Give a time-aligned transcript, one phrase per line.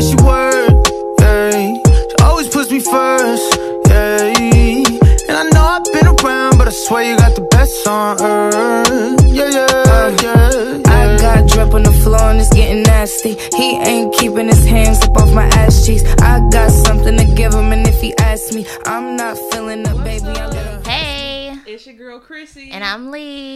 [0.00, 0.86] makes you work.
[1.20, 1.74] Yeah.
[2.08, 3.58] She always puts me first.
[3.88, 4.32] Yeah.
[5.28, 9.20] And I know I've been around, but I swear you got the best on earth.
[9.26, 10.82] Yeah, yeah, yeah.
[10.86, 13.34] I got drip on the floor and it's getting nasty.
[13.56, 16.02] He ain't keeping his hands up off my ass cheeks.
[16.22, 20.02] I got something to give him, and if he asks me, I'm not feeling up,
[20.02, 20.24] baby.
[20.26, 20.84] I let him.
[20.84, 22.70] Hey, It's your girl Chrissy.
[22.72, 23.49] and I'm Lee.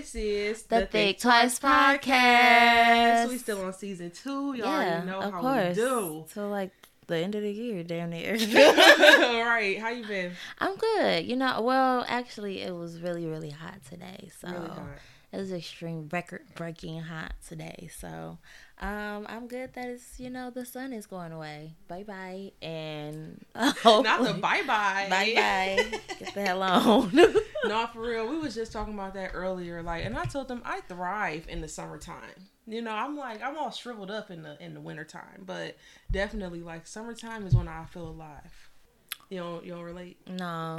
[0.00, 3.28] This is The Think Twice Podcast.
[3.28, 4.54] We still on season two.
[4.54, 5.76] Y'all yeah, already know of how course.
[5.76, 6.24] we do.
[6.32, 6.72] So like
[7.06, 8.32] the end of the year, damn near.
[8.32, 9.78] All right.
[9.78, 10.32] How you been?
[10.58, 11.26] I'm good.
[11.26, 14.30] You know, well, actually, it was really, really hot today.
[14.40, 14.70] So Really
[15.32, 17.90] it was extreme record breaking hot today.
[17.94, 18.38] So
[18.80, 21.74] um, I'm good that it's, you know, the sun is going away.
[21.86, 22.52] Bye bye.
[22.62, 23.76] And Not
[24.24, 25.06] the bye bye.
[25.10, 26.00] Bye bye.
[26.18, 27.10] Get the hell on.
[27.66, 28.26] no, for real.
[28.26, 29.82] We was just talking about that earlier.
[29.82, 32.48] Like, and I told them I thrive in the summertime.
[32.66, 35.76] You know, I'm like I'm all shriveled up in the in the wintertime, but
[36.10, 38.70] definitely like summertime is when I feel alive.
[39.28, 40.18] You don't you don't relate?
[40.26, 40.76] no.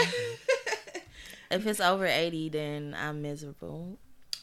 [1.52, 4.00] if it's over 80, then I'm miserable.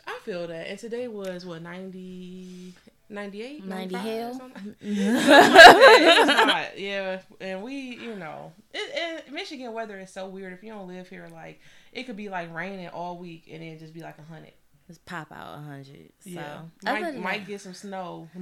[0.07, 0.69] I feel that.
[0.69, 2.75] And today was what 90
[3.11, 4.51] 98 90 hell?
[4.81, 7.21] it yeah.
[7.41, 10.53] And we, you know, it, it, Michigan weather is so weird.
[10.53, 11.61] If you don't live here, like
[11.93, 14.53] it could be like raining all week and then just be like a hundred.
[14.87, 16.13] Just pop out 100.
[16.21, 18.29] So, Yeah, might might get some snow.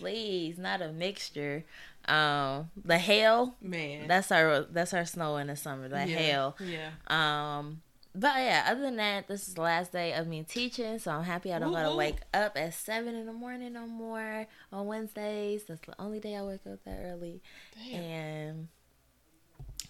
[0.00, 1.64] please not a mixture
[2.06, 6.56] um the hail Man, that's our that's our snow in the summer the yeah, hail
[6.58, 7.82] Yeah, um
[8.14, 11.22] but yeah other than that this is the last day of me teaching so i'm
[11.22, 15.62] happy i don't gotta wake up at seven in the morning no more on wednesdays
[15.64, 17.40] that's the only day i wake up that early
[17.88, 18.00] Damn.
[18.02, 18.68] and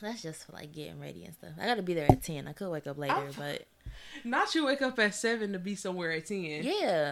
[0.02, 2.52] that's just for like getting ready and stuff i gotta be there at 10 i
[2.52, 3.64] could wake up later I'm- but
[4.24, 6.62] not you wake up at seven to be somewhere at ten.
[6.62, 7.10] yeah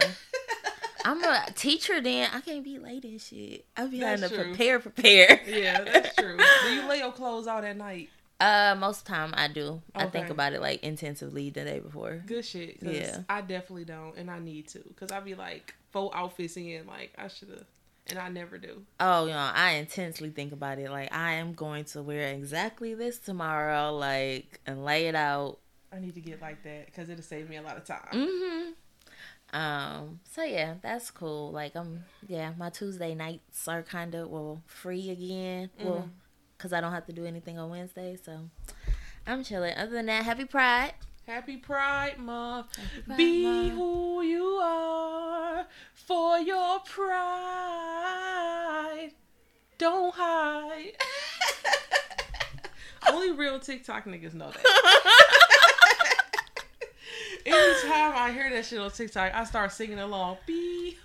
[1.05, 4.43] i'm a teacher then i can't be late and shit i be having to true.
[4.45, 6.37] prepare prepare yeah, that's true.
[6.63, 8.09] Do you lay your clothes out at night?
[8.39, 9.81] Uh, most of the time I do.
[9.93, 12.23] I think about it like intensively the day before.
[12.25, 12.79] Good shit.
[12.79, 13.23] 'cause Yeah.
[13.27, 17.13] I definitely don't, and I need to, cause I be like full outfits in, like
[17.17, 17.65] I should have,
[18.07, 18.85] and I never do.
[18.99, 20.89] Oh, you know, I intensely think about it.
[20.89, 25.57] Like I am going to wear exactly this tomorrow, like and lay it out.
[25.91, 28.07] I need to get like that, cause it'll save me a lot of time.
[28.13, 28.71] Mm-hmm.
[29.51, 30.19] Um.
[30.31, 31.51] So yeah, that's cool.
[31.51, 35.71] Like um, yeah, my Tuesday nights are kind of well free again.
[35.79, 36.09] Well,
[36.59, 38.41] cause I don't have to do anything on Wednesday, so
[39.25, 39.75] I'm chilling.
[39.75, 40.93] Other than that, happy Pride.
[41.25, 42.67] Happy Pride Month.
[43.05, 43.73] Pride Be Month.
[43.73, 46.79] who you are for your
[47.79, 49.11] pride.
[49.77, 50.91] Don't hide.
[53.09, 54.65] Only real TikTok niggas know that.
[57.45, 60.37] Anytime I hear that shit on TikTok, I start singing along.
[60.45, 60.97] Be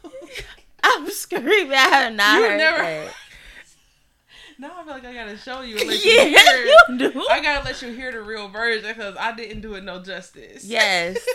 [0.83, 1.73] I'm screaming.
[1.73, 3.15] I have not You heard never- that.
[4.59, 7.27] Now I feel like I gotta show you and let you hear you do.
[7.31, 10.65] I gotta let you hear the real version because I didn't do it no justice.
[10.65, 11.19] Yes.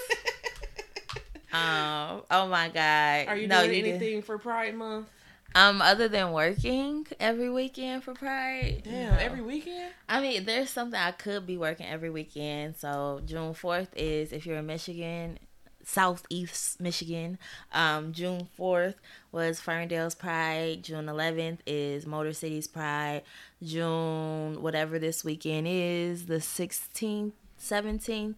[1.51, 2.21] Um.
[2.29, 3.27] Oh my God.
[3.27, 5.07] Are you No, doing you did- anything for Pride Month?
[5.55, 5.81] Um.
[5.81, 8.83] Other than working every weekend for Pride.
[8.85, 9.17] Damn, no.
[9.19, 9.91] every weekend?
[10.07, 12.75] I mean, there's something I could be working every weekend.
[12.77, 15.39] So June fourth is if you're in Michigan,
[15.89, 17.39] Southeast Michigan.
[17.73, 18.95] Um, June fourth
[19.31, 20.83] was Ferndale's Pride.
[20.83, 23.23] June eleventh is Motor City's Pride.
[23.63, 28.37] June whatever this weekend is, the sixteenth, seventeenth,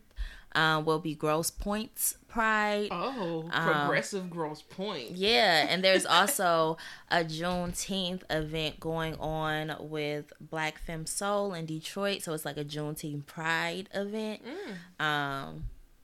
[0.56, 2.88] um, will be Grosse Pointe's Pride.
[2.92, 5.12] Oh, Um, progressive Grosse Pointe.
[5.12, 6.78] Yeah, and there's also
[7.10, 12.22] a Juneteenth event going on with Black Femme Soul in Detroit.
[12.22, 14.42] So it's like a Juneteenth Pride event.
[14.46, 15.06] Mm.
[15.06, 15.64] Um,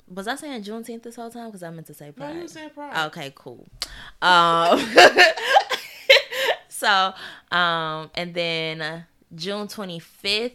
[0.09, 1.47] was I saying Juneteenth this whole time?
[1.47, 2.29] Because I meant to say Pride.
[2.29, 3.06] No, you were saying Pride.
[3.07, 3.66] Okay, cool.
[4.22, 4.79] Um,
[6.69, 7.13] so,
[7.51, 10.51] um, and then June 25th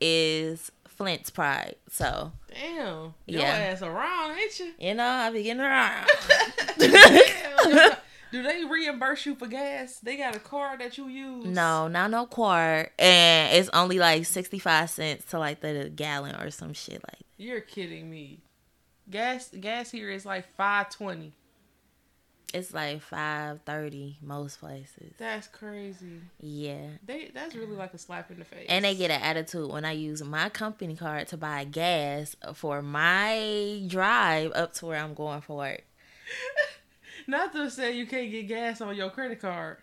[0.00, 1.76] is Flint's Pride.
[1.90, 3.14] So, Damn.
[3.26, 3.48] Your Yeah.
[3.48, 4.72] ass around, ain't you?
[4.78, 6.08] you know, I be getting around.
[6.78, 7.96] Damn.
[8.30, 9.98] Do they reimburse you for gas?
[9.98, 11.44] They got a card that you use?
[11.44, 16.36] No, not no quart, and it's only like sixty five cents to like the gallon
[16.36, 17.20] or some shit like.
[17.36, 18.40] You're kidding me.
[19.12, 21.32] Gas gas here is like five twenty.
[22.54, 25.14] It's like five thirty most places.
[25.18, 26.20] That's crazy.
[26.40, 28.66] Yeah, They that's really like a slap in the face.
[28.68, 32.82] and they get an attitude when I use my company card to buy gas for
[32.82, 35.84] my drive up to where I'm going for work.
[37.26, 39.78] not to say you can't get gas on your credit card.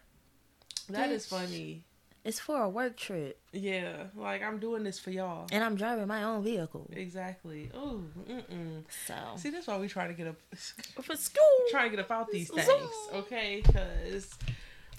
[0.90, 1.30] That is Bitch.
[1.30, 1.84] funny.
[2.26, 5.48] It's for a work trip, Yeah, like I'm doing this for y'all.
[5.52, 6.90] and I'm driving my own vehicle.
[6.94, 7.72] Exactly.
[7.76, 8.84] Ooh, mm-mm.
[9.08, 10.36] So See, that's why we try to get up,
[11.02, 12.70] for school, Try to get up out these things,
[13.14, 13.62] okay?
[13.66, 14.30] Because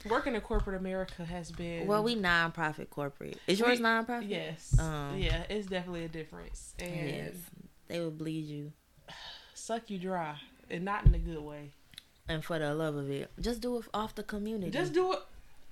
[0.09, 3.37] Working in corporate America has been Well, we non-profit corporate.
[3.47, 4.29] Is yours We- non-profit?
[4.29, 4.75] Yes.
[4.81, 6.75] Um, yeah, it's definitely a difference.
[6.79, 7.35] And Yes.
[7.89, 8.73] They will bleed you,
[9.55, 10.37] suck you dry.
[10.71, 11.73] And not in a good way.
[12.29, 14.71] and for the love of it, just do it off the community.
[14.71, 15.19] Just do it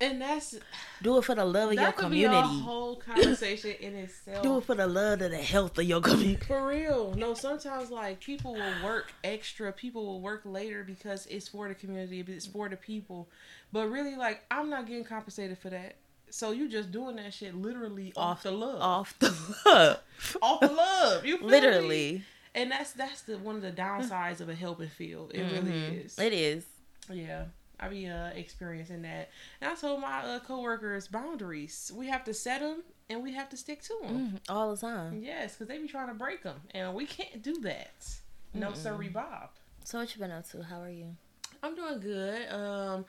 [0.01, 0.55] and that's
[1.01, 2.59] do it for the love of your that could be a community.
[2.61, 4.43] whole conversation in itself.
[4.43, 6.45] Do it for the love of the health of your community.
[6.45, 7.13] For real.
[7.15, 11.75] No, sometimes like people will work extra, people will work later because it's for the
[11.75, 13.29] community, it's for the people.
[13.71, 15.95] But really like I'm not getting compensated for that.
[16.31, 18.81] So you just doing that shit literally off, the love.
[18.81, 19.33] Off the
[19.65, 19.99] love.
[20.41, 21.25] Off the love.
[21.25, 21.51] You feel me?
[21.51, 22.23] Literally.
[22.55, 25.31] And that's that's the one of the downsides of a helping field.
[25.33, 26.05] It really Mhm.
[26.05, 26.19] is.
[26.19, 26.65] It is.
[27.11, 27.45] Yeah.
[27.79, 29.29] I be uh experiencing that.
[29.61, 31.91] And I told my uh, coworkers boundaries.
[31.95, 34.31] We have to set them and we have to stick to them.
[34.33, 34.39] Mhm.
[34.49, 35.21] All the time.
[35.23, 38.07] Yes, because they be trying to break them, and we can't do that.
[38.53, 39.49] No, sorry, Bob.
[39.83, 40.63] So what you been up to?
[40.63, 41.15] How are you?
[41.63, 42.51] I'm doing good.
[42.51, 43.05] Um,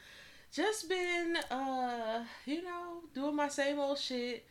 [0.52, 4.46] just been uh, you know, doing my same old shit.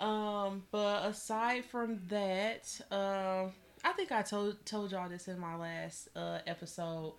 [0.00, 3.52] Um, but aside from that, um,
[3.84, 7.14] I think I told told y'all this in my last uh episode.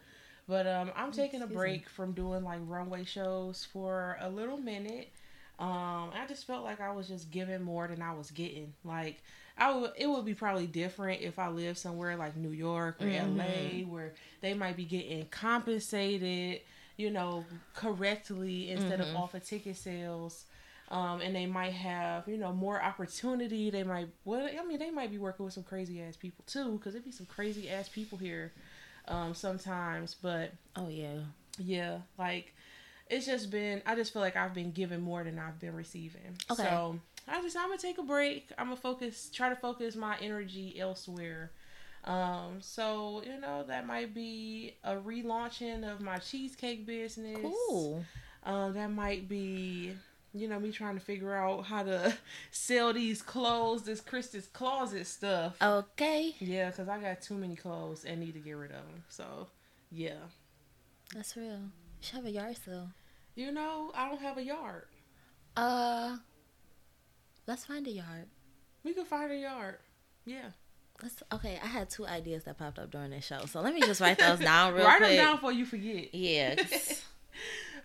[0.47, 4.57] But um, I'm taking a Excuse break from doing like runway shows for a little
[4.57, 5.09] minute.
[5.59, 8.73] Um, I just felt like I was just giving more than I was getting.
[8.83, 9.21] Like
[9.57, 13.05] I would, it would be probably different if I lived somewhere like New York or
[13.37, 16.61] LA where they might be getting compensated,
[16.97, 20.45] you know, correctly instead of off of ticket sales.
[20.89, 23.69] Um, and they might have, you know, more opportunity.
[23.69, 26.73] They might, well, I mean, they might be working with some crazy ass people too,
[26.73, 28.51] because there be some crazy ass people here
[29.07, 30.15] um, sometimes.
[30.21, 31.19] But Oh yeah.
[31.57, 32.53] yeah, like
[33.09, 36.37] it's just been I just feel like I've been giving more than I've been receiving.
[36.51, 36.63] Okay.
[36.63, 38.51] So I just I'm gonna take a break.
[38.57, 41.51] I'm gonna focus try to focus my energy elsewhere.
[42.05, 47.37] Um, so you know, that might be a relaunching of my cheesecake business.
[47.41, 48.03] Cool.
[48.45, 49.93] Um, that might be
[50.33, 52.15] you know, me trying to figure out how to
[52.51, 55.55] sell these clothes, this Christmas closet stuff.
[55.61, 56.35] Okay.
[56.39, 59.03] Yeah, because I got too many clothes and need to get rid of them.
[59.09, 59.47] So,
[59.91, 60.15] yeah.
[61.15, 61.45] That's real.
[61.51, 61.69] You
[62.01, 62.89] should have a yard sale.
[63.35, 64.85] You know, I don't have a yard.
[65.55, 66.17] Uh,
[67.47, 68.25] let's find a yard.
[68.83, 69.77] We could find a yard.
[70.25, 70.49] Yeah.
[71.01, 71.21] Let's.
[71.33, 74.01] Okay, I had two ideas that popped up during this show, so let me just
[74.01, 75.09] write those down real Write quick.
[75.15, 76.13] them down before you forget.
[76.13, 76.55] Yeah.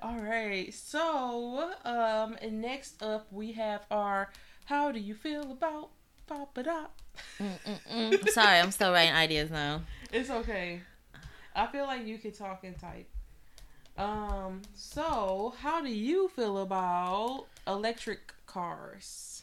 [0.00, 0.72] All right.
[0.72, 4.30] So, um, next up we have our
[4.66, 5.90] "How do you feel about
[6.26, 6.92] Papa Dot?"
[7.40, 9.82] Mm, Sorry, I'm still writing ideas now.
[10.12, 10.82] It's okay.
[11.54, 13.08] I feel like you can talk and type.
[13.96, 14.62] Um.
[14.74, 19.42] So, how do you feel about electric cars?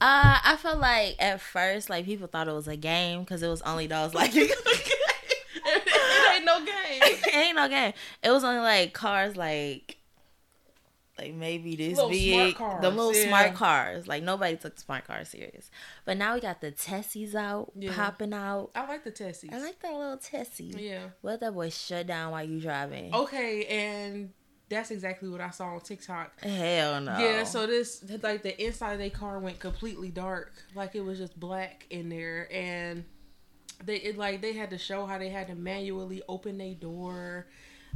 [0.00, 3.48] Uh, I feel like at first, like people thought it was a game because it
[3.48, 5.11] was only those like it it
[6.58, 7.18] no game.
[7.34, 7.92] ain't no game.
[8.22, 9.98] It was only like cars like
[11.18, 13.28] like maybe this Little smart big, cars, the little yeah.
[13.28, 14.08] smart cars.
[14.08, 15.70] Like nobody took smart cars serious.
[16.04, 17.94] But now we got the Tessies out, Yeah.
[17.94, 18.70] popping out.
[18.74, 19.52] I like the Tessies.
[19.52, 20.74] I like that little Tessie.
[20.76, 21.08] Yeah.
[21.22, 23.14] Let that boy shut down while you driving.
[23.14, 24.30] Okay, and
[24.70, 26.40] that's exactly what I saw on TikTok.
[26.40, 27.18] Hell no.
[27.18, 31.18] Yeah, so this like the inside of their car went completely dark, like it was
[31.18, 33.04] just black in there, and
[33.84, 37.46] they it like they had to show how they had to manually open their door,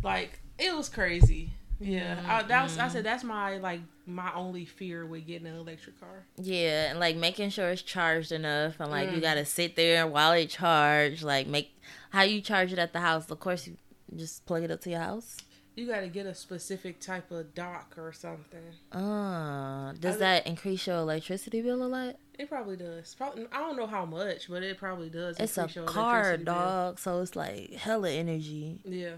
[0.02, 1.50] like it was crazy.
[1.78, 5.56] Yeah, I, that was, I said that's my like my only fear with getting an
[5.56, 6.24] electric car.
[6.40, 9.22] Yeah, and like making sure it's charged enough, and like you Mm.
[9.22, 11.22] gotta sit there while it charged.
[11.22, 11.78] Like make
[12.10, 13.30] how you charge it at the house.
[13.30, 13.76] Of course, you
[14.16, 15.36] just plug it up to your house.
[15.76, 18.62] You got to get a specific type of dock or something.
[18.90, 22.16] Uh, does I- that increase your electricity bill a lot?
[22.38, 23.14] It probably does.
[23.14, 25.38] Probably, I don't know how much, but it probably does.
[25.38, 26.54] It's a increase your car, electricity bill.
[26.54, 28.78] dog, so it's like hella energy.
[28.84, 29.14] Yeah.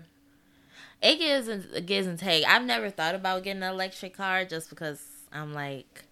[1.00, 2.44] It gives and it gives and take.
[2.44, 5.00] I've never thought about getting an electric car just because
[5.32, 6.04] I'm like,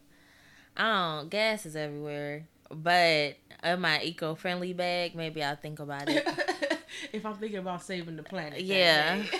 [0.76, 2.46] I don't gas is everywhere.
[2.70, 6.26] But in my eco friendly bag, maybe I'll think about it.
[7.12, 8.62] if I'm thinking about saving the planet.
[8.62, 9.22] Yeah.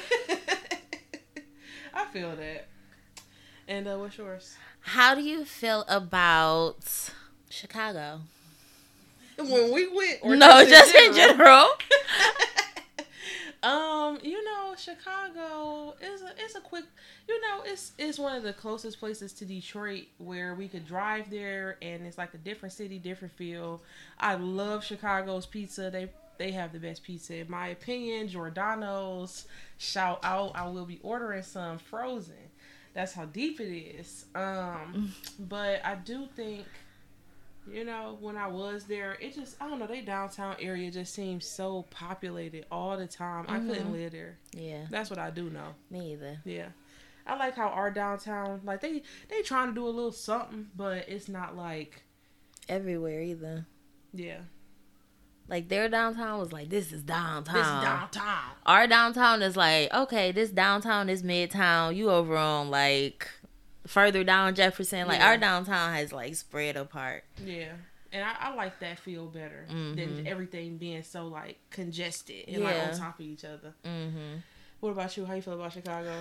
[1.96, 2.66] I feel that.
[3.66, 4.56] And uh, what's yours?
[4.80, 7.10] How do you feel about
[7.48, 8.20] Chicago?
[9.38, 11.68] When we went, or no, just in general.
[13.62, 16.84] Um, you know, Chicago is a it's a quick.
[17.28, 21.30] You know, it's it's one of the closest places to Detroit where we could drive
[21.30, 23.82] there, and it's like a different city, different feel.
[24.20, 25.90] I love Chicago's pizza.
[25.90, 28.28] They they have the best pizza in my opinion.
[28.28, 29.46] Giordano's,
[29.78, 30.52] shout out!
[30.54, 32.34] I will be ordering some frozen.
[32.94, 34.24] That's how deep it is.
[34.34, 36.64] Um, but I do think
[37.70, 41.12] you know, when I was there, it just I don't know, they downtown area just
[41.12, 43.44] seems so populated all the time.
[43.48, 44.38] I couldn't live there.
[44.56, 45.74] Yeah, That's what I do know.
[45.90, 46.38] me either.
[46.44, 46.68] Yeah.
[47.26, 51.08] I like how our downtown, like they they trying to do a little something, but
[51.08, 52.02] it's not like
[52.68, 53.66] Everywhere either.
[54.14, 54.38] yeah.
[55.48, 57.54] Like their downtown was like, this is downtown.
[57.54, 58.42] This is downtown.
[58.66, 61.94] Our downtown is like, okay, this downtown is midtown.
[61.94, 63.28] You over on like
[63.86, 65.06] further down Jefferson.
[65.06, 65.28] Like Yeah.
[65.28, 67.24] our downtown has like spread apart.
[67.44, 67.72] Yeah.
[68.12, 72.74] And I, I like that feel better than everything being so like congested and like
[72.74, 72.92] Mm-hmm.
[72.94, 73.74] On top of each other.
[73.84, 74.36] hmm
[74.80, 75.24] What about you?
[75.26, 76.12] How you feel about Chicago?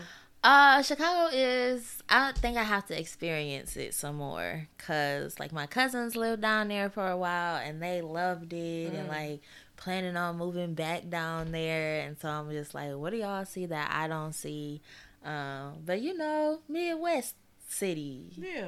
[0.48, 2.04] Uh, Chicago is.
[2.08, 6.68] I think I have to experience it some more, cause like my cousins lived down
[6.68, 9.42] there for a while and they loved it and like
[9.76, 12.02] planning on moving back down there.
[12.02, 14.82] And so I'm just like, what do y'all see that I don't see?
[15.24, 17.34] Um, but you know, Midwest
[17.68, 18.68] city, Yeah.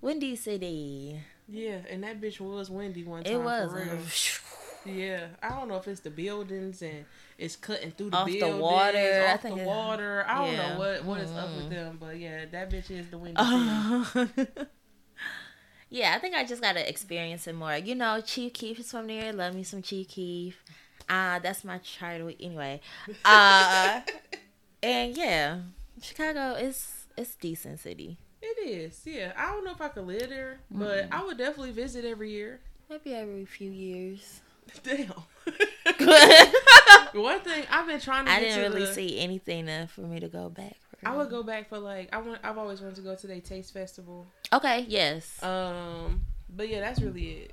[0.00, 1.20] Windy City.
[1.48, 3.34] Yeah, and that bitch was windy one time.
[3.34, 4.40] It was.
[4.84, 7.04] Yeah, I don't know if it's the buildings and
[7.38, 10.24] it's cutting through the Off the buildings, water, I off think the water.
[10.26, 10.72] I don't yeah.
[10.74, 11.56] know what what is up Mm-hmm.
[11.58, 13.42] with them, but yeah, that bitch is the windy.
[13.42, 14.58] city.
[15.90, 17.76] yeah, I think I just gotta experience it more.
[17.76, 19.32] You know, Chief Keef is from there.
[19.32, 20.62] Love me some Chief Keef.
[21.08, 22.80] Uh, that's my charter week anyway.
[23.24, 24.00] Uh,
[24.82, 25.58] and yeah,
[26.00, 28.16] Chicago is it's decent city.
[28.40, 29.00] It is.
[29.04, 31.14] Yeah, I don't know if I could live there, but Mm-hmm.
[31.14, 32.60] I would definitely visit every year.
[32.90, 34.40] Maybe every few years.
[34.82, 35.12] Damn.
[37.14, 38.30] One thing I've been trying to.
[38.30, 40.76] Get didn't really the- see anything for me to go back.
[41.00, 41.08] For.
[41.08, 42.38] I would go back for like I want.
[42.42, 44.26] I've always wanted to go to the taste festival.
[44.52, 44.84] Okay.
[44.88, 45.42] Yes.
[45.42, 46.22] Um,
[46.54, 47.52] but yeah, that's really it.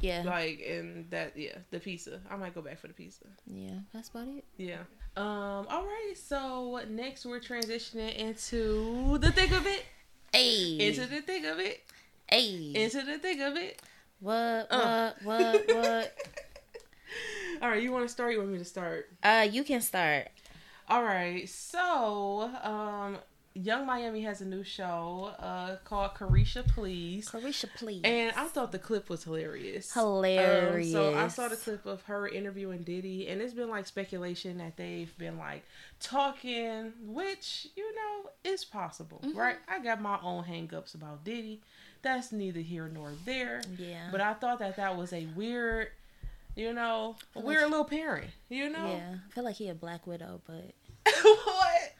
[0.00, 0.22] yeah.
[0.24, 2.20] Like, and that yeah, the pizza.
[2.30, 3.24] I might go back for the pizza.
[3.46, 3.70] Yeah.
[3.92, 4.44] That's about it.
[4.56, 4.78] Yeah.
[5.16, 5.66] Um.
[5.68, 6.14] All right.
[6.16, 9.84] So next we're transitioning into the thick of it.
[10.32, 10.78] Hey.
[10.80, 11.80] Into the thick of it.
[12.28, 12.72] hey.
[12.74, 13.80] Into the thick of it.
[14.20, 14.66] what?
[14.70, 15.12] Uh.
[15.22, 15.66] What?
[15.68, 15.76] What?
[15.76, 16.12] What?
[17.62, 17.82] All right.
[17.82, 18.32] You want to start?
[18.32, 19.08] You want me to start?
[19.22, 20.28] uh, you can start.
[20.88, 21.48] All right.
[21.48, 23.18] So, um,
[23.54, 27.30] Yung Miami has a new show uh called Caresha Please.
[27.30, 28.02] Caresha, please.
[28.04, 29.94] And I thought the clip was hilarious.
[29.94, 30.94] Hilarious.
[30.94, 34.58] Um, so I saw the clip of her interviewing Diddy, and it's been like speculation
[34.58, 35.64] that they've been like
[36.00, 39.38] talking, which you know is possible, Mm-hmm.
[39.38, 39.56] right?
[39.68, 41.62] I got my own hangups about Diddy.
[42.02, 43.62] That's neither here nor there.
[43.78, 44.08] Yeah.
[44.12, 45.88] But I thought that that was a weird,
[46.56, 48.30] you know, we're a little parent.
[48.48, 48.86] You know.
[48.96, 50.72] Yeah, I feel like he a Black Widow, but
[51.22, 51.94] what?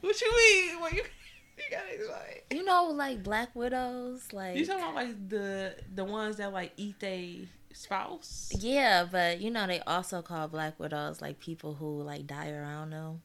[0.00, 0.80] What you mean?
[0.80, 1.02] What you?
[1.56, 2.40] You gotta explain.
[2.50, 6.72] you know, like Black Widows, like You talking about like the the ones that like
[6.76, 8.50] eat they spouse?
[8.58, 12.90] yeah, but you know they also call Black Widows like people who like die around
[12.90, 13.22] them.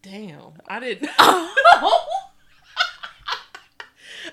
[0.00, 1.10] Damn, I didn't.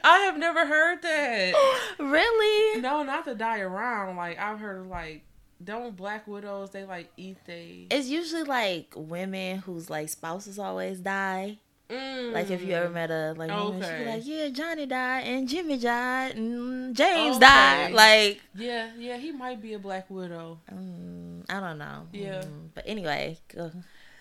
[0.04, 1.54] I have never heard that.
[2.00, 2.82] really?
[2.82, 4.16] No, not to die around.
[4.18, 5.24] Like I've heard like
[5.64, 7.88] don't black widows they like eat they.
[7.92, 11.58] It's usually like women whose like spouses always die.
[11.90, 12.32] Mm.
[12.32, 14.14] Like if you ever met a like woman, she'd be Okay.
[14.16, 17.46] like, yeah, Johnny died and Jimmy died and James Okay.
[17.46, 17.92] died.
[17.92, 20.60] Like, Yeah, yeah, he might be a black widow.
[20.74, 22.08] mm, I don't know.
[22.12, 22.42] Yeah.
[22.44, 23.38] Mm, but anyway.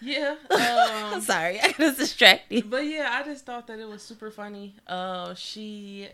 [0.02, 0.36] Yeah.
[0.50, 2.68] Um, sorry, I got distracted.
[2.70, 4.74] But yeah, I just thought that it was super funny.
[4.86, 6.08] Uh, she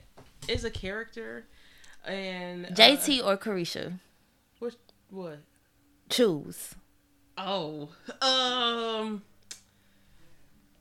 [0.49, 1.47] is a character,
[2.04, 3.99] and uh, JT or Caresha,
[4.59, 4.75] Which
[5.11, 5.38] What?
[6.09, 6.75] choose.
[7.37, 7.90] Oh,
[8.23, 9.23] um.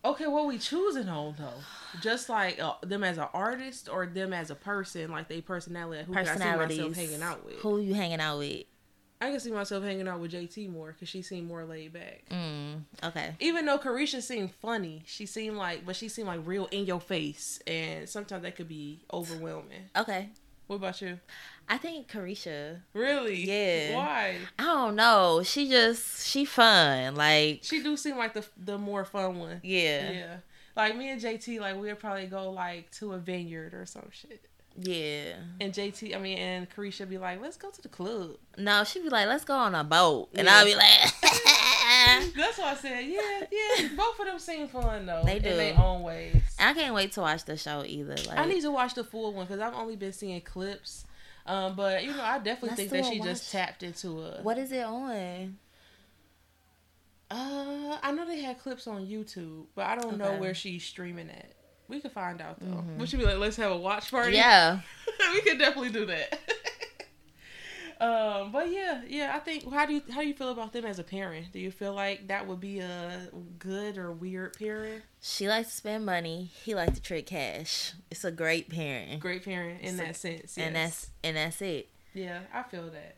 [0.06, 2.00] Okay, what we choosing on though?
[2.02, 6.04] Just like uh, them as an artist or them as a person, like they personality.
[6.06, 7.56] Who can I see myself hanging out with?
[7.56, 8.64] Who you hanging out with?
[9.20, 12.24] I can see myself hanging out with JT more because she seemed more laid back.
[12.30, 13.36] Mm, okay.
[13.40, 17.00] Even though Caresha seemed funny, she seemed like, but she seemed like real in your
[17.02, 19.90] face, and sometimes that could be overwhelming.
[19.98, 20.30] Okay.
[20.68, 21.18] What about you?
[21.70, 22.82] I think Caresha.
[22.94, 23.44] Really?
[23.46, 23.96] Yeah.
[23.96, 24.36] Why?
[24.60, 25.42] I don't know.
[25.44, 27.16] She just she fun.
[27.16, 29.62] Like She do seem like the the more fun one.
[29.64, 30.12] yeah.
[30.12, 30.36] Yeah.
[30.76, 34.46] Like me and JT, like we'd probably go like to a vineyard or some shit.
[34.80, 35.34] Yeah.
[35.60, 38.32] And JT, I mean, and Caresha be like, let's go to the club.
[38.58, 40.30] No, she'd be like, let's go on a boat.
[40.36, 40.56] And Yeah.
[40.56, 40.84] I'll be like
[42.36, 43.88] That's why I said, yeah, yeah.
[43.96, 45.24] Both of them seem fun though.
[45.26, 45.50] They do.
[45.50, 46.36] In their own ways.
[46.60, 48.16] I can't wait to watch the show either.
[48.28, 51.06] Like I need to watch the full one because I've only been seeing clips.
[51.46, 54.42] Um, but you know, I definitely think that she just tapped into a.
[54.44, 55.58] what is it on?
[57.30, 61.30] Uh, I know they had clips on YouTube, but I don't know where she's streaming
[61.30, 61.52] at.
[61.88, 62.84] We could find out though.
[62.98, 64.36] Would you be like, let's have a watch party?
[64.36, 64.80] Yeah.
[65.34, 66.40] we could definitely do that.
[68.00, 69.32] um, but yeah, yeah.
[69.36, 71.52] I think how do you how do you feel about them as a parent?
[71.52, 75.04] Do you feel like that would be a good or weird parent?
[75.22, 76.52] She likes to spend money.
[76.64, 77.94] He likes to trick cash.
[78.12, 79.20] It's a great parent.
[79.20, 81.90] Great parent in So- that sense, And that's and that's it.
[82.14, 83.16] yeah, I feel that.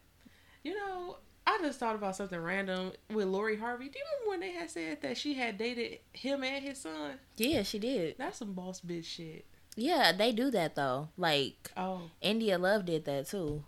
[0.63, 1.17] You know,
[1.51, 3.89] I just thought about something random with Lori Harvey.
[3.89, 7.13] Do you remember when they had said that she had dated him and his son?
[7.37, 8.15] Yeah, she did.
[8.17, 9.45] That's some boss bitch shit.
[9.75, 11.09] Yeah, they do that though.
[11.17, 13.63] Like Oh, India Love did that too.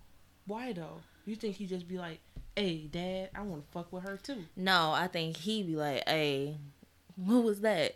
[0.46, 1.02] why though?
[1.26, 2.20] You think he just be like,
[2.56, 6.04] "Hey, dad, I want to fuck with her too." No, I think he be like,
[6.08, 6.58] "Hey,
[7.26, 7.96] who was that?"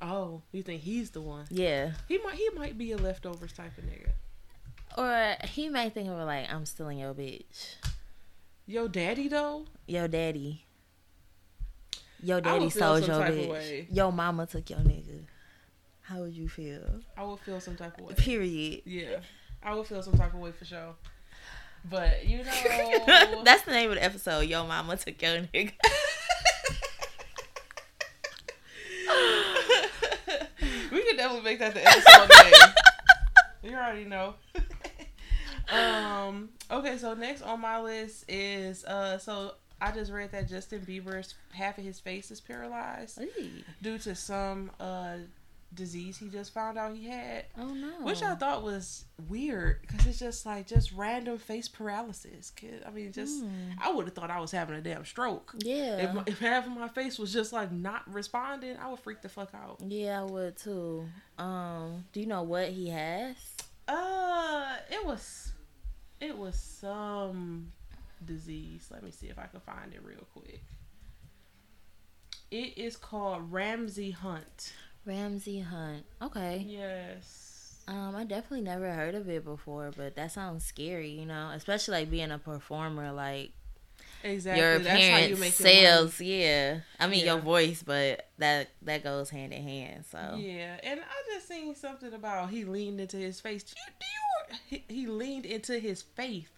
[0.00, 1.46] Oh, you think he's the one?
[1.50, 2.34] Yeah, He might.
[2.34, 4.10] He might be a leftovers type of nigga.
[4.98, 7.76] or he may think of like, "I'm stealing your bitch,
[8.66, 9.66] Yo, daddy though.
[9.86, 10.64] yo daddy,
[12.22, 15.24] yo daddy sold your bitch, yo mama took your nigga."
[16.02, 17.00] How would you feel?
[17.16, 18.14] I would feel some type of way.
[18.14, 18.82] Period.
[18.84, 19.20] Yeah,
[19.62, 20.94] I would feel some type of way for sure.
[21.88, 22.44] But you know,
[23.44, 24.48] That's the name of the episode.
[24.48, 25.54] Yo mama took your nigga.
[30.92, 32.52] we could definitely make that the episode name.
[33.62, 34.34] You already know.
[35.72, 36.50] um.
[36.70, 39.18] Okay, so next on my list is uh.
[39.18, 43.20] So I just read that Justin Bieber's half of his face is paralyzed
[43.82, 45.16] due to some uh
[45.74, 48.04] disease he just found out he had, Oh no.
[48.04, 52.50] which I thought was weird because it's just like just random face paralysis.
[52.50, 53.42] Kid, I mean, just
[53.82, 55.54] I would have thought I was having a damn stroke.
[55.64, 55.96] Yeah.
[55.96, 59.30] If, if half of my face was just like not responding, I would freak the
[59.30, 59.78] fuck out.
[59.80, 61.08] yeah, I would too.
[61.38, 63.36] Um, do you know what he has?
[63.88, 65.51] Uh, it was,
[66.22, 67.72] it was some
[68.24, 68.88] disease.
[68.90, 70.62] Let me see if I can find it real quick.
[72.50, 74.72] It is called Ramsay Hunt.
[75.04, 76.04] Ramsay Hunt.
[76.22, 76.64] Okay.
[76.68, 77.80] Yes.
[77.88, 81.98] Um, I definitely never heard of it before, but that sounds scary, you know, especially
[81.98, 83.50] like being a performer, like
[84.24, 84.60] Exactly.
[84.60, 85.80] your That's how you appearance make your money.
[85.80, 86.80] sales, yeah.
[87.00, 87.32] I mean Yeah.
[87.34, 90.04] your voice, but that that goes hand in hand.
[90.10, 93.62] So Yeah, and I just seen something about he leaned into his face.
[93.64, 96.50] Do you, do you he, he leaned into his faith?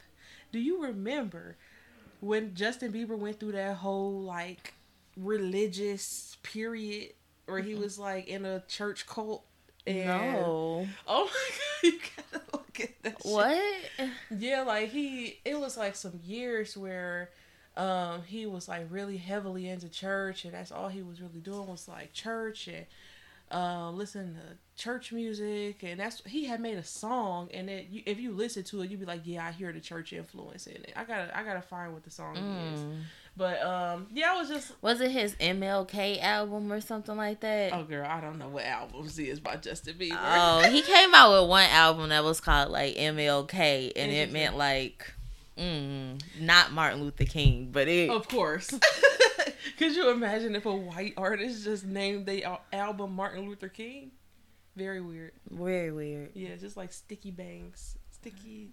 [0.53, 1.57] Do you remember
[2.21, 4.75] when Justin Bieber went through that whole like
[5.17, 7.11] religious period
[7.47, 9.45] where he was like in a church cult?
[9.87, 11.31] And, no, Oh my
[11.91, 12.01] god, you
[12.33, 13.17] gotta look at that.
[13.23, 13.31] shit.
[13.31, 14.11] what?
[14.39, 17.31] Yeah, like he it was like some years where
[17.77, 21.67] um he was like really heavily into church and that's all he was really doing
[21.67, 22.87] was like church and
[23.51, 28.03] um listening to church music and that's he had made a song and it you,
[28.07, 30.77] if you listen to it you'd be like yeah I hear the church influence in
[30.77, 30.93] it.
[30.97, 32.81] I got to I got to find what the song is.
[32.81, 33.01] Mm.
[33.37, 37.73] But um yeah, I was just Was it his MLK album or something like that?
[37.73, 40.19] oh girl, I don't know what albums is by Justin Bieber.
[40.21, 44.57] Oh, he came out with one album that was called like MLK, and it meant
[44.57, 45.14] like,
[45.59, 48.11] mm, not Martin Luther King, but it.
[48.11, 48.73] Of course.
[49.79, 54.13] Could you imagine if a white artist just named the album Martin Luther King?
[54.77, 55.33] Very weird.
[55.51, 56.31] Very weird.
[56.35, 57.97] Yeah, just like Sticky Bangs.
[58.11, 58.71] Sticky.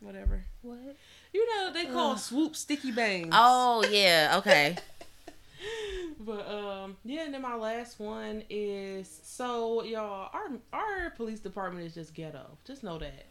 [0.00, 0.44] Whatever.
[0.62, 0.96] What?
[1.32, 2.18] You know, they call Ugh.
[2.18, 3.30] swoop Sticky Bangs.
[3.32, 4.34] Oh yeah.
[4.38, 4.76] Okay.
[6.18, 11.86] But, um, yeah, and then my last one is so, y'all, our, our police department
[11.86, 12.58] is just ghetto.
[12.64, 13.26] Just know that.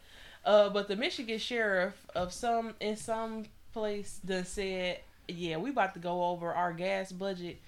[0.46, 5.92] Uh, but the Michigan sheriff of some, in some place, done said, yeah, we about
[5.94, 7.60] to go over our gas budget.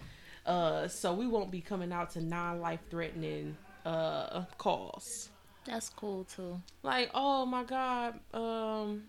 [0.47, 5.29] Uh, so we won't be coming out to non-life threatening uh calls.
[5.67, 6.61] That's cool too.
[6.83, 9.05] Like, oh my god, um,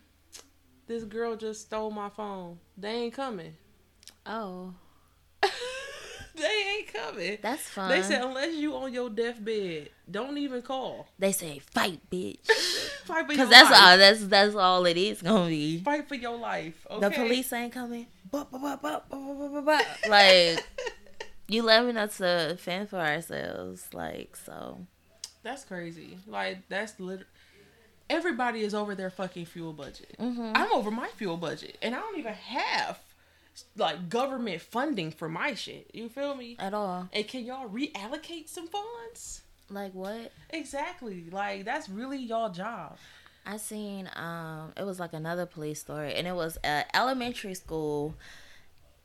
[0.88, 2.60] this girl just stole my phone.
[2.78, 3.56] They ain't coming.
[4.26, 4.74] Oh,
[6.42, 7.38] they ain't coming.
[7.42, 7.90] that's fine.
[7.90, 11.08] They said unless you on your deathbed, don't even call.
[11.20, 12.46] They say fight, bitch.
[13.06, 13.82] Fight for your Because that's life.
[13.82, 13.98] all.
[13.98, 15.80] That's that's all it is gonna be.
[15.82, 16.86] Fight for your life.
[16.92, 17.10] Okay?
[17.10, 18.06] The police ain't coming.
[20.08, 20.64] Like
[21.48, 23.88] you letting us to fend for ourselves.
[23.94, 24.80] Like so.
[25.44, 26.18] that's crazy.
[26.28, 27.22] Like that's lit.
[28.10, 30.16] Everybody is over their fucking fuel budget.
[30.20, 30.52] Mhm.
[30.56, 33.00] I'm over my fuel budget, and I don't even have
[33.76, 35.90] like government funding for my shit.
[35.94, 36.56] You feel me?
[36.60, 37.10] At all.
[37.14, 39.42] And can y'all reallocate some funds?
[39.70, 40.32] Like what?
[40.50, 41.26] Exactly.
[41.32, 42.98] Like that's really y'all job.
[43.46, 48.16] I seen um it was like another police story and it was a elementary school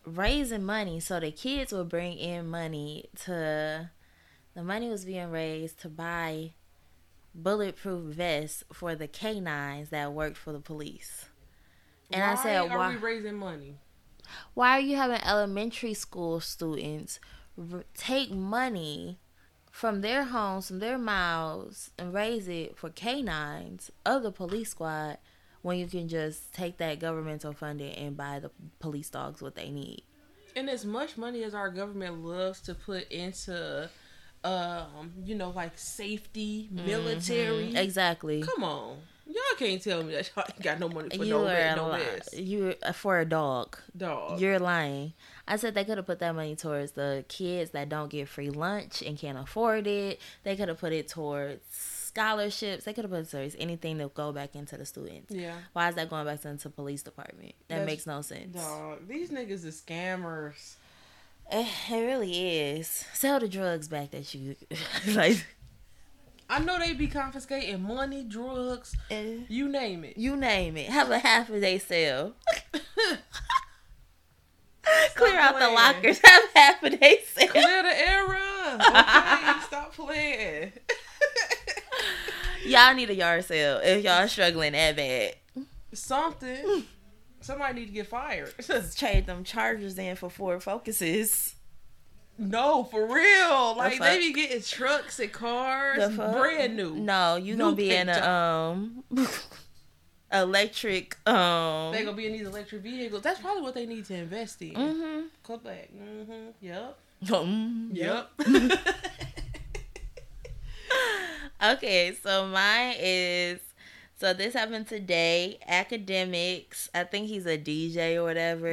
[0.04, 3.88] raising money so the kids would bring in money to
[4.54, 6.52] the money was being raised to buy
[7.34, 11.26] bulletproof vests for the canines that worked for the police.
[12.10, 12.86] And I said, are why?
[12.86, 13.78] Are we raising money?
[14.54, 17.20] Why are you having elementary school students
[17.58, 19.18] r- take money
[19.70, 25.18] from their homes, from their mouths, and raise it for canines of the police squad
[25.62, 29.70] when you can just take that governmental funding and buy the police dogs what they
[29.70, 30.02] need?
[30.54, 33.90] And as much money as our government loves to put into
[34.44, 37.74] um, you know, like safety, military.
[37.74, 38.42] Exactly.
[38.42, 41.46] Come on, y'all can't tell me that y'all ain't got no money for you no
[41.46, 43.78] are a no li- you uh, for a dog.
[43.96, 44.40] Dog.
[44.40, 45.12] You're lying.
[45.46, 48.50] I said they could have put that money towards the kids that don't get free
[48.50, 50.20] lunch and can't afford it.
[50.42, 52.84] They could have put it towards scholarships.
[52.84, 55.34] They could have put it towards anything to go back into the students.
[55.34, 55.54] yeah.
[55.72, 57.54] Why is that going back into police department?
[57.68, 58.56] That That's- makes no sense.
[58.56, 60.76] Dog, these niggas is scammers.
[61.52, 63.04] It, it really is.
[63.12, 64.56] Sell the drugs back that you
[65.14, 65.44] like.
[66.48, 69.38] I know they be confiscating money, drugs, eh.
[69.48, 70.16] you name it.
[70.18, 70.90] You name it.
[70.90, 72.34] Have a half of they sell.
[75.14, 76.20] Clear out the lockers.
[76.22, 77.48] Have half of they sell.
[77.48, 78.40] Clear the era.
[78.74, 80.72] Okay, stop playing.
[82.66, 85.34] Y'all need a yard sale if y'all struggling that bad.
[85.92, 86.84] Something.
[87.40, 88.54] Somebody need to get fired.
[88.96, 91.54] Trade them chargers in for four Focuses.
[92.36, 93.74] No, for real.
[93.76, 94.08] Like fuck?
[94.08, 96.94] they be getting trucks and cars, The brand new.
[96.96, 98.72] No, you New gonna be in a job.
[98.76, 99.04] um
[100.32, 101.92] electric um.
[101.92, 103.22] They gonna be in these electric vehicles.
[103.22, 104.74] That's probably what they need to invest in.
[104.74, 105.90] hmm Come back.
[105.96, 106.50] Mm-hmm.
[106.60, 106.98] Yep.
[107.26, 107.94] Mm-hmm.
[107.96, 108.30] Yep.
[111.62, 113.58] Okay, so mine is
[114.16, 115.58] so this happened today.
[115.70, 116.88] Akademiks.
[116.94, 118.70] I think he's a DJ or whatever.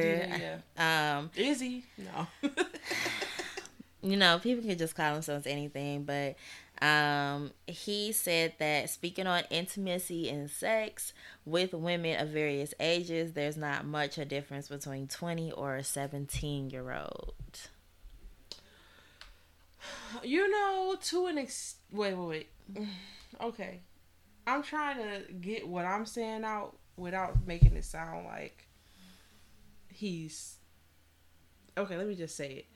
[0.76, 1.16] yeah.
[1.18, 1.84] Um, Is he?
[1.96, 2.26] No.
[4.02, 6.36] you know, people can just call themselves anything, but
[6.82, 11.12] um, he said that speaking on intimacy and sex
[11.44, 16.70] with women of various ages, there's not much a difference between 20 or a 17
[16.70, 17.34] year old.
[20.24, 21.76] You know, to an ex.
[21.90, 22.86] Wait, wait, wait.
[23.40, 23.80] Okay,
[24.46, 28.68] I'm trying to get what I'm saying out without making it sound like
[29.88, 30.58] he's.
[31.76, 32.66] Okay, let me just say it.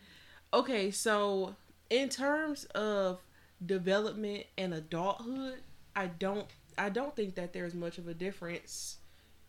[0.52, 1.56] Okay, so
[1.90, 3.20] in terms of
[3.64, 5.61] development and adulthood,
[5.94, 6.46] I don't.
[6.78, 8.98] I don't think that there's much of a difference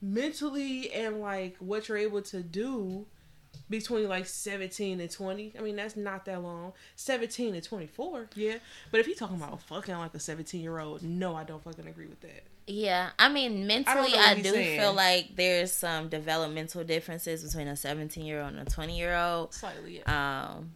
[0.01, 3.05] mentally and like what you're able to do
[3.69, 8.55] between like 17 and 20 i mean that's not that long 17 and 24 yeah
[8.91, 11.87] but if you're talking about fucking like a 17 year old no i don't fucking
[11.87, 14.79] agree with that Yeah, I mean, mentally, know I, do saying.
[14.79, 19.15] feel like there's some developmental differences between a 17 year old and a 20 year
[19.15, 19.53] old.
[19.53, 20.47] slightly yeah.
[20.51, 20.71] Um,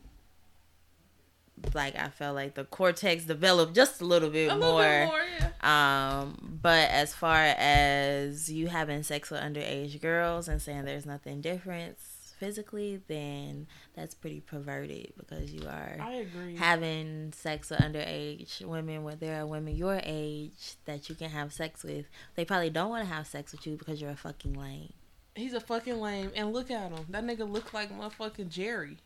[1.73, 4.79] like I felt like the cortex developed just a little bit a more.
[4.79, 5.25] little bit more
[5.61, 11.05] yeah Um, but as far as you having sex with underage girls and saying there's
[11.05, 11.97] nothing different
[12.39, 19.03] physically, then that's pretty perverted because you are i agree having sex with underage women
[19.03, 22.07] when there are women your age that you can have sex with.
[22.35, 24.93] They probably don't want to have sex with you because you're a fucking lame.
[25.35, 28.97] he's a fucking lame and look at him that nigga look like motherfucking jerry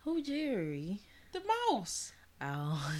[0.00, 1.00] Who Jerry?
[1.34, 2.92] The mouse Oh,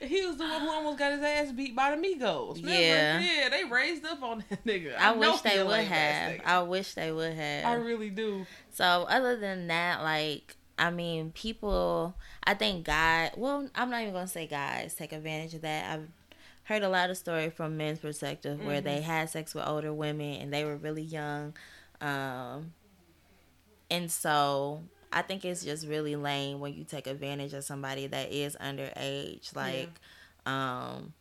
[0.00, 2.56] he was the one who almost got his ass beat by the Migos.
[2.56, 2.72] Remember?
[2.72, 3.20] Yeah.
[3.20, 4.94] yeah, they raised up on that nigga.
[4.98, 6.40] I, know wish they would have.
[6.44, 7.64] I wish they would have.
[7.64, 8.46] I really do.
[8.70, 12.14] So other than that, like I mean, people.
[12.44, 13.30] I think guys.
[13.36, 15.92] Well, I'm not even gonna say guys take advantage of that.
[15.92, 16.08] I've
[16.64, 20.40] heard a lot of story from men's perspective where they had sex with older women
[20.40, 21.54] and they were really young,
[22.00, 22.72] um,
[23.90, 24.82] and so
[25.14, 29.54] I think it's just really lame when you take advantage of somebody that is underage.
[29.54, 29.90] Like,
[30.44, 31.14] um.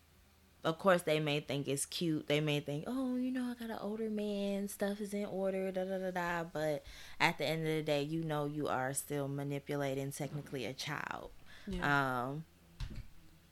[0.65, 2.27] Of course, they may think it's cute.
[2.27, 4.69] They may think, "Oh, you know, I got an older man.
[4.69, 6.45] Stuff is in order." Da da da da.
[6.45, 6.85] But
[7.19, 11.31] at the end of the day, you know you are still manipulating technically a child.
[11.67, 12.29] Yeah.
[12.29, 12.45] Um,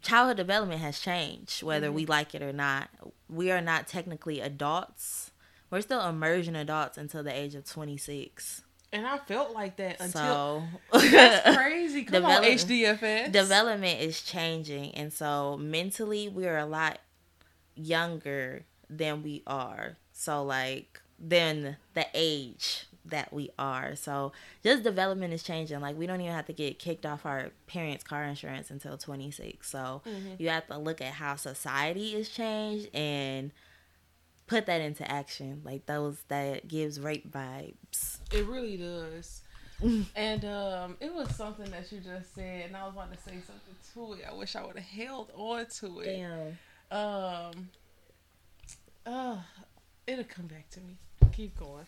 [0.01, 2.89] childhood development has changed, whether we like it or not.
[3.27, 5.31] We are not technically adults.
[5.69, 8.63] We're still immersion adults until the age of 26.
[8.93, 12.03] And I felt like that until So that's crazy.
[12.03, 13.31] Come on, HDFS.
[13.31, 14.91] development is changing.
[14.95, 16.99] And so mentally, we're a lot
[17.75, 19.97] younger than we are.
[20.13, 23.95] So, like, than the age that we are.
[23.95, 24.31] So
[24.63, 25.79] just development is changing.
[25.81, 29.69] Like we don't even have to get kicked off our parents' car insurance until 26.
[29.69, 30.35] So mm-hmm.
[30.37, 33.51] you have to look at how society is changed and
[34.51, 35.61] put that into action.
[35.63, 38.19] Like those that gives rape vibes.
[38.33, 39.41] It really does.
[40.15, 43.37] and um, it was something that you just said, and I was about to say
[43.47, 44.25] something to it.
[44.29, 46.17] I wish I would have held on to it.
[46.17, 46.57] Damn.
[46.91, 47.69] Um,
[49.05, 49.37] uh,
[50.05, 50.97] it'll come back to me.
[51.31, 51.85] Keep going.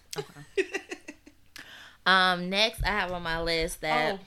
[2.06, 4.20] Um, next I have on my list that oh,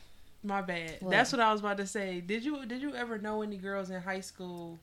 [0.42, 0.96] my bad.
[1.00, 1.10] What?
[1.10, 2.20] That's what I was about to say.
[2.20, 4.78] Did you did you ever know any girls in high school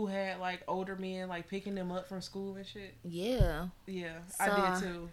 [0.00, 2.94] who had like older men like picking them up from school and shit?
[3.04, 3.68] yeah.
[3.86, 5.08] Yeah, So, I did too.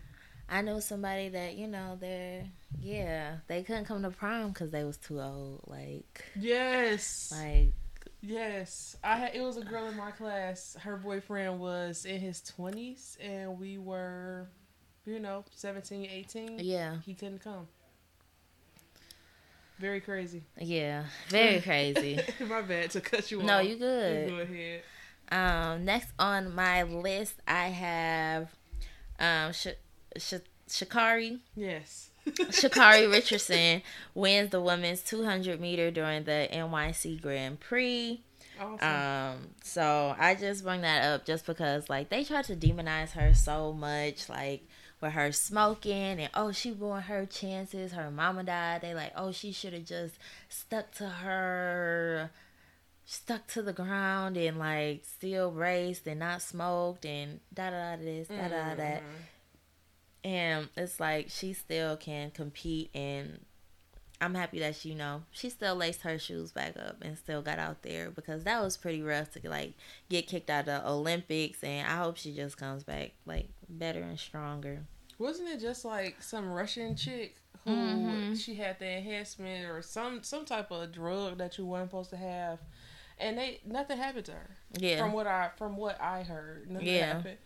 [0.48, 2.45] I know somebody that you know they're
[2.80, 5.62] yeah they couldn't come to prom because they was too old.
[5.67, 7.34] Like Yes.
[7.36, 7.71] like
[8.21, 9.36] Yes, I had.
[9.36, 10.76] It was a girl in my class.
[10.82, 14.48] Her boyfriend was in his twenties, and we were,
[15.06, 16.58] you know, 17, 18.
[16.60, 17.67] yeah He couldn't come.
[19.79, 20.43] Very crazy.
[20.59, 22.19] yeah very crazy.
[22.47, 23.65] my bad to cut you no, off.
[23.65, 24.29] you good.
[24.29, 24.81] Go ahead.
[25.31, 28.49] Um, next on my list, I have
[29.19, 29.67] um Sh-
[30.17, 30.33] Sh-
[30.69, 31.39] Sha'Carri.
[31.55, 32.09] Yes.
[32.27, 33.81] Sha'Carri Richardson
[34.13, 38.21] wins the women's 200 meter during the NYC Grand Prix.
[38.59, 38.88] Awesome.
[38.88, 43.33] Um, so I just bring that up just because like they tried to demonize her
[43.33, 44.65] so much, like
[45.01, 47.93] with her smoking and oh she ruined her chances.
[47.93, 48.81] Her mama died.
[48.81, 50.15] They like oh she should have just
[50.49, 52.31] stuck to her,
[53.05, 58.03] stuck to the ground and like still raced and not smoked and da da da
[58.03, 59.01] this da da da that.
[59.01, 60.27] Mm-hmm.
[60.27, 63.39] And it's like she still can compete and
[64.21, 67.41] I'm happy that she, you know she still laced her shoes back up and still
[67.41, 69.73] got out there because that was pretty rough to like
[70.10, 74.01] get kicked out of the Olympics and I hope she just comes back like better
[74.01, 74.86] and stronger.
[75.17, 78.39] Wasn't it just like some Russian chick who Mhm.
[78.39, 82.17] she had the enhancement or some some type of drug that you weren't supposed to
[82.17, 82.60] have,
[83.17, 84.49] and they nothing happened to her.
[84.78, 84.97] Yeah.
[84.99, 87.13] From what I from what I heard, nothing Yeah.
[87.13, 87.38] happened,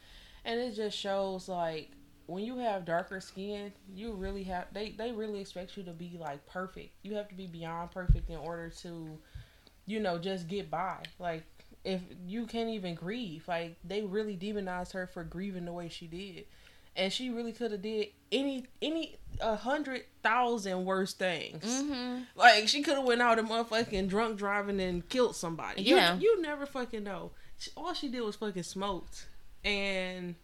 [0.43, 1.91] and it just shows like
[2.25, 6.17] when you have darker skin, you really have they they really expect you to be
[6.19, 6.93] like perfect.
[7.03, 9.19] You have to be beyond perfect in order to,
[9.85, 11.01] you know, just get by.
[11.17, 11.43] Like
[11.83, 16.07] if you can't even grieve, like they really demonized her for grieving the way she
[16.07, 16.45] did,
[16.95, 21.63] and she really could have did any any a hundred thousand worse things.
[21.63, 22.23] Mm-hmm.
[22.35, 25.81] Like she could have went out and motherfucking drunk driving and killed somebody.
[25.83, 26.17] You- Yeah.
[26.17, 27.31] you, never fucking know.
[27.77, 29.27] All she did was fucking smoked,
[29.63, 30.35] and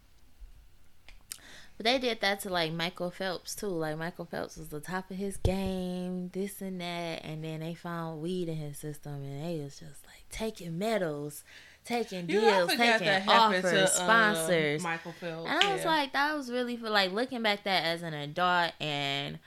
[1.77, 3.67] But they did that to like Michael Phelps too.
[3.67, 7.73] Like Michael Phelps was the top of his game, this and that, and then they
[7.73, 11.43] found weed in his system, and they was just like taking medals,
[11.83, 14.83] taking you deals, taking offers, to uh, sponsors.
[14.83, 15.49] Michael Phelps.
[15.49, 15.87] And I was yeah.
[15.87, 19.39] like, that was really for like looking back that as an adult and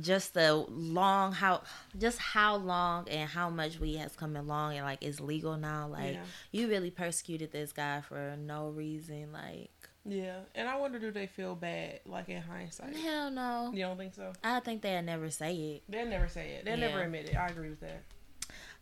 [0.00, 1.62] just the long how
[1.98, 5.86] just how long and how much we has come along and like it's legal now.
[5.88, 6.20] Like Yeah.
[6.52, 9.32] you really persecuted this guy for no reason.
[9.32, 9.70] Like
[10.04, 12.96] yeah, and I wonder do they feel bad, like in hindsight?
[12.96, 13.70] hell no.
[13.72, 14.32] You don't think so?
[14.42, 15.82] I think they'll never say it.
[15.88, 16.64] They'll never say it.
[16.64, 17.36] They'll never admit it.
[17.36, 18.02] I agree with that.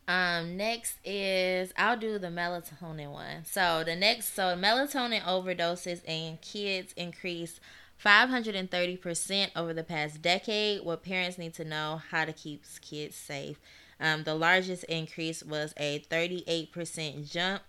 [0.08, 3.44] Um, next is I'll do the melatonin one.
[3.44, 7.60] So the next, so melatonin overdoses in kids increased
[8.04, 10.84] 530% over the past decade.
[10.84, 13.60] What parents need to know how to keep kids safe.
[14.00, 17.62] Um, the largest increase was a 38% jump.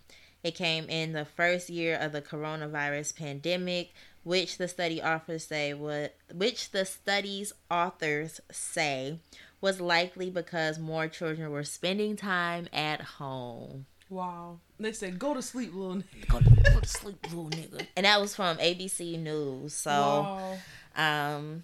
[0.43, 5.73] It came in the first year of the coronavirus pandemic, which the study authors say
[5.73, 9.19] what which the study's authors say
[9.61, 13.85] was likely because more children were spending time at home.
[14.09, 14.59] Wow.
[14.79, 16.27] They said go to sleep, little nigga.
[16.27, 17.87] Go to, go to sleep, little nigga.
[17.95, 19.73] And that was from ABC News.
[19.73, 20.57] So, Wow.
[20.97, 21.63] um,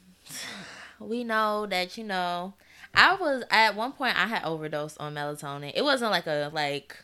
[1.00, 2.54] we know that you know,
[2.96, 5.74] I was at one point I had overdosed on melatonin.
[5.76, 6.96] It wasn't like a like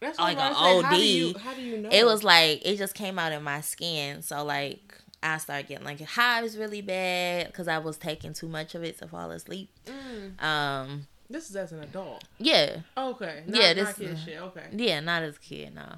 [0.00, 0.82] That's like what I'm a saying.
[0.82, 1.02] How do OD.
[1.02, 1.88] you how do you know?
[1.92, 4.22] it was like it just came out in my skin.
[4.22, 8.74] So like I started getting like hives really bad because I was taking too much
[8.74, 9.70] of it to fall asleep.
[9.86, 10.42] Mm.
[10.42, 12.24] Um, This is as an adult.
[12.38, 13.42] yeah, Okay.
[13.46, 14.40] Not, Yeah, this- not kid shit.
[14.40, 14.64] Okay.
[14.72, 15.96] Yeah, not as a kid, no.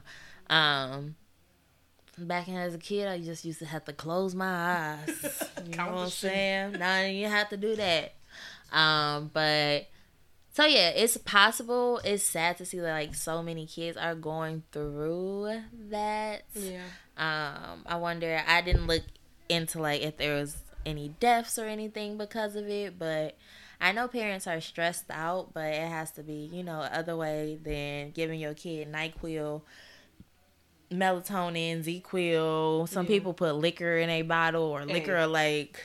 [0.54, 1.14] Um,
[2.18, 5.48] back in as a kid, I just used to have to close my eyes.
[5.64, 6.72] You know what I'm saying?
[6.72, 8.14] Now you have to do that.
[8.72, 9.86] Um, but
[10.52, 12.00] so yeah, it's possible.
[12.04, 15.60] It's sad to see that like so many kids are going through
[15.90, 16.42] that.
[16.54, 16.82] Yeah.
[17.16, 18.42] Um, I wonder.
[18.46, 19.02] I didn't look
[19.48, 23.36] into like if there was any deaths or anything because of it, but
[23.80, 25.52] I know parents are stressed out.
[25.54, 29.62] But it has to be, you know, other way than giving your kid Nyquil,
[30.90, 32.88] melatonin, ZzzQuil.
[32.88, 33.08] Some Yeah.
[33.08, 34.92] people put liquor in a bottle or Hey.
[34.92, 35.82] liquor like,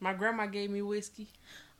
[0.00, 1.28] My grandma gave me whiskey.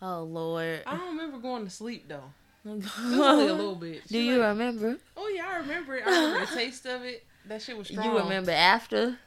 [0.02, 0.82] Oh Lord.
[0.87, 2.24] I don't remember going to sleep though.
[2.66, 4.06] Only a little bit.
[4.09, 4.96] Do you like- remember?
[5.16, 6.06] Oh yeah, I remember it.
[6.06, 7.24] I remember the taste of it.
[7.46, 8.04] That shit was strong.
[8.06, 9.18] You remember after?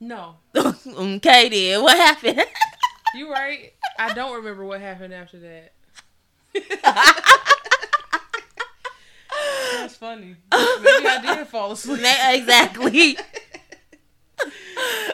[0.00, 2.42] No, okay, then what happened?
[3.14, 3.72] you right.
[3.98, 5.72] I don't remember what happened after that.
[9.74, 10.36] That's funny.
[10.52, 12.00] Maybe I did fall asleep.
[12.00, 13.16] exactly.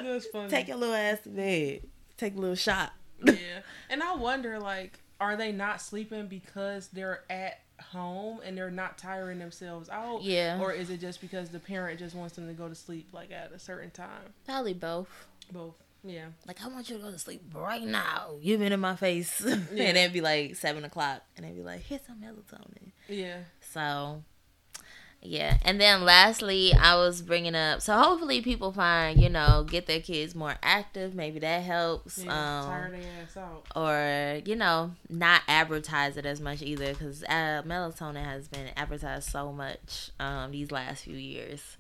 [0.02, 0.48] That's funny.
[0.48, 1.80] Take your little ass to bed.
[2.16, 2.92] Take a little shot.
[3.24, 8.70] yeah, and I wonder, like, are they not sleeping because they're at home and they're
[8.70, 10.22] not tiring themselves out?
[10.22, 10.60] Yeah.
[10.60, 13.30] Or is it just because the parent just wants them to go to sleep like
[13.32, 14.34] at a certain time?
[14.44, 15.08] Probably both.
[15.52, 15.74] Both.
[16.04, 16.26] Yeah.
[16.46, 18.36] Like I want you to go to sleep right now.
[18.40, 19.84] You've been in my face, yeah.
[19.84, 23.38] and it'd be like seven o'clock, and they'd be like, "Here's some melatonin." Yeah.
[23.60, 24.22] So,
[25.22, 25.58] yeah.
[25.64, 27.82] And then lastly, I was bringing up.
[27.82, 31.14] So hopefully, people find you know get their kids more active.
[31.14, 32.18] Maybe that helps.
[32.24, 32.30] Yeah.
[32.60, 33.66] um, Tire their ass out.
[33.74, 39.28] or you know not advertise it as much either because uh, melatonin has been advertised
[39.30, 41.76] so much um, these last few years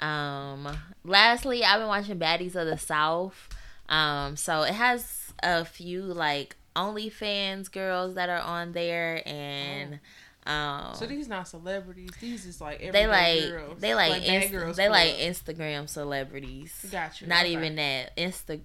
[0.00, 0.68] um,
[1.04, 3.48] lastly i've been watching baddies of the south
[3.88, 10.00] um, so it has a few like OnlyFans girls that are on there and
[10.46, 12.10] um, So these not celebrities.
[12.20, 13.80] These is like they like girls.
[13.80, 15.14] they like, bad inst- girls they like.
[15.16, 16.72] Instagram celebrities.
[16.90, 17.26] Gotcha.
[17.28, 17.52] Not Okay.
[17.52, 18.60] even that Insta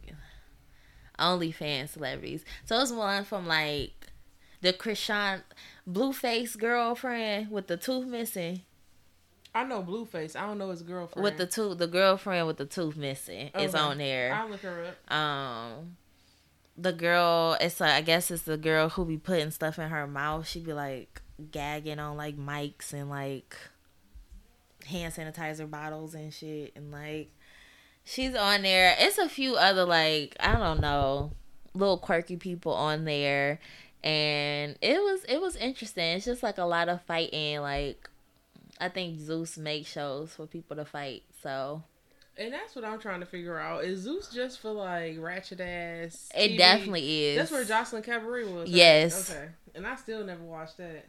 [1.20, 2.44] OnlyFans celebrities.
[2.66, 3.92] So it's one from like
[4.62, 5.42] the Chrisean
[5.90, 8.62] Blueface girlfriend with the tooth missing.
[9.56, 10.36] I know Blueface.
[10.36, 11.24] I don't know his girlfriend.
[11.24, 14.34] With the tooth, the girlfriend with the tooth missing is on there.
[14.34, 15.12] I'll look her up.
[15.14, 15.98] um
[16.80, 20.06] the girl it's like i guess it's the girl who be putting stuff in her
[20.06, 23.56] mouth she be like gagging on like mics and like
[24.86, 27.30] hand sanitizer bottles and shit and like
[28.04, 31.32] she's on there it's a few other like i don't know
[31.74, 33.60] little quirky people on there
[34.04, 38.10] and it was it was interesting it's just like a lot of fighting like
[38.80, 41.84] i think zeus makes shows for people to fight so
[42.38, 43.84] And that's what I'm trying to figure out.
[43.84, 46.30] Is Zeus just for like ratchet ass?
[46.36, 48.70] it definitely is That's where Joseline Cabaret was.
[48.70, 49.32] Yes.
[49.32, 49.50] Okay.
[49.74, 51.06] And I still never watched that.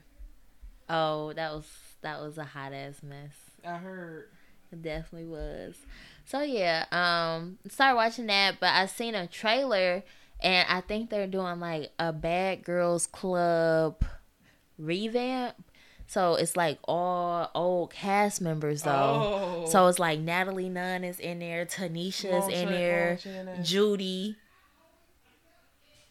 [0.88, 1.66] Oh, that was
[2.02, 3.34] that was a hot ass mess.
[3.66, 4.28] I heard.
[4.72, 5.76] It definitely was.
[6.24, 10.04] So yeah, um, started watching that, but I seen a trailer,
[10.40, 14.04] and I think they're doing like a Bad Girls Club
[14.78, 15.54] revamp.
[16.06, 19.64] So it's like all old cast members though.
[19.64, 19.66] Oh.
[19.68, 23.62] So it's like Natalie Nunn is in there, Tanisha's Long in there, Long in there.
[23.62, 24.36] Judy,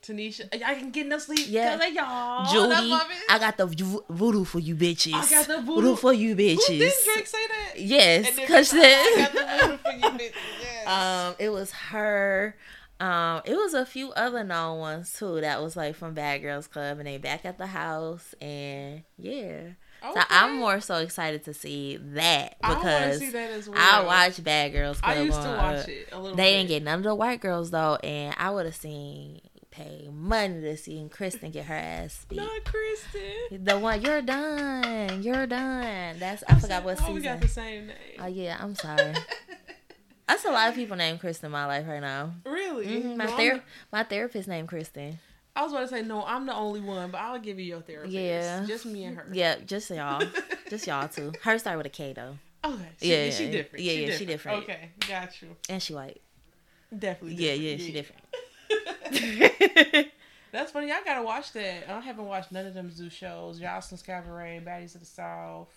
[0.08, 1.48] Tanisha, I can get no sleep.
[1.50, 1.78] Yeah.
[1.78, 2.70] Cause of y'all.
[2.70, 2.92] Judy.
[2.92, 3.20] Bitch.
[3.30, 5.14] I got the vo- voodoo for you bitches.
[5.14, 6.68] I got the voodoo voodoo- for you bitches.
[6.68, 7.80] Who did Drake say that?
[7.80, 10.32] Yes, And then because I got the voodoo for you bitches.
[10.62, 10.88] Yes.
[10.88, 12.56] um, it was her.
[13.00, 16.66] Um, it was a few other known ones too that was like from Bad Girls
[16.68, 19.62] Club, and they back at the house, and yeah.
[20.02, 23.76] So I'm more so excited to see that I because see that well.
[23.78, 25.18] I watch Bad Girls Club.
[25.18, 26.36] I used to watch it a little.
[26.38, 26.58] They bit.
[26.58, 29.42] didn't get none of the white girls though, and I would have seen
[29.78, 32.38] pay money to see Kristen get her ass beat.
[32.38, 33.64] Not Kristen.
[33.64, 36.18] The one you're done, you're done.
[36.20, 37.12] That's I forgot what season.
[37.12, 37.98] Oh, we got the same name.
[38.20, 39.14] Oh yeah, I'm sorry.
[40.28, 42.34] That's a lot of people named Kristen in my life right now.
[42.46, 42.86] really?
[42.88, 43.64] Mhm, My No, ther-
[43.94, 45.20] my therapist named Kristen.
[45.56, 46.24] I was about to say no.
[46.24, 48.14] I'm the only one, but I'll give you your therapist.
[48.14, 48.64] Yeah.
[48.68, 49.28] just me and her.
[49.32, 50.22] Yeah, just y'all,
[50.70, 51.32] just y'all two.
[51.44, 52.90] Her started with a K though, Okay.
[53.02, 53.32] She, Yeah, yeah.
[53.32, 53.86] She yeah, different.
[53.86, 54.64] yeah, yeah, she different.
[54.64, 55.56] Okay, got you.
[55.70, 56.22] and she white.
[56.98, 57.36] Definitely.
[57.44, 57.82] Yeah, yeah, different.
[57.88, 58.22] she different.
[60.52, 60.92] That's funny.
[60.92, 61.90] I gotta watch that.
[61.90, 63.60] I haven't watched none of them Zeus shows.
[63.60, 65.74] Joseline's Cabaret, Baddies of the South.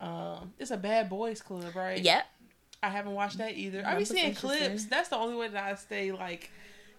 [0.00, 2.00] Um, it's a Bad Boys Club, right?
[2.00, 2.26] yep.
[2.82, 3.82] I haven't watched that either.
[3.86, 4.84] I be seeing clips.
[4.84, 6.50] That's the only way that I stay like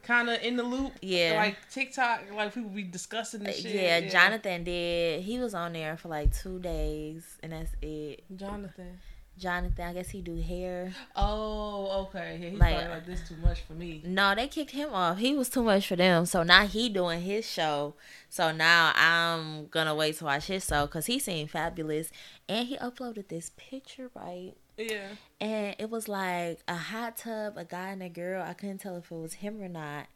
[0.02, 0.94] kind of in the loop.
[1.02, 1.34] Yeah.
[1.36, 3.76] Like TikTok, like people be discussing this shit.
[3.76, 5.22] Yeah, Jonathan did.
[5.22, 8.24] He was on there for like two days, and that's it.
[8.36, 9.00] Jonathan.
[9.38, 10.94] Jonathan, I guess he do hair.
[11.16, 12.38] Oh, okay.
[12.42, 14.02] Yeah, he's Like- probably like this too much for me.
[14.06, 15.18] No, they kicked him off.
[15.18, 16.26] He was too much for them.
[16.26, 17.96] So now he doing his show.
[18.30, 22.12] So now I'm gonna wait to watch his show because he seemed fabulous,
[22.48, 24.54] and he uploaded this picture right.
[24.78, 25.08] Yeah.
[25.40, 28.44] and it was like a hot tub, a guy and a girl.
[28.44, 30.08] I couldn't tell if it was him or not.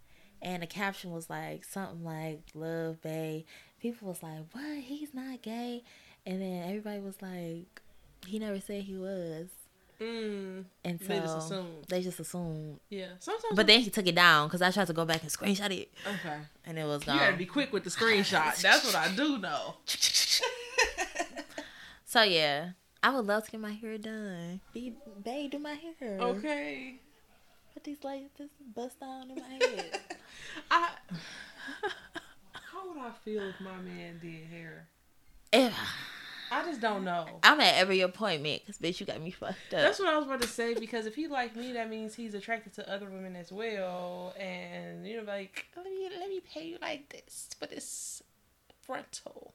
[0.41, 3.45] And the caption was like something like "Love Bay."
[3.81, 4.79] People was like, "What?
[4.79, 5.83] He's not gay."
[6.25, 7.81] And then everybody was like,
[8.25, 9.47] "He never said he was."
[9.99, 10.63] Mm.
[10.85, 11.85] And so They just assumed.
[11.89, 12.79] They just assumed.
[12.89, 13.07] Yeah.
[13.19, 13.55] Sometimes.
[13.55, 15.91] But then he took it down because I tried to go back and screenshot it,
[16.07, 16.37] okay.
[16.65, 17.15] and it was gone.
[17.15, 18.61] You gotta be quick with the screenshot.
[18.61, 19.75] That's what I do know.
[22.05, 22.69] so yeah,
[23.03, 24.61] I would love to get my hair done.
[24.73, 26.17] Be, babe, do my hair.
[26.19, 26.95] Okay.
[27.73, 29.99] Put these like this bust down in my head.
[30.71, 30.89] I.
[32.71, 34.87] How would I feel if my man did hair?
[35.51, 35.73] if
[36.51, 37.27] I just don't know.
[37.43, 39.81] I'm at every appointment because bitch, you got me fucked up.
[39.81, 42.33] That's what I was about to say because if he like me, that means he's
[42.33, 46.65] attracted to other women as well, and you know, like let me let me pay
[46.65, 48.23] you like this for this
[48.81, 49.53] frontal.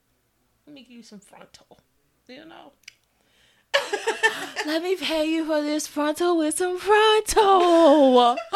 [0.66, 1.80] Let me give you some frontal.
[2.28, 2.72] You know.
[4.66, 8.36] Let me pay you for this frontal with some frontal.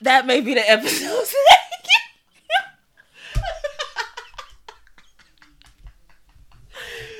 [0.00, 1.26] that may be the episode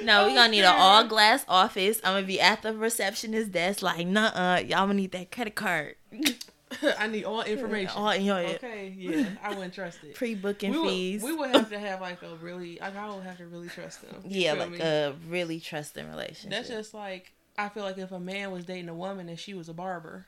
[0.05, 2.00] No, we gonna need an all glass office.
[2.05, 5.55] I'm gonna be at the receptionist desk, like, nah, uh, y'all gonna need that credit
[5.55, 5.96] card.
[6.98, 7.90] I need all information.
[7.94, 10.14] All in your Okay, yeah, I wouldn't trust it.
[10.14, 11.22] pre-booking we would, fees.
[11.22, 14.00] we would have to have like a really, like I would have to really trust
[14.03, 14.22] them.
[14.26, 16.50] Yeah, like a really trusting relationship.
[16.50, 19.53] That's just like I feel like if a man was dating a woman and she
[19.53, 20.24] was a barber,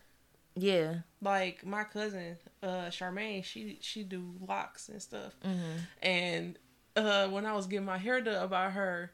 [0.55, 0.97] yeah.
[1.23, 5.79] like my cousin uh Charmaine, she she do locks and stuff, Mm-hmm.
[6.03, 6.59] and
[6.97, 9.13] uh when I was getting my hair done about her,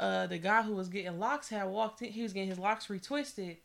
[0.00, 2.86] uh the guy who was getting locks had walked in, he was getting his locks
[2.88, 3.56] retwisted,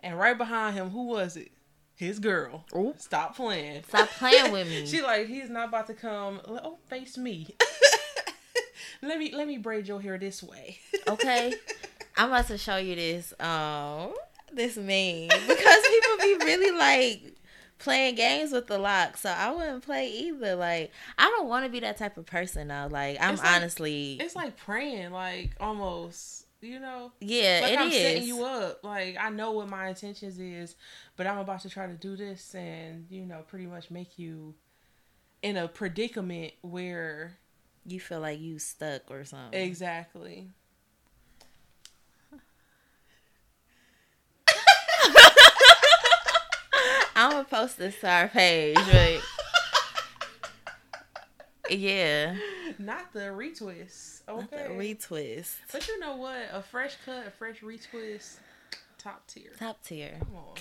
[0.00, 1.50] and right behind him, who was it?
[1.94, 2.64] His girl.
[2.74, 2.92] Ooh.
[2.98, 3.82] Stop playing.
[3.88, 4.86] Stop playing with me.
[4.86, 6.40] She like he's not about to come.
[6.46, 7.54] Oh, face me.
[9.02, 10.78] let me let me braid your hair this way.
[11.08, 11.52] okay
[12.16, 14.12] i'm about to show you this um
[14.52, 17.34] this meme because people be really like
[17.78, 21.70] playing games with the lock so i wouldn't play either like i don't want to
[21.70, 25.50] be that type of person though like i'm It's like- honestly It's like praying, like
[25.60, 26.44] almost.
[26.62, 28.82] You know, yeah like it I'm setting you up.
[28.82, 30.74] Like I know what my intentions is,
[31.14, 34.54] but I'm about to try to do this and you know pretty much make you
[35.42, 37.36] in a predicament where
[37.84, 40.48] you feel like you stuck or something exactly.
[47.16, 49.20] I'm gonna post this to our page but
[51.70, 52.36] yeah
[52.78, 54.20] Not the retwist.
[54.28, 54.94] not the Okay.
[54.94, 56.36] retwist but you know what?
[56.52, 58.36] A fresh cut, a fresh retwist,
[58.98, 59.50] top tier.
[59.58, 60.54] top tier Come on.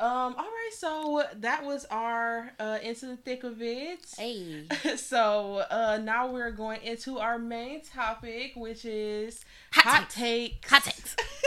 [0.00, 4.04] Um, all right, so that was our uh into the thick of it.
[4.18, 4.66] hey
[4.96, 10.68] So uh now we're going into our main topic, which is Hot hot, takes.
[10.68, 11.16] hot takes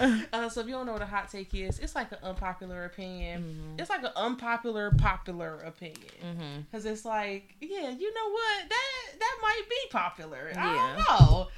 [0.32, 2.84] uh, so if you don't know what a hot take is, it's like an unpopular
[2.84, 3.42] opinion.
[3.42, 3.80] Mm-hmm.
[3.80, 6.10] It's like an unpopular popular opinion.
[6.22, 6.60] mm-hmm.
[6.72, 8.68] Cause it's like, yeah, you know what?
[8.68, 10.50] That that might be popular.
[10.52, 10.68] Yeah.
[10.68, 11.48] I don't know.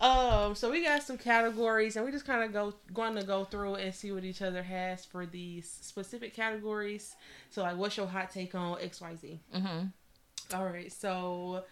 [0.00, 3.44] Um, so we got some categories, and we just kind of go going to go
[3.44, 7.14] through and see what each other has for these specific categories.
[7.50, 9.40] So like, what's your hot take on X Y Z?
[9.54, 10.56] Mm-hmm.
[10.56, 10.92] All right.
[10.92, 11.64] So,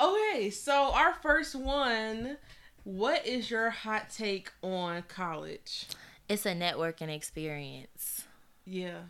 [0.00, 0.50] okay.
[0.50, 2.36] So our first one.
[2.84, 5.86] What is your hot take on college?
[6.28, 8.24] it's a networking experience
[8.64, 9.00] Yeah,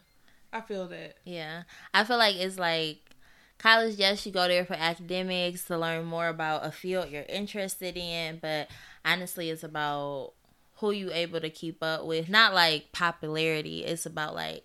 [0.52, 1.16] I feel that.
[1.24, 1.62] Yeah.
[1.92, 2.98] I feel like it's like
[3.58, 7.96] college, yes, you go there for academics to learn more about a field you're interested
[7.96, 8.68] in, but
[9.04, 10.32] honestly, it's about
[10.76, 12.28] who you able to keep up with.
[12.28, 14.64] Not like popularity, it's about like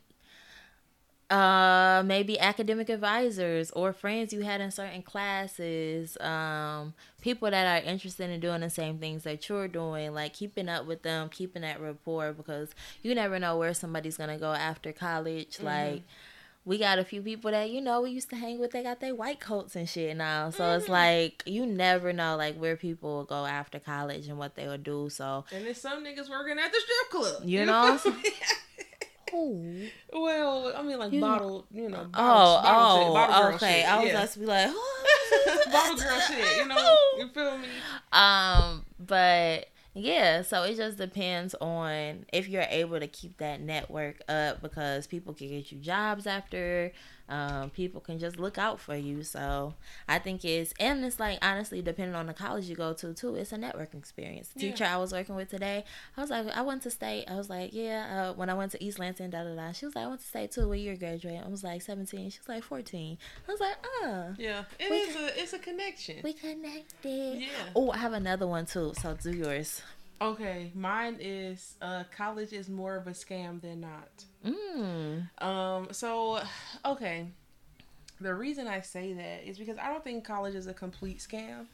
[1.30, 7.88] uh maybe academic advisors or friends you had in certain classes um people that are
[7.88, 11.61] interested in doing the same things that you're doing like keeping up with them keeping
[11.61, 12.69] that rapport because
[13.03, 15.59] you never know where somebody's gonna go after college.
[15.61, 16.03] Like
[16.65, 18.99] we got a few people that you know we used to hang with they got
[18.99, 20.49] their white coats and shit now.
[20.49, 24.55] So it's like you never know like where people will go after college and what
[24.55, 25.09] they will do.
[25.09, 27.43] So And there's some niggas working at the strip club.
[27.45, 27.99] You know?
[29.30, 29.91] feel me?
[30.15, 30.21] Ooh.
[30.21, 32.07] Well, I mean, like You- bottle, you know.
[32.13, 33.80] Oh, Bottle, bottle shit, oh, bottle girl okay.
[33.82, 34.11] shit, I was yeah.
[34.17, 34.71] about to be like,
[35.71, 36.57] bottle girl shit.
[36.57, 37.67] You know, you feel me?
[38.11, 44.21] um, but yeah, so it just depends on if you're able to keep that network
[44.30, 46.91] up because people can get you jobs after.
[47.30, 49.23] Um, people can just look out for you.
[49.23, 49.75] So
[50.07, 53.36] I think it's and it's like honestly, depending on the college you go to too,
[53.36, 54.49] it's a networking experience.
[54.55, 54.71] The Yeah.
[54.71, 55.86] teacher I was working with today,
[56.17, 57.25] I was like, I went to state.
[57.30, 58.30] I was like, yeah.
[58.32, 59.71] Uh, when I went to East Lansing, da da da.
[59.71, 60.67] She was like, I went to state too.
[60.67, 61.41] What year graduate?
[61.45, 62.30] I was like seventeen.
[62.32, 63.17] She was like fourteen.
[63.47, 64.34] I was like, ah.
[64.38, 66.17] Yeah, it We is a it's a connection.
[66.23, 67.41] We connected.
[67.41, 67.47] Yeah.
[67.75, 68.93] Oh, I have another one too.
[68.99, 69.82] So do yours.
[70.22, 74.26] Okay, mine is uh college is more of a scam than not.
[74.45, 75.43] Mm.
[75.43, 76.41] Um, so
[76.86, 77.28] okay.
[78.22, 81.67] The reason I say that is because I don't think college is a complete scam.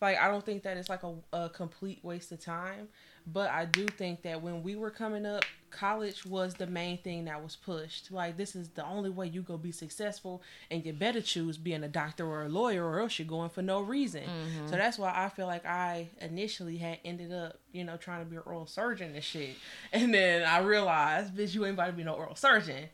[0.00, 2.88] Like I don't think that it's like a, a complete waste of time.
[3.26, 7.24] But I do think that when we were coming up, college was the main thing
[7.24, 8.12] that was pushed.
[8.12, 11.82] Like this is the only way you go be successful and you better choose being
[11.82, 14.22] a doctor or a lawyer or else you're going for no reason.
[14.66, 18.30] So that's why I feel like I initially had ended up, you know, trying to
[18.30, 19.56] be an oral surgeon and shit.
[19.92, 22.88] And then I realized, bitch, you ain't about to be no oral surgeon.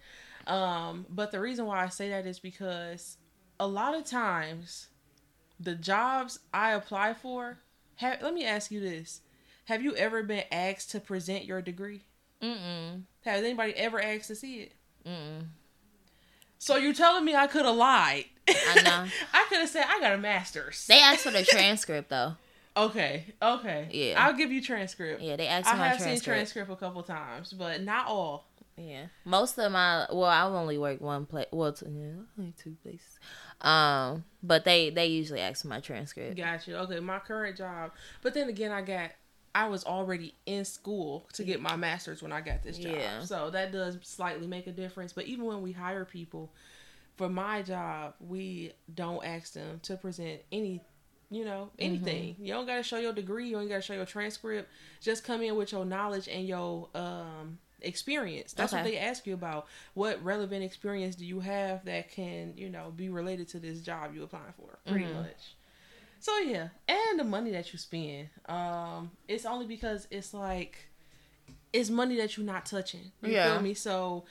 [0.47, 3.19] Um, but the reason why I say that is because
[3.59, 4.89] a lot of times
[5.59, 7.59] the jobs I apply for,
[7.97, 9.21] have, let me ask you this.
[9.67, 12.03] Have you ever been asked to present your degree?
[12.43, 13.03] Mm-mm.
[13.25, 14.73] Has anybody ever asked to see it?
[15.07, 15.45] Mm-mm.
[16.59, 18.27] So you're telling me I could have lied?
[18.49, 19.07] I know.
[19.33, 20.87] I could have said I got a master's.
[20.87, 22.35] They asked for the transcript though.
[22.77, 23.89] okay, okay.
[23.91, 24.25] Yeah.
[24.25, 25.23] I'll give you transcript.
[25.23, 26.37] Yeah, they asked I for my have seen transcript.
[26.37, 28.47] transcript a couple times, but not all.
[28.77, 31.47] Yeah, most of my well, I've only worked one place.
[31.51, 33.19] Well, two, yeah, only two places.
[33.61, 36.37] Um, but they they usually ask for my transcript.
[36.37, 36.77] Got you.
[36.77, 37.93] Okay, my current job.
[38.23, 39.11] But then again, I got
[39.55, 42.95] I was already in school to get my master's when I got this job.
[42.95, 43.21] Yeah.
[43.25, 45.13] So that does slightly make a difference.
[45.13, 46.53] But even when we hire people
[47.17, 50.81] for my job, we don't ask them to present any,
[51.31, 52.37] you know, anything.
[52.39, 53.49] You don't got to show your degree.
[53.49, 54.71] You don't got to show your transcript.
[55.01, 58.53] Just come in with your knowledge and your um experience.
[58.53, 59.67] That's what they ask you about.
[59.95, 64.15] What relevant experience do you have that can, you know, be related to this job
[64.15, 64.79] you applying for?
[64.87, 65.55] Pretty much.
[66.21, 70.77] So yeah, and the money that you spend, um, it's only because it's like
[71.73, 73.11] it's money that you're not touching.
[73.23, 73.55] You Yeah.
[73.55, 73.73] feel me?
[73.75, 74.25] So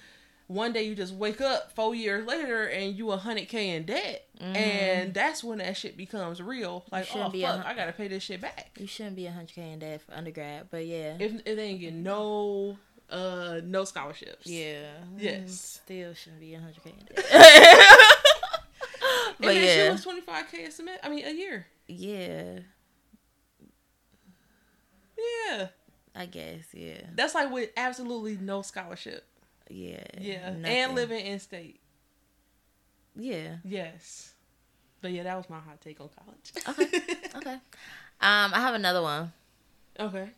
[0.47, 3.85] one day you just wake up four years later and you a hundred k in
[3.85, 6.85] debt, and that's when that shit becomes real.
[6.91, 7.45] Like, Mm-hmm.
[7.45, 8.71] oh fuck, I gotta pay this shit back.
[8.79, 11.63] You shouldn't be a hundred k in debt for undergrad, but yeah, If, if they
[11.63, 12.77] ain't get no,
[13.09, 14.45] uh, no scholarships.
[14.45, 15.41] yeah, Yes.
[15.41, 17.25] mm, still shouldn't be a hundred k in debt.
[19.41, 20.99] But then yeah, she was twenty five k a semester.
[21.05, 21.65] I mean, a year.
[21.89, 22.59] Yeah,
[25.17, 25.67] Yeah,
[26.15, 29.25] I guess, yeah, that's like with absolutely no scholarship.
[29.69, 30.65] yeah, Yeah, nothing.
[30.65, 31.79] and living in state.
[33.15, 33.57] yeah.
[33.63, 34.33] Yes.
[35.01, 36.51] But yeah, that was my hot take on college.
[36.67, 37.15] Okay.
[37.37, 37.53] Okay.
[37.53, 37.61] Um,
[38.53, 39.31] I have another one.
[39.99, 40.29] okay.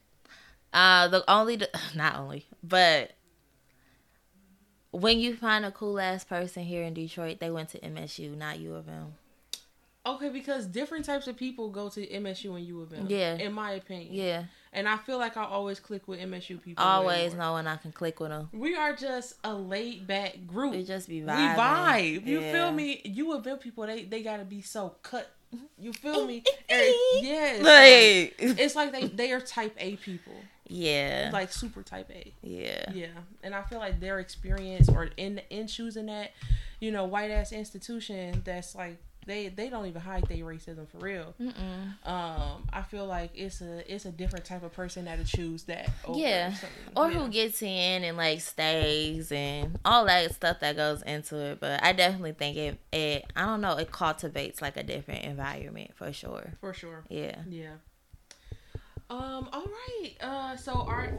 [0.74, 1.60] Uh, the only,
[1.96, 3.12] not only, but
[4.92, 8.60] when you find a cool ass person here in Detroit, they went to MSU, not
[8.60, 9.14] U of M.
[10.06, 13.06] Okay, because different types of people go to MSU and U of M.
[13.08, 13.36] Yeah.
[13.36, 14.14] In my opinion.
[14.14, 16.84] Yeah, And I feel like I always click with MSU people.
[16.84, 18.50] always know when I can click with them.
[18.52, 20.74] We are just a laid back group.
[20.74, 21.56] It just be we vibing.
[21.56, 22.26] vibe.
[22.26, 22.52] You Yeah.
[22.52, 23.02] feel me?
[23.06, 25.30] U of M people, they they gotta be so cut.
[25.78, 26.44] You feel me?
[27.22, 27.62] Yes.
[27.62, 30.34] Like, it's like they they are type A people,
[30.68, 32.34] yeah, like super type A.
[32.42, 33.08] yeah, Yeah,
[33.44, 36.32] and I feel like their experience or in in choosing that,
[36.80, 38.98] you know, white ass institution that's like
[39.28, 41.34] they they don't even hide their racism for real.
[41.40, 42.08] Mm-mm.
[42.08, 45.90] Um, I feel like it's a it's a different type of person that'll choose that.
[46.06, 46.54] Over yeah.
[46.54, 46.70] something.
[46.96, 47.20] Or Yeah.
[47.20, 51.60] who gets in and like stays and all that stuff that goes into it.
[51.60, 55.92] But I definitely think it, it I don't know, it cultivates like a different environment
[55.96, 56.54] for sure.
[56.60, 57.04] for sure.
[57.10, 57.36] Yeah.
[57.48, 57.74] Yeah.
[59.10, 59.50] Um.
[59.52, 60.12] All right.
[60.22, 60.56] Uh.
[60.56, 61.16] So our.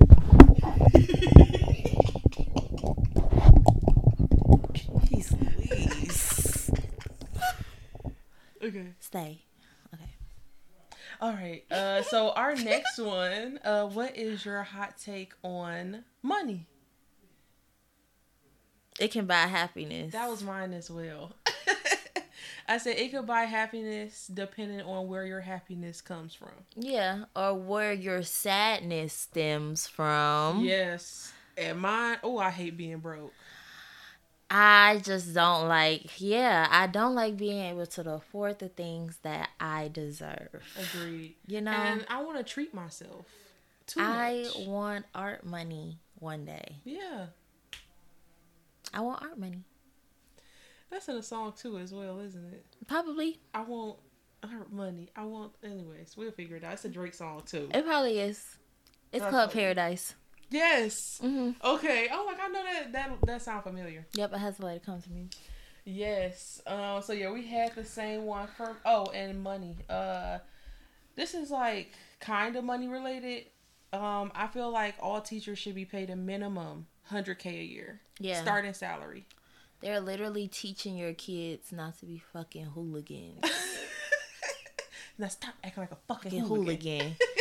[8.62, 8.86] Okay.
[9.00, 9.42] Stay.
[9.94, 10.10] Okay.
[11.20, 11.64] All right.
[11.70, 12.02] Uh.
[12.02, 13.60] So our next one.
[13.64, 13.86] Uh.
[13.86, 16.66] What is your hot take on money?
[19.00, 20.12] It can buy happiness.
[20.12, 21.32] That was mine as well.
[22.68, 26.52] I said it could buy happiness depending on where your happiness comes from.
[26.76, 30.60] Yeah, or where your sadness stems from.
[30.64, 31.32] Yes.
[31.56, 33.32] And mine, oh, I hate being broke.
[34.54, 39.48] I just don't like, yeah, I don't like being able to afford the things that
[39.58, 40.62] I deserve.
[40.78, 41.36] Agreed.
[41.46, 43.24] You know, And I want to treat myself.
[43.86, 44.66] Too I much.
[44.66, 46.76] want art money one day.
[46.84, 47.28] Yeah.
[48.92, 49.64] I want art money.
[50.90, 52.66] That's in a song too, as well, isn't it?
[52.86, 53.40] Probably.
[53.54, 53.96] I want
[54.42, 55.08] art money.
[55.16, 56.74] I want, anyways, we'll figure it out.
[56.74, 57.70] It's a Drake song too.
[57.72, 58.58] It probably is.
[59.12, 59.60] It's That's okay.
[59.60, 60.14] Paradise.
[60.52, 61.18] Yes.
[61.20, 62.08] hmm Okay.
[62.12, 64.06] Oh, like I know that that that sound familiar.
[64.14, 65.28] Yep, it has a way to come to me.
[65.84, 66.60] Yes.
[66.66, 67.02] Um.
[67.02, 68.76] So yeah, we had the same one for.
[68.84, 69.76] Oh, and money.
[69.88, 70.38] Uh,
[71.16, 73.46] this is like kind of money related.
[73.92, 78.00] Um, I feel like all teachers should be paid a minimum hundred k a year.
[78.20, 78.40] Yeah.
[78.42, 79.26] Starting salary.
[79.80, 83.42] They're literally teaching your kids not to be fucking hooligans.
[85.18, 87.00] Now stop acting like a fucking Fucking hooligan.
[87.00, 87.16] hooligan.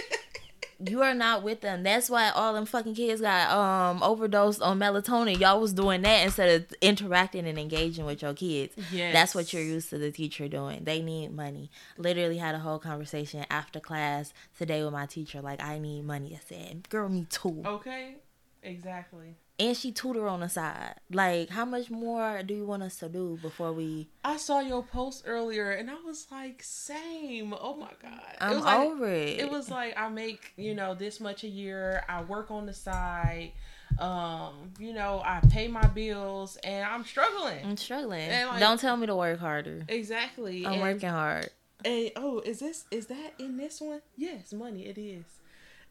[0.87, 1.83] you are not with them.
[1.83, 5.39] That's why all them fucking kids got um overdosed on melatonin.
[5.39, 8.75] Y'all was doing that instead of interacting and engaging with your kids.
[8.91, 9.13] Yes.
[9.13, 10.83] That's what you're used to the teacher doing.
[10.83, 11.71] They need money.
[11.97, 15.41] Literally had a whole conversation after class today with my teacher.
[15.41, 16.35] Like, I need money.
[16.35, 17.63] I said, girl, me too.
[17.65, 18.15] Okay.
[18.63, 19.35] Exactly.
[19.61, 20.95] And she tutor on the side.
[21.11, 24.09] Like, how much more do you want us to do before we?
[24.23, 27.53] I saw your post earlier and I was like, same.
[27.53, 28.21] Oh my god.
[28.31, 29.39] it I'm was like, over it.
[29.39, 32.03] It was like I make, you know, this much a year.
[32.09, 33.51] I work on the side.
[33.99, 37.63] Um, you know, I pay my bills and I'm struggling.
[37.63, 38.31] I'm struggling.
[38.31, 39.83] Like- Don't tell me to work harder.
[39.87, 40.65] Exactly.
[40.65, 41.51] I'm and, working hard.
[41.85, 44.01] And oh, is this is that in this one?
[44.17, 44.87] Yes, money.
[44.87, 45.25] It is.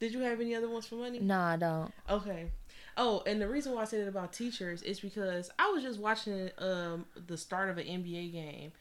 [0.00, 1.20] Did you have any other ones for money?
[1.20, 1.92] No, I don't.
[2.08, 2.50] Okay.
[2.96, 5.98] Oh, and the reason why I said it about teachers is because I was just
[5.98, 8.72] watching um the start of an NBA game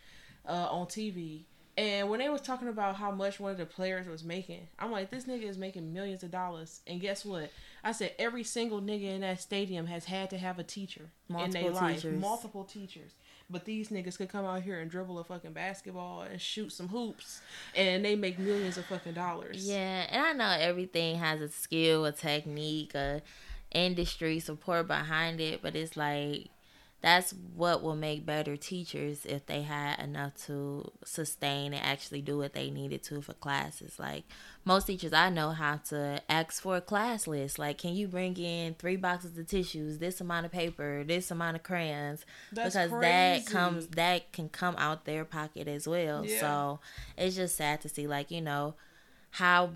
[0.48, 1.44] uh on TV.
[1.78, 4.92] And when they was talking about how much one of the players was making, I'm
[4.92, 6.82] like, this nigga is making millions of dollars.
[6.86, 7.52] And guess what?
[7.86, 11.52] I said every single nigga in that stadium has had to have a teacher in
[11.52, 12.04] their life.
[12.20, 13.12] Multiple teachers.
[13.50, 16.90] but these niggas could come out here and dribble a fucking basketball and shoot some
[16.90, 17.40] hoops,
[17.74, 19.66] and they make millions of fucking dollars.
[19.66, 23.22] Yeah, and I know everything has a skill, a technique, a
[23.72, 26.50] industry support behind it, but it's like
[27.02, 32.38] that's what will make better teachers if they had enough to sustain and actually do
[32.38, 33.98] what they needed to for classes.
[33.98, 34.26] Like
[34.66, 37.58] most teachers I know have to ask for a class list.
[37.58, 41.56] Like, can you bring in three boxes of tissues, this amount of paper, this amount
[41.56, 42.26] of crayons?
[42.52, 43.02] That's because crazy.
[43.02, 46.26] that comes that can come out their pocket as well.
[46.26, 46.40] Yeah.
[46.42, 46.80] So
[47.18, 48.76] it's just sad to see, like you know,
[49.32, 49.70] how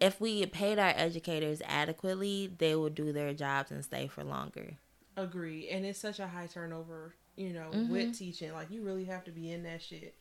[0.00, 4.74] if we paid our educators adequately, they would do their jobs and stay for longer.
[5.16, 5.68] Agree.
[5.68, 7.92] And it's such a high turnover, you know, Mm-hmm.
[7.92, 8.52] with teaching.
[8.52, 10.14] Like you really have to be in that shit.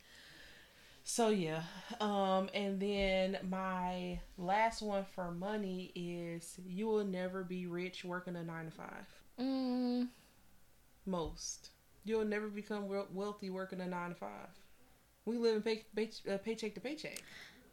[1.04, 1.62] So yeah.
[2.02, 8.36] Um and then my last one for money is you will never be rich working
[8.36, 8.88] a 9 to 5.
[9.40, 10.08] Mm,
[11.06, 11.70] Most.
[12.04, 14.30] You'll never become wealthy working a 9 to 5.
[15.26, 17.22] We live in pay- pay- uh, paycheck to paycheck.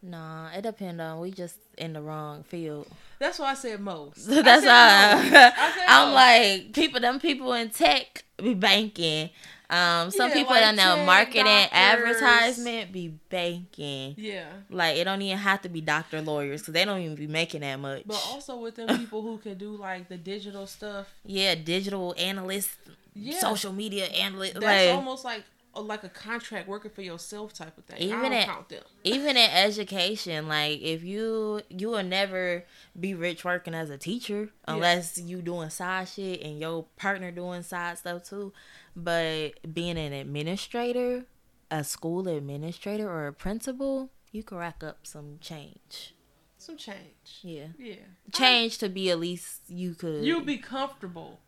[0.04, 2.86] Nah, it depends on we just in the wrong field.
[3.18, 4.26] That's why I said most.
[4.28, 5.34] That's I said most.
[5.58, 6.14] I why I'm most.
[6.14, 7.00] like people.
[7.00, 9.30] Them people in tech be banking.
[9.70, 11.70] Um, some Yeah, people like that know marketing, doctors.
[11.72, 14.14] advertisement be banking.
[14.18, 14.44] Yeah.
[14.70, 17.62] Like it don't even have to be doctor lawyers because they don't even be making
[17.62, 18.02] that much.
[18.06, 21.12] But also with them people who can do like the digital stuff.
[21.24, 22.76] yeah, digital analyst,
[23.14, 23.38] Yeah.
[23.38, 24.54] social media analyst.
[24.54, 25.44] That's like almost like
[25.74, 28.12] a, like a contract working for yourself type of thing.
[28.12, 28.72] I Even at-
[29.04, 32.64] even in education, like if you you will never
[32.98, 37.62] be rich working as a teacher unless you doing side shit and your partner doing
[37.62, 38.52] side stuff too.
[38.96, 41.24] But being an administrator,
[41.70, 46.14] a school administrator or a principal, you can rack up some change.
[46.58, 47.40] Some change.
[47.42, 47.66] Yeah.
[47.78, 47.96] Yeah.
[48.32, 51.40] Change to be at least you could You'll be comfortable.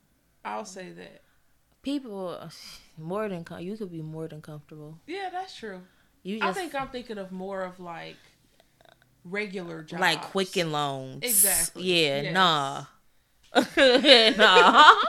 [0.45, 1.22] I'll say that.
[1.87, 2.51] People
[2.99, 4.99] more than com- you could be more than comfortable.
[5.07, 5.80] Yeah, that's true.
[6.24, 8.16] You I think I'm thinking of more of like
[9.24, 10.01] regular jobs.
[10.01, 11.22] like quicken loans.
[11.22, 11.84] Exactly.
[11.84, 12.34] Yeah, Yes.
[12.34, 12.84] nah.
[14.37, 14.95] nah.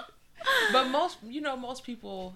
[0.71, 2.35] But most, you know, most people,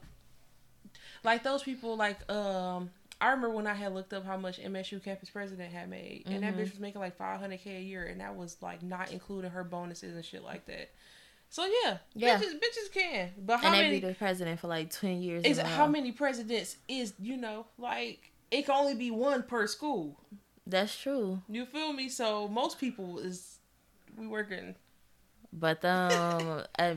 [1.23, 2.89] like those people, like um,
[3.21, 6.43] I remember when I had looked up how much MSU campus president had made, and
[6.43, 6.59] that Mm-hmm.
[6.61, 10.15] bitch was making like 500k a year, and that was like not including her bonuses
[10.15, 10.89] and shit like that.
[11.51, 12.37] So yeah, Yeah.
[12.39, 13.31] bitches, bitches can.
[13.37, 13.99] But how and they many?
[13.99, 15.43] be the president for like 10 years.
[15.45, 20.17] Is how many presidents is you know like it can only be one per school.
[20.65, 21.41] That's true.
[21.49, 22.07] You feel me?
[22.07, 23.59] So most people is
[24.15, 24.75] we working.
[25.51, 26.93] But um, uh,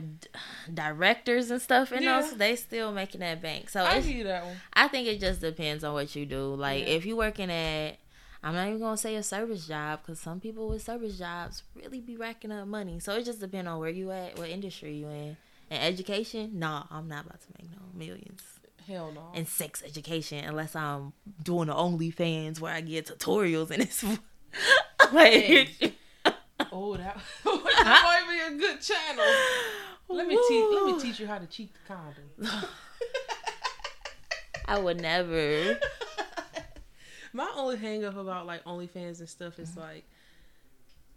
[0.73, 2.21] directors and stuff in Yeah.
[2.21, 3.69] those, they still making that bank.
[3.69, 4.55] So I you that one.
[4.73, 6.55] I think it just depends on what you do.
[6.55, 6.93] Like Yeah.
[6.93, 7.97] if you working at,
[8.45, 11.99] I'm not even gonna say a service job because some people with service jobs really
[11.99, 12.99] be racking up money.
[12.99, 15.35] So it just depends on where you at, what industry you in.
[15.71, 18.43] And education, nah, I'm not about to make no millions.
[18.87, 19.31] Hell no.
[19.33, 24.03] And sex education unless I'm doing the OnlyFans where I get tutorials and it's
[25.11, 25.91] like
[26.71, 29.25] oh, that, that might be a good channel.
[30.07, 30.65] Let me teach.
[30.71, 32.69] Let me teach you how to cheat the condom.
[34.67, 35.79] I would never.
[37.35, 39.81] My only hang up about like OnlyFans and stuff is mm-hmm.
[39.81, 40.05] like,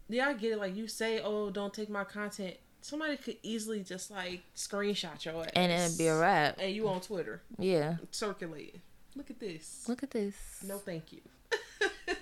[0.08, 0.58] yeah, I get it.
[0.58, 2.56] Like you say, oh, don't take my content.
[2.80, 6.56] Somebody could easily just like screenshot your ass, And it'd be a wrap.
[6.58, 7.98] And you on Twitter Yeah.
[8.10, 8.80] circulating.
[9.14, 9.84] Look at this.
[9.86, 10.34] Look at this.
[10.66, 11.20] No, thank you.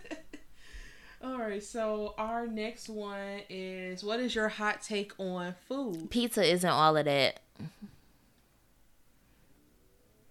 [1.24, 6.10] All right, so our next one is what is your hot take on food?
[6.10, 7.40] Pizza isn't all of that.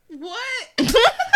[0.08, 0.70] What?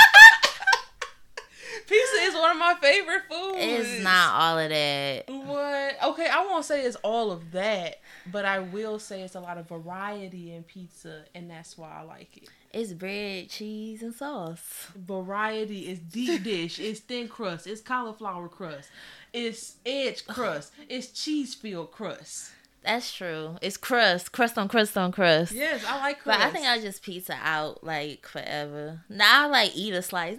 [1.88, 3.58] Pizza is one of my favorite foods.
[3.58, 5.24] It's not all of that.
[5.28, 6.12] What?
[6.12, 8.00] Okay, I won't say it's all of that,
[8.32, 12.04] but I will say it's a lot of variety in pizza, and that's why I
[12.04, 12.50] like it.
[12.72, 14.88] It's bread, cheese, and sauce.
[14.96, 18.90] Variety is deep dish, it's thin crust, it's cauliflower crust,
[19.34, 22.52] it's edge crust, it's cheese filled crust.
[22.84, 23.58] That's true.
[23.62, 25.52] It's crust, crust on crust on crust.
[25.52, 26.40] Yes, I like crust.
[26.40, 29.02] But I think I'll just pizza out like forever.
[29.10, 30.38] Now I like eat a slice.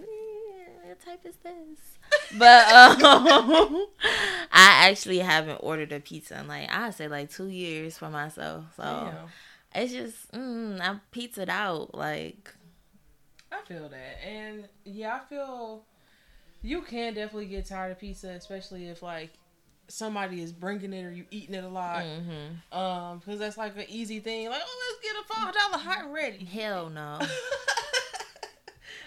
[0.95, 1.97] Type is this?
[2.37, 2.97] But um,
[4.51, 8.65] I actually haven't ordered a pizza in like I say like two years for myself.
[8.75, 9.81] So Damn.
[9.83, 11.93] it's just mm, I'm pizzaed out.
[11.95, 12.53] Like
[13.51, 15.83] I feel that, and yeah, I feel
[16.61, 19.31] you can definitely get tired of pizza, especially if like
[19.87, 22.03] somebody is bringing it or you eating it a lot.
[22.03, 22.75] mhm.
[22.77, 24.49] Um, because that's like an easy thing.
[24.49, 26.45] Like, oh, let's get a five dollar hot ready.
[26.45, 27.19] hell no.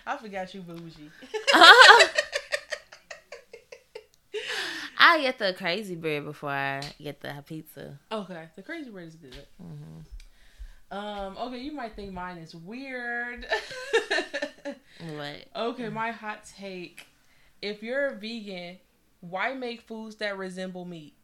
[0.07, 1.11] I forgot you bougie.
[4.98, 7.98] I get the crazy bread before I get the pizza.
[8.11, 9.46] okay, the crazy bread is good.
[9.62, 10.96] Mm-hmm.
[10.96, 13.46] Um, okay, you might think mine is weird.
[15.00, 15.46] What?
[15.55, 17.07] okay, my hot take.
[17.61, 18.78] If you're a vegan,
[19.20, 21.14] why make foods that resemble meat?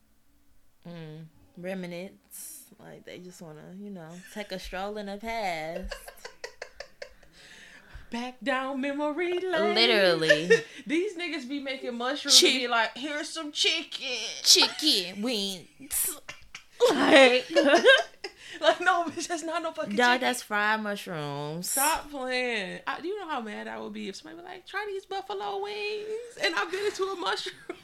[0.86, 1.24] Mm,
[1.56, 2.64] remnants.
[2.78, 5.94] Like they just want to, you know, take a stroll in the past.
[8.10, 9.74] Back down memory lane.
[9.74, 10.50] Literally.
[10.86, 14.06] These niggas be making mushrooms Chick- be like, here's some chicken.
[14.42, 16.16] Chicken wings.
[16.90, 17.46] like,
[18.60, 20.20] Like, no, bitch, that's not no fucking dog, chicken.
[20.26, 21.70] that's fried mushrooms.
[21.70, 22.80] Stop playing.
[22.86, 25.06] I, do you know how mad I would be if somebody be like, try these
[25.06, 26.08] buffalo wings,
[26.44, 27.78] and I bit into a mushroom?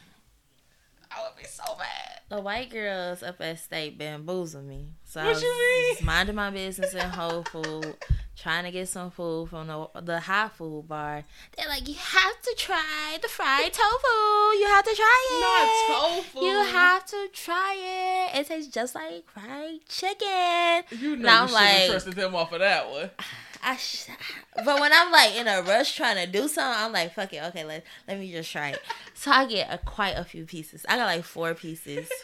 [1.16, 2.20] I would be so mad.
[2.28, 4.88] The white girls up at state bamboozled me.
[5.04, 6.06] So I What was you mean?
[6.06, 7.94] minding my business in Whole Food,
[8.36, 11.22] trying to get some food from the the hot food bar.
[11.56, 14.58] They're like, you have to try the fried tofu.
[14.58, 15.40] You have to try it.
[15.40, 16.44] Not tofu.
[16.44, 17.76] You have to try
[18.34, 18.40] it.
[18.40, 20.82] It tastes just like fried chicken.
[21.00, 23.10] You know I'm like- trusted them off of that one.
[23.62, 24.06] I sh-
[24.64, 27.42] but when I'm like in a rush trying to do something, I'm like, fuck it,
[27.44, 28.80] okay, let let me just try it.
[29.14, 30.84] So I get a, quite a few pieces.
[30.88, 32.08] I got like four pieces.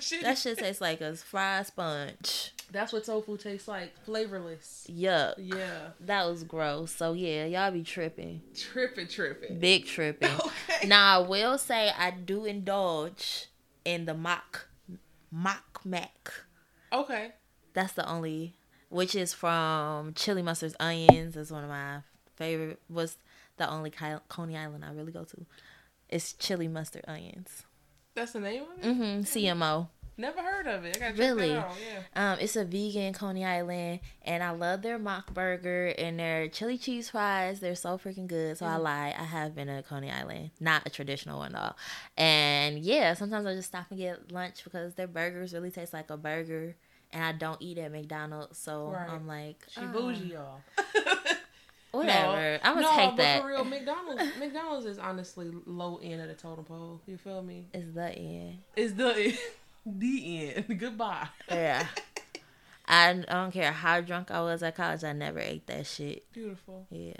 [0.00, 0.22] Shit.
[0.22, 2.52] That shit tastes like a fried sponge.
[2.72, 4.86] That's what tofu tastes like, flavorless.
[4.90, 5.34] Yuck.
[5.38, 6.90] Yeah, That was gross.
[6.92, 8.42] So yeah, y'all be tripping.
[8.54, 9.60] tripping, tripping.
[9.60, 10.28] Big tripping.
[10.30, 10.88] Okay.
[10.88, 13.46] Now I will say I do indulge
[13.84, 14.68] in the mock
[15.30, 16.32] mock mac.
[16.92, 17.30] Okay.
[17.80, 18.52] That's the only
[18.90, 21.34] which is from Chili Mustard's Onions.
[21.34, 22.00] That's one of my
[22.36, 23.16] favorite was
[23.56, 23.90] the only
[24.28, 25.46] Coney Island I really go to.
[26.10, 27.62] It's Chili Mustard Onions.
[28.14, 28.86] That's the name of it?
[28.86, 29.20] Mm-hmm.
[29.22, 29.88] CMO.
[30.18, 30.98] Never heard of it.
[30.98, 31.48] I gotta check Really?
[31.48, 31.72] Yeah.
[32.14, 36.76] Um, it's a vegan Coney Island, and I love their mock burger and their chili
[36.76, 37.60] cheese fries.
[37.60, 38.58] They're so freaking good.
[38.58, 41.72] So I lie, I have been to Coney Island, not a traditional one though.
[42.18, 46.10] And yeah, sometimes I just stop and get lunch because their burgers really taste like
[46.10, 46.76] a burger,
[47.12, 48.58] and I don't eat at McDonald's.
[48.58, 49.08] So Right.
[49.08, 50.60] I'm like, She ah, bougie, y'all.
[51.92, 52.60] Whatever.
[52.62, 53.42] I'm gonna no, take but that.
[53.42, 57.00] for real, McDonald's McDonald's is honestly low end of the totem pole.
[57.06, 57.66] You feel me?
[57.74, 58.58] It's the end.
[58.76, 59.36] It's the
[59.84, 60.78] the end.
[60.78, 61.26] Goodbye.
[61.48, 61.86] Yeah.
[62.86, 65.04] I don't care how drunk I was at college.
[65.04, 66.30] I never ate that shit.
[66.32, 66.86] Beautiful.
[66.90, 67.14] Yeah.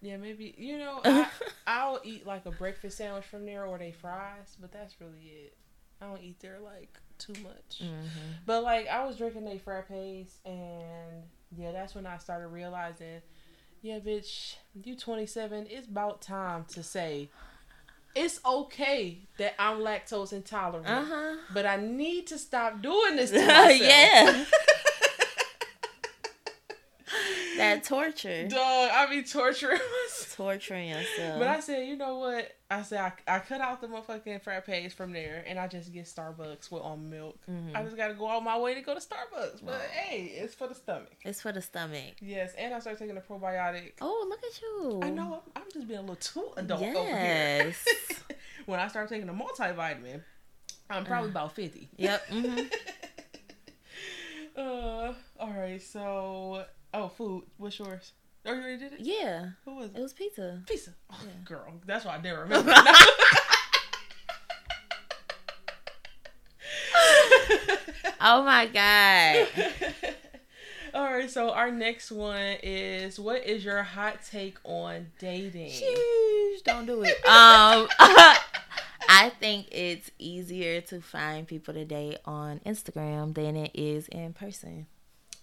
[0.00, 1.28] Yeah, maybe you know I,
[1.66, 5.56] I'll eat like a breakfast sandwich from there or they fries, but that's really it.
[6.00, 7.80] I don't eat there like too much.
[7.82, 8.32] Mm-hmm.
[8.46, 11.22] But like I was drinking they frappes and
[11.56, 13.20] yeah, that's when I started realizing,
[13.82, 15.66] yeah, bitch, you 27.
[15.70, 17.28] It's about time to say
[18.14, 21.36] it's okay that I'm lactose intolerant, Uh huh.
[21.54, 23.80] but I need to stop doing this to myself.
[23.80, 24.44] yeah.
[27.56, 28.48] that torture.
[28.48, 30.34] Dog, I be torturing myself.
[30.36, 31.38] Torturing yourself.
[31.38, 32.50] But I said, you know what?
[32.70, 36.06] I said I, I cut out the motherfucking frappes from there, and I just get
[36.06, 37.38] Starbucks with almond milk.
[37.50, 37.76] Mhm.
[37.76, 39.64] I just gotta go all my way to go to Starbucks.
[39.64, 41.12] But hey, it's for the stomach.
[41.24, 42.14] it's for the stomach.
[42.20, 43.92] Yes, and I started taking a probiotic.
[44.00, 45.00] Oh, look at you.
[45.02, 47.04] I know I'm, I'm just being a little too adult over here.
[47.08, 47.84] Yes.
[48.66, 50.22] when I start taking a multivitamin,
[50.88, 51.90] I'm probably about fifty.
[51.96, 52.26] yep.
[52.28, 52.58] hmm
[54.56, 55.80] Uh, all right.
[55.80, 57.44] So, oh, food.
[57.56, 58.12] What's yours?
[58.44, 59.00] Oh, you already did it.
[59.00, 59.50] Yeah.
[59.64, 60.02] Who was It it?
[60.02, 60.62] was pizza.
[60.66, 60.90] Pizza.
[61.10, 61.30] Oh, Yeah.
[61.44, 62.74] Girl, that's why I didn't remember.
[68.24, 69.48] Oh my god.
[70.94, 75.70] All right, so our next one is what is your hot take on dating?
[75.70, 77.14] Sheesh, don't do it.
[77.26, 77.88] Um,
[79.08, 84.34] I think it's easier to find people to date on Instagram than it is in
[84.34, 84.86] person.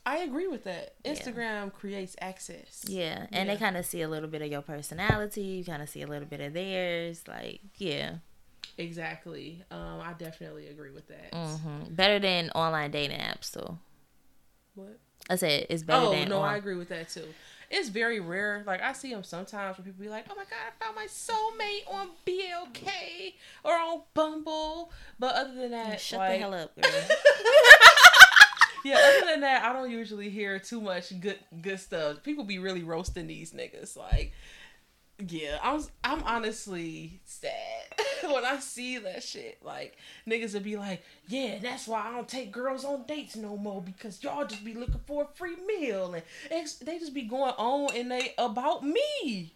[0.10, 0.96] I agree with that.
[1.06, 1.14] Yeah.
[1.14, 2.84] Instagram creates access.
[2.88, 3.54] Yeah, and Yeah.
[3.54, 5.42] they kind of see a little bit of your personality.
[5.42, 7.24] You kind of see a little bit of theirs.
[7.28, 8.16] Like, yeah,
[8.78, 9.64] Exactly.
[9.72, 11.34] Um, I definitely agree with that.
[11.34, 13.52] hmm better than online dating apps.
[13.52, 13.78] Too.
[14.76, 14.98] What?
[15.30, 17.26] I said it's better Oh no, on- I agree with that too.
[17.72, 18.64] It's very rare.
[18.66, 21.06] Like I see them sometimes where people be like, "Oh my god, I found my
[21.06, 26.72] soulmate on BLK or on Bumble." But other than that, Shut like, the hell up.
[28.86, 28.98] yeah.
[28.98, 32.24] Other than that, I don't usually hear too much good good stuff.
[32.24, 33.98] People be really roasting these niggas.
[33.98, 34.34] Like,
[35.28, 37.52] yeah, I'm I'm honestly sad
[38.24, 39.60] when I see that shit.
[39.64, 43.58] Like niggas would be like, yeah, that's why I don't take girls on dates no
[43.58, 47.24] more because y'all just be looking for a free meal and ex- they just be
[47.24, 49.54] going on and they about me.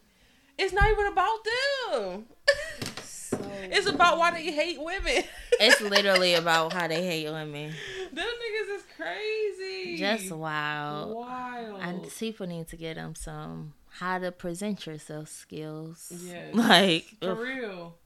[0.57, 2.25] It's not even about them.
[3.71, 5.23] it's about why they hate women.
[5.59, 7.73] it's literally about how they hate women.
[8.11, 8.25] them
[8.63, 9.97] niggas is crazy.
[9.97, 11.15] Just wild.
[11.15, 11.79] wild.
[11.81, 16.11] And people need to get them some how to present yourself skills.
[16.25, 16.53] Yes.
[16.55, 17.97] Like, For real.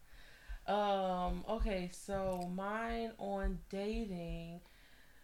[0.67, 4.59] Um, okay, so mine on dating.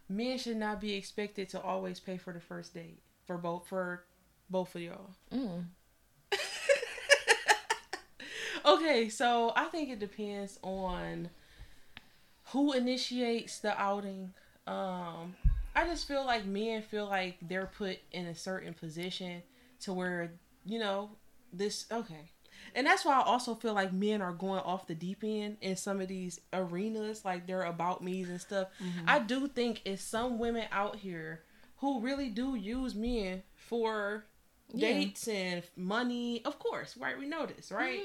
[0.08, 4.06] men should not be expected to always pay for the first date for both for
[4.50, 5.10] both of y'all.
[5.32, 5.66] Mm.
[8.66, 11.30] Okay, so I think it depends on
[12.52, 14.34] who initiates the outing.
[14.68, 15.36] Um,
[15.76, 19.42] I just feel like men feel like they're put in a certain position
[19.82, 20.32] to where
[20.66, 21.12] you know
[21.52, 21.86] this.
[21.92, 22.30] Okay,
[22.76, 25.76] and that's why I also feel like men are going off the deep end in
[25.76, 28.68] some of these arenas, like they're about me's and stuff.
[29.08, 31.44] I do think it's some women out here
[31.78, 34.26] who really do use men for
[34.74, 34.90] Yeah.
[34.94, 36.44] dates and money.
[36.46, 37.18] Of course, right?
[37.20, 38.02] We know this, right?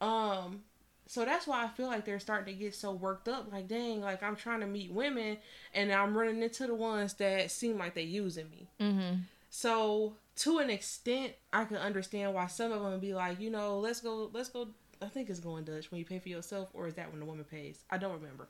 [0.00, 0.62] Um,
[1.06, 3.50] so that's why I feel like they're starting to get so worked up.
[3.52, 5.38] Like, dang, like I'm trying to meet women
[5.72, 8.68] and I'm running into the ones that seem like they're using me.
[8.80, 9.14] Mm-hmm.
[9.50, 13.78] So to an extent, I can understand why some of them be like, you know,
[13.78, 14.68] let's go, let's go.
[15.00, 17.26] I think it's going Dutch when you pay for yourself, or is that when the
[17.26, 17.84] woman pays?
[17.90, 18.48] I don't remember.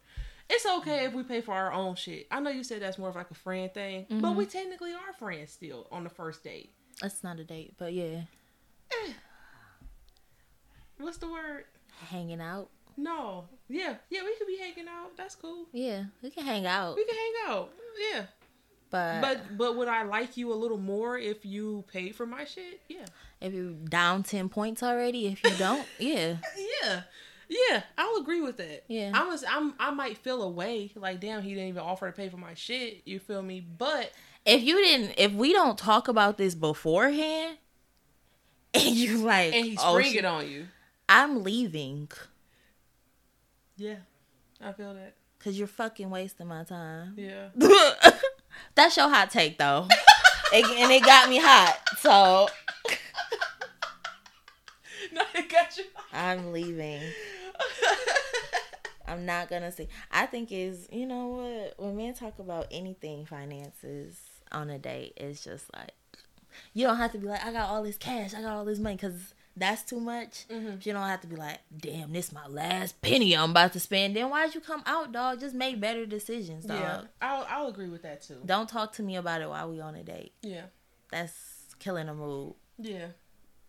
[0.48, 2.28] It's okay if we pay for our own shit.
[2.30, 5.12] I know you said that's more of like a friend thing, but we technically are
[5.18, 6.70] friends still on the first date.
[7.02, 8.22] That's not a date, but yeah,
[10.98, 11.64] What's the word?
[12.10, 12.68] Hanging out.
[12.96, 13.44] No.
[13.68, 13.96] Yeah.
[14.10, 15.16] Yeah, we could be hanging out.
[15.16, 15.66] That's cool.
[15.72, 17.70] Yeah, we can hang out, We can hang out.
[18.12, 18.22] Yeah.
[18.90, 22.44] but But but would I like you a little more if you paid for my
[22.44, 22.80] shit?
[22.88, 23.06] Yeah.
[23.40, 26.36] if you're down ten points already, if you don't, yeah,
[26.82, 27.02] Yeah.
[27.48, 28.84] Yeah, I'll agree with that.
[28.88, 29.12] Yeah.
[29.14, 32.28] I was I'm I might feel away like damn he didn't even offer to pay
[32.28, 33.02] for my shit.
[33.04, 33.60] You feel me?
[33.60, 34.10] But
[34.44, 37.58] if you didn't, if we don't talk about this beforehand,
[38.74, 40.66] and you like, and he oh, spring it on you.
[41.08, 42.08] I'm leaving
[43.76, 43.96] Yeah.
[44.60, 45.14] I feel that.
[45.38, 47.14] because you're fucking wasting my time.
[47.16, 47.48] Yeah.
[48.74, 49.86] That's your hot take though,
[50.52, 51.78] It- and it got me hot.
[51.98, 52.48] So
[55.12, 55.84] no, I got you.
[56.12, 57.02] I'm leaving.
[59.08, 59.88] I'm not gonna say.
[60.10, 64.16] I think is you know what when men talk about anything finances
[64.50, 65.92] on a date, it's just like
[66.74, 68.78] you don't have to be like I got all this cash, I got all this
[68.78, 70.46] money, because that's too much.
[70.48, 70.76] Mm-hmm.
[70.82, 74.14] You don't have to be like, damn, this my last penny I'm about to spend.
[74.14, 75.40] Then why'd you come out, dog?
[75.40, 76.78] Just make better decisions, dog.
[76.78, 77.02] Yeah.
[77.22, 78.36] I'll I'll agree with that too.
[78.44, 80.32] Don't talk to me about it while we on a date.
[80.42, 80.64] Yeah.
[81.10, 82.54] That's killing a mood.
[82.78, 83.06] Yeah.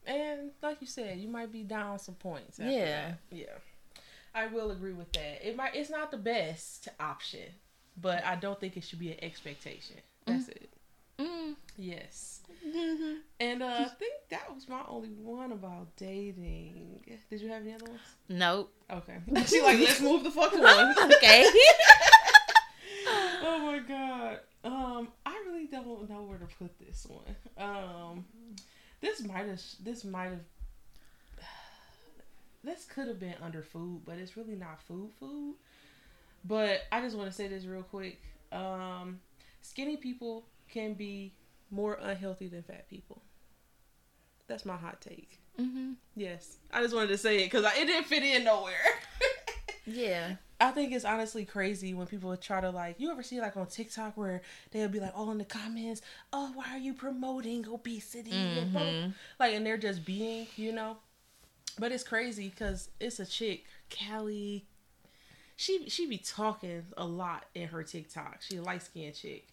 [0.05, 2.59] And like you said, you might be down some points.
[2.59, 2.67] Yeah.
[2.67, 3.17] that.
[3.31, 3.45] Yeah.
[4.35, 5.47] I will agree with that.
[5.47, 7.49] It might it's not the best option,
[7.99, 9.97] but I don't think it should be an expectation.
[10.25, 10.63] That's mm-hmm.
[10.63, 10.69] it.
[11.19, 11.55] Mm.
[11.77, 12.41] Yes.
[13.39, 17.01] And uh, I think that was my only one about dating.
[17.29, 17.99] Did you have any other ones?
[18.29, 18.73] Nope.
[18.91, 19.17] Okay.
[19.45, 20.95] she like, let's move the fuck on.
[21.13, 21.45] okay.
[23.43, 24.39] oh my god.
[24.63, 27.35] Um, I really don't know where to put this one.
[27.57, 28.25] Um,
[29.01, 29.61] this might have.
[29.83, 30.39] This might have.
[32.63, 35.11] This could have been under food, but it's really not food.
[35.19, 35.55] Food.
[36.43, 38.19] But I just want to say this real quick.
[38.51, 39.19] Um,
[39.61, 41.33] skinny people can be
[41.71, 43.21] more unhealthy than fat people.
[44.47, 45.39] That's my hot take.
[45.57, 48.73] hmm Yes, I just wanted to say it because it didn't fit in nowhere.
[49.89, 50.35] Yeah.
[50.59, 52.99] I think it's honestly crazy when people try to like.
[52.99, 54.41] You ever see like on TikTok where
[54.71, 56.01] they'll be like, all in the comments,
[56.33, 60.47] "Oh, why are you promoting obesity?" and blah, blah, blah." Like, and they're just being,
[60.57, 60.97] you know.
[61.79, 64.65] But it's crazy because it's a chick, Callie.
[65.55, 68.41] She she be talking a lot in her TikTok.
[68.41, 69.47] She a light skinned chick.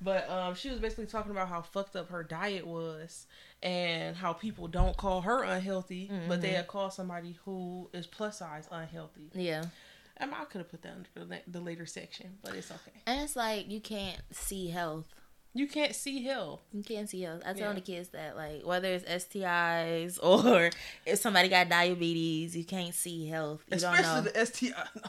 [0.00, 3.26] But um, she was basically talking about how fucked up her diet was
[3.62, 8.68] and how people don't call her unhealthy, but they call somebody who is plus size
[8.70, 9.30] unhealthy.
[9.34, 9.64] Yeah.
[10.20, 12.96] I, mean, I could have put that under the, the later section, but it's okay.
[13.06, 15.06] And it's like you can't see health.
[15.54, 16.60] You can't see health.
[16.72, 17.42] You can't see health.
[17.44, 17.74] I tell Yeah.
[17.74, 20.70] the kids that like whether it's STIs or
[21.06, 23.64] if somebody got diabetes, you can't see health.
[23.72, 24.20] You don't know.
[24.20, 24.74] the STI.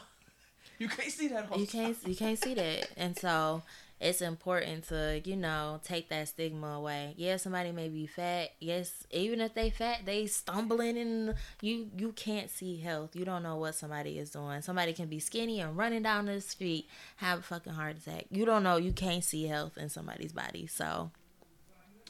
[0.78, 1.58] You can't see that.
[1.58, 2.88] you can't you can't see that.
[2.96, 3.62] And so
[4.00, 7.14] it's important to, you know, take that stigma away.
[7.18, 8.50] Yeah, somebody may be fat.
[8.58, 13.14] Yes, even if they fat, they stumbling and you you can't see health.
[13.14, 14.62] You don't know what somebody is doing.
[14.62, 18.24] Somebody can be skinny and running down the street, have a fucking heart attack.
[18.30, 18.78] You don't know.
[18.78, 20.66] You can't see health in somebody's body.
[20.66, 21.10] So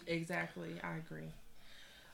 [0.06, 0.74] Exactly.
[0.82, 1.32] I agree.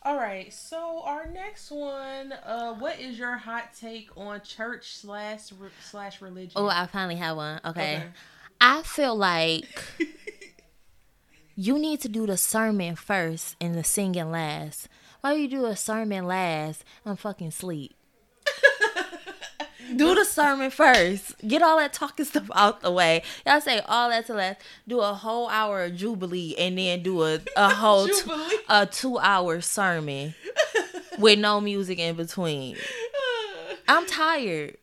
[0.03, 0.53] All right.
[0.53, 5.51] So our next one, uh, what is your hot take on church slash
[5.83, 6.53] slash religion?
[6.57, 7.61] Oh, I finally have one.
[7.65, 7.97] Okay.
[7.97, 8.05] Okay.
[8.61, 9.85] I feel like
[11.55, 14.89] you need to do the sermon first and the singing last.
[15.21, 17.95] Why do you do a sermon last and fucking sleep?
[19.97, 21.37] do the sermon first.
[21.47, 23.23] Get all that talking stuff out the way.
[23.47, 24.61] Y'all say all that to last.
[24.87, 28.57] Do a whole hour of jubilee and then do a, a whole Jubilee.
[28.69, 30.35] a two hour sermon
[31.19, 32.77] with no music in between.
[33.89, 34.77] I'm tired.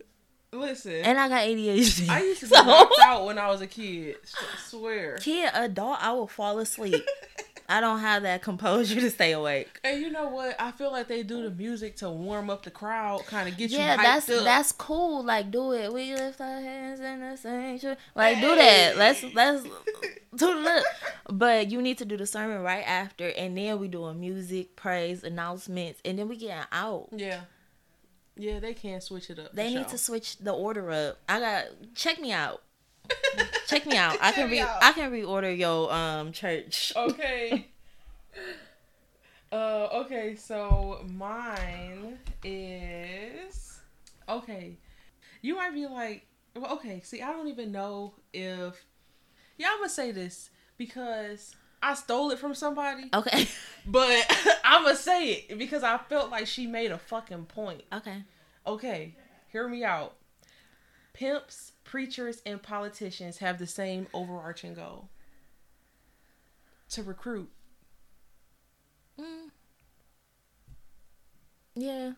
[0.54, 2.10] Listen, and I got ADHD.
[2.10, 4.18] I used to be So- knocked out when I was a kid.
[4.38, 5.18] I swear.
[5.18, 7.04] Kid, adult, I will fall asleep.
[7.70, 9.80] I don't have that composure to stay awake.
[9.86, 10.56] And you know what?
[10.60, 13.70] I feel like they do the music to warm up the crowd, kind of get
[13.72, 14.44] Yeah, you Yeah, that's up.
[14.44, 15.24] that's cool.
[15.24, 15.92] Like, do it.
[15.92, 17.96] We lift our hands in the sanctuary.
[18.16, 18.98] Like, do that.
[18.98, 19.64] Let's let's
[20.36, 20.84] do the.
[21.32, 24.76] But you need to do the sermon right after, and then we do a music,
[24.76, 27.08] praise, announcements, and then we get out.
[27.14, 27.42] yeah,
[28.36, 28.60] yeah.
[28.60, 29.54] They can switch it up.
[29.54, 31.20] They need to switch the order up.
[31.28, 31.66] I got
[31.96, 32.62] check me out.
[33.68, 34.18] check me out.
[34.22, 34.82] I can re out.
[34.82, 36.94] I can reorder your um church.
[36.96, 37.68] okay.
[39.54, 43.80] Uh, okay, so mine is
[44.28, 44.80] okay.
[45.44, 46.26] You might be like,
[46.56, 47.02] well, okay.
[47.04, 48.84] See, I don't even know if.
[49.60, 53.46] Yeah, I'm gonna say this because I stole it from somebody, Okay.
[53.86, 54.26] but
[54.64, 57.82] I'm gonna say it because I felt like she made a fucking point.
[57.92, 58.24] Okay.
[58.66, 59.16] Okay,
[59.52, 60.16] hear me out.
[61.12, 65.10] Pimps, preachers, and politicians have the same overarching goal
[66.92, 67.50] to recruit.
[69.20, 69.50] Mm.
[71.76, 72.12] Yeah.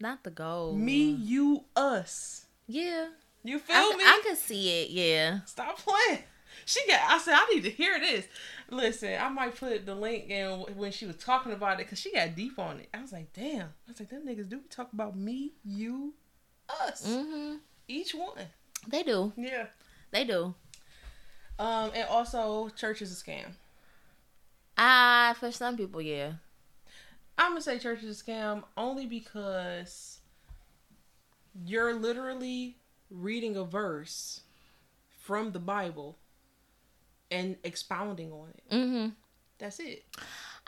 [0.00, 0.74] Not the goal.
[0.74, 2.46] Me, you, us.
[2.66, 3.08] Yeah.
[3.44, 4.04] You feel I, me?
[4.04, 4.90] I could see it.
[4.90, 5.40] Yeah.
[5.44, 6.24] Stop playing.
[6.64, 7.00] She got.
[7.10, 8.26] I said I need to hear this.
[8.70, 12.12] Listen, I might put the link in when she was talking about it because she
[12.12, 12.88] got deep on it.
[12.92, 13.68] I was like, damn.
[13.68, 16.14] I was like, them niggas do talk about me, you,
[16.68, 17.56] us, hmm
[17.88, 18.46] each one.
[18.86, 19.32] They do.
[19.36, 19.66] Yeah.
[20.10, 20.54] They do.
[21.58, 23.52] Um, and also, church is a scam.
[24.76, 26.34] Ah, for some people, yeah.
[27.36, 30.18] I'm gonna say church is a scam only because
[31.64, 32.76] you're literally
[33.10, 34.42] reading a verse
[35.20, 36.18] from the Bible
[37.30, 38.74] and expounding on it.
[38.74, 39.08] hmm
[39.58, 40.04] That's it.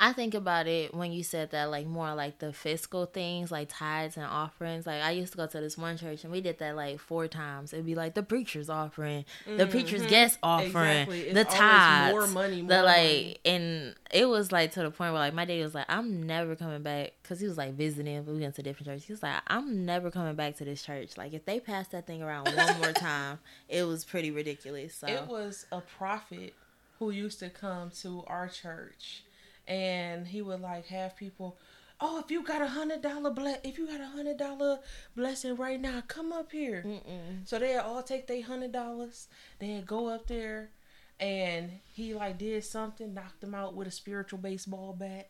[0.03, 3.69] I think about it when you said that, like more like the fiscal things, like
[3.71, 4.87] tithes and offerings.
[4.87, 7.29] Like I used to go to this one church and we did that like four
[7.29, 7.75] times.
[7.75, 10.11] It'd be like the preacher's offering, the preacher's mm-hmm.
[10.11, 11.33] guest offering, Exactly.
[11.35, 13.37] The tithes, more money, the like, money.
[13.45, 16.57] and it was like to the point where like my dad was like, I'm never
[16.57, 19.05] coming back because he was like visiting, but we went to different churches.
[19.05, 21.19] He was like, I'm never coming back to this church.
[21.19, 23.39] Like if they pass that thing around one more time,
[23.69, 24.95] it was pretty ridiculous.
[24.95, 26.55] So It was a prophet
[26.99, 29.25] who used to come to our church,
[29.67, 31.59] and he would like have people.
[32.03, 34.79] Oh, if you got a hundred dollar ble- if you got a hundred dollar
[35.15, 36.83] blessing right now, come up here.
[36.87, 37.47] Mm-mm.
[37.47, 39.29] So they all take their hundred dollars.
[39.59, 40.71] They go up there,
[41.19, 45.29] and he like did something, knocked them out with a spiritual baseball bat,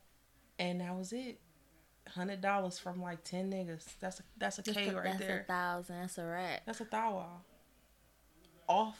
[0.60, 1.40] and that was it.
[2.08, 3.84] Hundred dollars from like ten niggas.
[3.98, 5.40] That's a that's a That's K a- right that's there.
[5.40, 5.96] a thousand.
[6.00, 6.62] That's a rat.
[6.66, 7.26] That's a thou.
[8.68, 8.96] Off,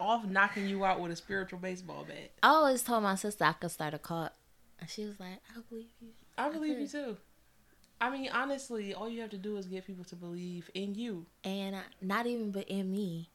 [0.00, 2.30] off knocking you out with a spiritual baseball bat.
[2.42, 4.32] I always told my sister I could start a cult.
[4.80, 6.08] And she was like, I believe you.
[6.36, 7.16] I believe you too.
[8.00, 11.26] I mean, honestly, all you have to do is get people to believe in you.
[11.44, 13.30] And I, not even but in me.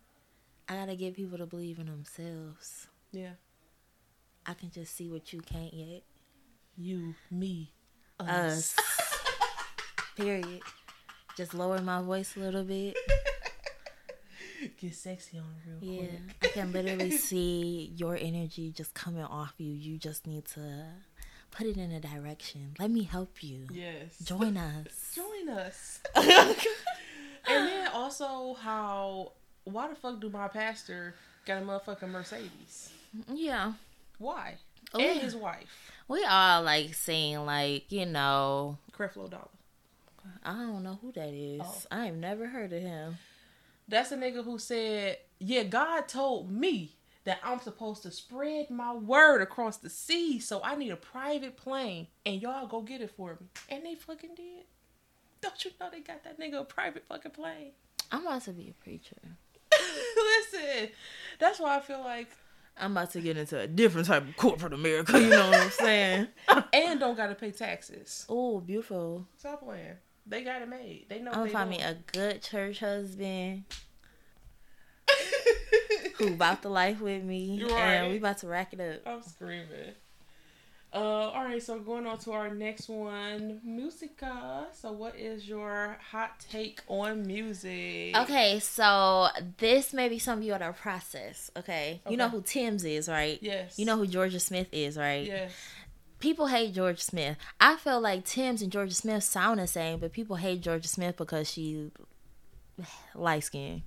[0.67, 2.87] I gotta get people to believe in themselves.
[3.13, 3.31] Yeah,
[4.45, 6.03] I can just see what you can't yet.
[6.75, 7.71] you, me,
[8.19, 8.75] Us.
[10.17, 10.61] Period.
[11.37, 12.97] Just lower my voice a little bit.
[14.79, 16.07] Get sexy on real Yeah.
[16.07, 16.35] quick.
[16.41, 19.71] I can literally see your energy just coming off you.
[19.71, 20.85] You just need to
[21.51, 22.73] put it in a direction.
[22.79, 23.67] Let me help you.
[23.71, 24.19] Yes.
[24.23, 25.13] Join us.
[25.15, 25.99] Join us.
[26.15, 29.31] and then also how
[29.63, 31.15] why the fuck do my pastor
[31.45, 32.91] got a motherfucking Mercedes?
[33.33, 33.73] Yeah.
[34.17, 34.55] Why?
[34.93, 35.21] Oh, and yeah.
[35.21, 39.49] his wife, We all like saying like, you know, Creflo Dollar.
[40.43, 41.61] I don't know who that is.
[41.63, 41.81] Oh.
[41.91, 43.17] I've never heard of him.
[43.87, 48.93] That's a nigga who said, "Yeah, God told me that I'm supposed to spread my
[48.93, 53.11] word across the sea, so I need a private plane, and y'all go get it
[53.11, 54.65] for me." And they fucking did.
[55.41, 57.71] Don't you know they got that nigga a private fucking plane?
[58.11, 59.15] I'm about to be a preacher.
[60.15, 60.89] Listen,
[61.39, 62.29] that's why I feel like,
[62.79, 65.19] I'm about to get into a different type of corporate America.
[65.19, 66.27] You know what I'm saying?
[66.73, 68.25] and don't gotta pay taxes.
[68.29, 69.27] oh, beautiful.
[69.37, 69.95] Stop playing.
[70.29, 71.05] They got it made.
[71.09, 71.31] They know.
[71.31, 73.63] I'm gonna find me a good church husband
[76.17, 77.71] who about the life with me, Right.
[77.71, 79.01] and we about to rack it up.
[79.07, 79.93] I'm screaming.
[80.93, 84.65] Uh, all right, so going on to our next one, musica.
[84.73, 88.15] So, what is your hot take on music?
[88.17, 91.51] Okay, so this may be some of you gotta process.
[91.57, 93.37] Okay, you know who Tems is, right?
[93.41, 93.77] Yes.
[93.77, 95.25] You know who Jorja Smith is, right?
[95.27, 95.51] Yes.
[96.19, 97.37] People hate Jorja Smith.
[97.59, 101.17] I feel like Tems and Jorja Smith sound the same, but people hate Jorja Smith
[101.17, 101.91] because she
[103.13, 103.83] light skin.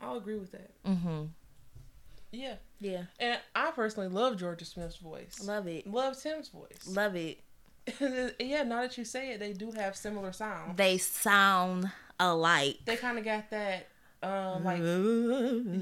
[0.00, 0.70] I'll agree with that.
[0.84, 1.24] Mm-hmm.
[2.30, 2.54] Yeah.
[2.80, 3.02] Yeah.
[3.18, 5.40] And I personally love Jorja Smith's voice.
[5.42, 5.86] Love it.
[5.86, 6.86] Love Tems' voice.
[6.86, 7.40] Love it.
[8.38, 10.76] yeah, now that you say it, they do have similar sounds.
[10.76, 11.90] They sound
[12.20, 12.78] alike.
[12.84, 13.88] They kind of got that,
[14.22, 14.80] um, like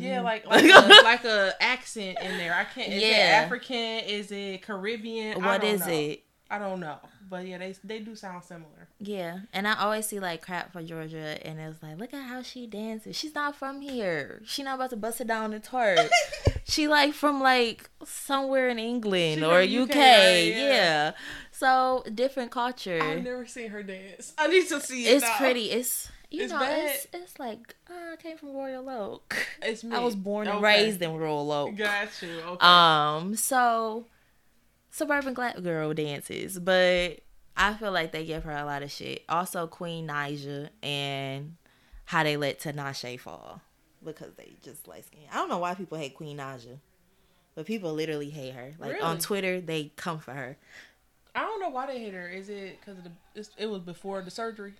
[0.00, 2.54] yeah, like like a, like a accent in there.
[2.54, 2.92] I can't.
[2.92, 3.42] Is it Yeah.
[3.44, 3.76] African?
[3.76, 5.42] Is it Caribbean?
[5.42, 5.92] What is know.
[5.92, 6.22] it?
[6.48, 8.88] I don't know, but yeah, they they do sound similar.
[9.00, 12.42] Yeah, and I always see like crap for Jorja, and it's like, look at how
[12.42, 13.16] she dances.
[13.16, 14.42] She's not from here.
[14.44, 16.08] She not about to bust it down and twerk.
[16.64, 19.90] she like from like somewhere in England She or UK.
[19.90, 20.44] UK, right?
[20.46, 20.68] yeah.
[20.68, 21.12] Yeah.
[21.50, 23.00] So different culture.
[23.02, 24.32] I've never seen her dance.
[24.38, 25.14] I need to see it.
[25.16, 25.36] it's now.
[25.38, 25.70] pretty.
[25.72, 26.86] It's you It's know, bad.
[26.90, 29.36] it's it's like uh, I came from Royal Oak.
[29.62, 29.94] It's me.
[29.96, 30.84] I was born and Okay.
[30.84, 31.76] raised in Royal Oak.
[31.76, 32.40] Got you.
[32.40, 32.66] Okay.
[32.66, 34.06] Um, so
[34.90, 37.20] suburban black girl dances, but
[37.56, 39.24] I feel like they give her a lot of shit.
[39.28, 41.56] Also, Queen Naija and
[42.06, 43.60] how they let Tinashe fall
[44.04, 45.20] because they just light skin.
[45.32, 46.78] I don't know why people hate Queen Naija,
[47.54, 48.74] but people literally hate her.
[48.78, 50.56] Like on Twitter, they come for her.
[51.34, 52.28] I don't know why they hate her.
[52.28, 54.74] Is it because the it's, it was before the surgery?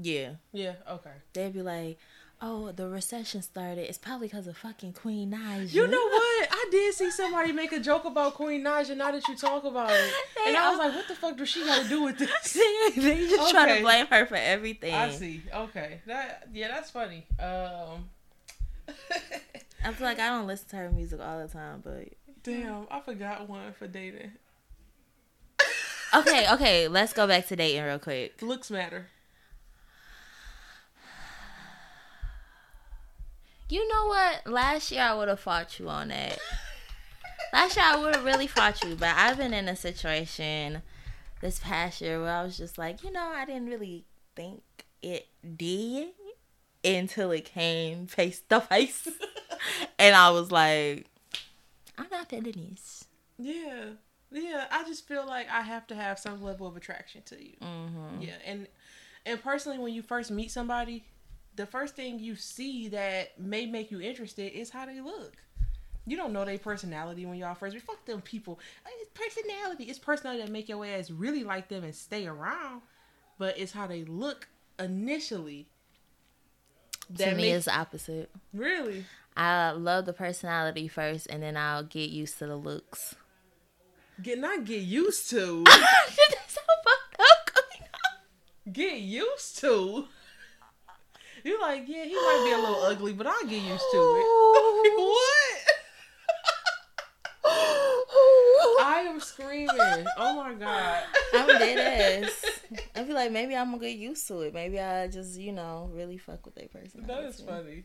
[0.00, 0.74] Yeah, Yeah.
[0.88, 1.10] Okay.
[1.34, 1.98] they'd be like,
[2.40, 3.88] "Oh, the recession started.
[3.88, 6.48] It's probably because of fucking Queen Naija." You know what?
[6.50, 8.96] I did see somebody make a joke about Queen Naija.
[8.96, 10.12] Now that you talk about it,
[10.46, 12.52] and I was like, "What the fuck does she got to do with this?"
[12.96, 14.94] they just try to blame her for everything.
[14.94, 15.42] I see.
[15.54, 16.00] Okay.
[16.06, 17.26] That yeah, that's funny.
[17.38, 18.08] Um.
[19.84, 22.08] I feel like I don't listen to her music all the time, but
[22.44, 24.32] Damn, I forgot one for dating.
[26.14, 28.40] okay, okay, let's go back to dating real quick.
[28.42, 29.06] Looks matter.
[33.72, 34.46] You know what?
[34.52, 36.38] Last year I would have fought you on that.
[37.54, 40.82] Last year I would have really fought you, but I've been in a situation
[41.40, 44.04] this past year where I was just like, you know, I didn't really
[44.36, 44.60] think
[45.00, 46.08] it did
[46.84, 49.08] until it came face to face.
[49.98, 51.06] and I was like,
[51.96, 53.06] I'm not feeling this.
[53.38, 53.84] Yeah.
[54.30, 57.54] Yeah, I just feel like I have to have some level of attraction to you.
[57.62, 58.20] Mm-hmm.
[58.20, 58.66] Yeah, and
[59.24, 61.04] and personally, when you first meet somebody,
[61.56, 65.32] the first thing you see that may make you interested is how they look.
[66.06, 67.76] You don't know their personality when y'all first.
[67.78, 68.58] Fuck them people.
[69.00, 69.84] It's personality.
[69.84, 72.82] It's personality that make your ass really like them and stay around.
[73.38, 74.48] But it's how they look
[74.78, 75.68] initially.
[77.18, 78.30] To me, makes- it's opposite.
[78.52, 79.04] really.
[79.36, 83.14] I love the personality first, and then I'll get used to the looks.
[84.20, 85.64] Get not get used to.
[85.66, 88.72] That's so fucked up.
[88.72, 90.06] get used to.
[91.44, 94.92] You like, yeah, he might be a little ugly, but I'll get used to it.
[94.98, 95.58] what?
[98.84, 99.68] I am screaming.
[100.16, 101.02] Oh my god.
[101.34, 102.44] I'm dead ass.
[102.94, 104.54] I feel like maybe I'm gonna get used to it.
[104.54, 107.12] Maybe I just, you know, really fuck with their personality.
[107.12, 107.84] That is funny.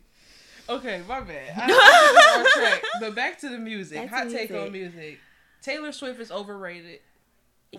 [0.68, 1.50] Okay, my bad.
[1.56, 2.82] I, I was on track.
[3.00, 3.98] But back to the music.
[3.98, 5.18] Back Hot take on music.
[5.62, 7.00] Taylor Swift is overrated.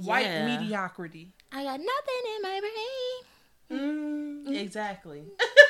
[0.02, 0.58] White Yeah.
[0.58, 1.34] mediocrity.
[1.52, 4.50] I got nothing in my brain.
[4.52, 5.24] Mm, exactly.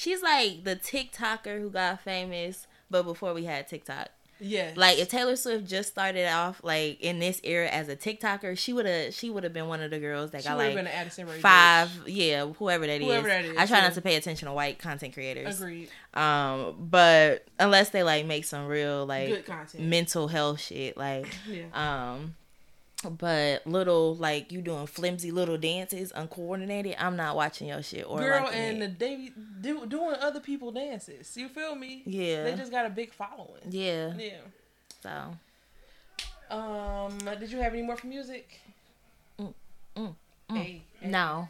[0.00, 4.08] She's like the TikToker who got famous, but before we had TikTok.
[4.40, 4.72] Yeah.
[4.74, 8.72] Like if Taylor Swift just started off like in this era as a TikToker, she
[8.72, 10.86] would have she would have been one of the girls that she got like been
[10.86, 13.06] Addison five, yeah, whoever that is.
[13.06, 13.84] Whoever that is, I try yeah.
[13.88, 15.60] not to pay attention to white content creators.
[15.60, 15.90] Agreed.
[16.14, 19.84] Um, but unless they like make some real like Good content.
[19.84, 21.64] mental health shit, like Yeah.
[22.14, 22.36] um,
[23.08, 28.18] but little like you doing flimsy little dances uncoordinated, I'm not watching your shit or
[28.20, 28.98] Girl and the it.
[28.98, 29.30] they
[29.62, 31.34] do, doing other people dances.
[31.36, 32.02] You feel me?
[32.04, 32.44] Yeah.
[32.44, 33.62] They just got a big following.
[33.70, 34.12] yeah.
[34.18, 34.40] Yeah.
[35.02, 37.18] So Um.
[37.38, 38.60] Did you have any more for music?
[39.38, 39.54] Mm,
[39.96, 40.14] mm,
[40.50, 40.56] mm.
[40.56, 41.08] Hey, hey.
[41.08, 41.48] no,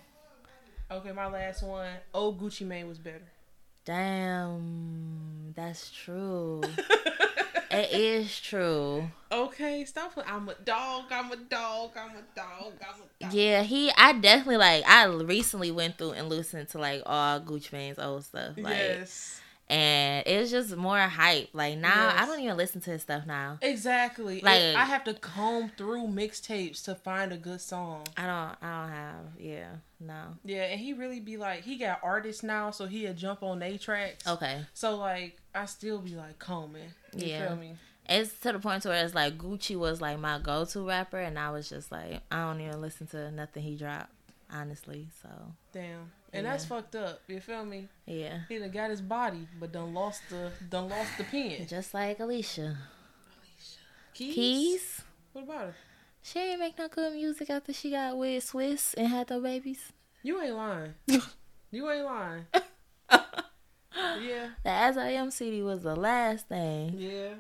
[0.92, 1.88] Okay, my last one.
[2.14, 3.22] Oh, Gucci Mane was better.
[3.84, 6.61] damn, that's true.
[7.70, 9.10] it is true.
[9.32, 10.12] Okay, stop.
[10.26, 11.04] I'm a dog.
[11.10, 11.92] I'm a dog.
[11.96, 12.72] I'm a dog.
[12.80, 13.32] I'm a dog.
[13.32, 13.90] Yeah, he.
[13.96, 14.84] I definitely like.
[14.88, 18.56] I recently went through and listened to like all Gucci Mane's old stuff.
[18.56, 19.40] Like, yes.
[19.68, 21.51] and it was just more hype.
[21.52, 23.59] Like now, I don't even listen to his stuff now.
[23.62, 24.40] Exactly.
[24.40, 28.06] Like- Like I have to comb through mixtapes to find a good song.
[28.16, 28.68] I don't.
[28.68, 29.24] I don't have.
[29.38, 29.68] Yeah.
[30.01, 30.22] No.
[30.44, 33.76] Yeah, and he really be like, he got artists now, so he'll jump on they
[33.76, 34.26] tracks.
[34.26, 34.62] Okay.
[34.74, 36.90] So like, I still be like combing.
[37.15, 37.49] You Yeah.
[37.49, 37.77] feel me?
[38.09, 41.51] It's to the point where it's like Gucci was like my go-to rapper, and I
[41.51, 44.11] was just like, I don't even listen to nothing he dropped,
[44.53, 45.09] honestly.
[45.23, 45.28] So
[45.73, 46.11] Damn.
[46.32, 47.20] And that's fucked up.
[47.28, 47.89] You feel me?
[48.07, 51.66] yeah, He done got his body, but done lost the done lost the pen.
[51.69, 52.77] just like Alicia
[54.15, 54.35] Keys?
[54.35, 55.03] Keys.
[55.32, 55.74] What about her?
[56.23, 59.93] She ain't make no good music after she got with Swizz and had the babies.
[60.23, 60.95] You ain't lying.
[61.70, 62.47] you ain't lying.
[63.96, 64.50] yeah.
[64.64, 66.94] The As I Am CD was the last thing.
[66.96, 67.34] Yeah.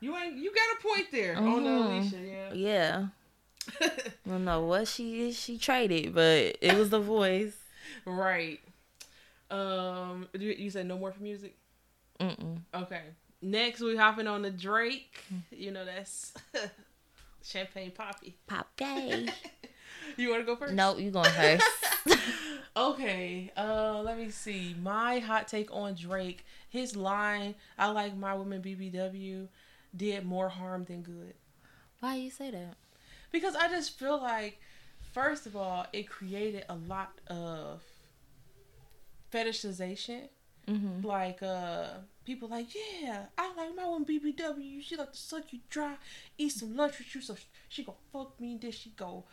[0.00, 1.98] You ain't you got a point there on the Mhm.
[1.98, 2.52] Alicia, yeah.
[2.52, 3.06] Yeah.
[3.80, 3.90] I
[4.28, 7.56] don't know what she she traded, but it was the voice.
[8.04, 8.60] right.
[9.50, 11.56] Um, you, you said no more for music.
[12.20, 12.58] Mm-mm.
[12.74, 13.02] Okay.
[13.40, 15.16] Next, we hopping on the Drake.
[15.50, 16.32] You know that's
[17.44, 18.34] Champagne Papi.
[18.46, 19.28] Pop gay.
[20.16, 20.74] You want to go first?
[20.74, 21.64] nope, you going first.
[22.76, 23.50] Okay.
[23.56, 24.76] Uh, let me see.
[24.82, 26.44] My hot take on Drake.
[26.68, 29.48] His line, "I like my women BBW,"
[29.96, 31.32] did more harm than good.
[32.00, 32.76] Why you say that?
[33.32, 34.60] because I just feel like,
[35.12, 37.82] first of all, it created a lot of
[39.32, 40.28] fetishization.
[40.68, 41.06] Mm-hmm.
[41.06, 41.88] Like, uh,
[42.24, 44.82] people like, yeah, I like my one BBW.
[44.82, 45.94] She like to suck you dry,
[46.38, 47.36] eat some lunch with you, so
[47.68, 48.58] she gonna fuck me.
[48.60, 49.24] Then she go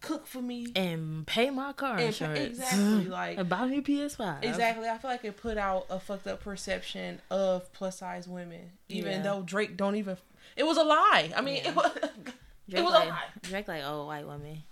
[0.00, 0.68] cook for me.
[0.74, 2.58] And pay my car And insurance.
[2.58, 4.42] exactly, like- and buy me PS5.
[4.44, 4.88] Exactly.
[4.88, 9.12] I feel like it put out a fucked up perception of plus size women, even
[9.12, 9.22] Yeah.
[9.22, 10.16] though Drake don't even.
[10.56, 11.32] It was a lie.
[11.36, 11.68] I mean, Yeah.
[11.70, 11.92] it was.
[11.92, 13.22] Drake it was a like, lie.
[13.42, 14.62] Drake like old white women.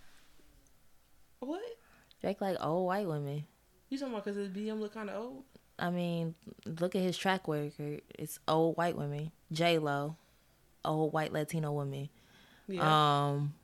[1.40, 1.62] What?
[2.20, 3.44] Drake like old white women.
[3.88, 5.44] You talking about because his BM look kind of old?
[5.78, 6.34] I mean,
[6.66, 8.02] look at his track record.
[8.18, 9.30] It's old white women.
[9.52, 10.16] J Lo,
[10.84, 12.08] old white Latino women.
[12.66, 13.26] Yeah.
[13.28, 13.54] Um,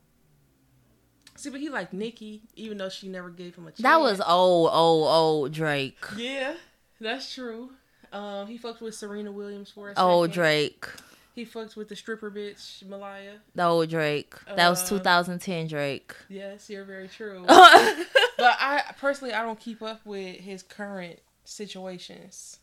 [1.36, 3.82] See, but he liked Nicki, even though she never gave him a chance.
[3.82, 5.98] that was old, old, old Drake.
[6.16, 6.55] Yeah,
[7.01, 7.70] that's true.
[8.12, 10.35] Um, he fucked with Serena Williams for a Old second.
[10.40, 10.86] Drake.
[11.35, 13.39] He fucked with the stripper bitch Malaya.
[13.56, 14.35] The old Drake.
[14.55, 16.15] That was Uh, 2010 Drake.
[16.28, 17.43] Yes, you're very true.
[17.48, 18.06] but
[18.39, 22.61] I personally, I don't keep up with his current situations.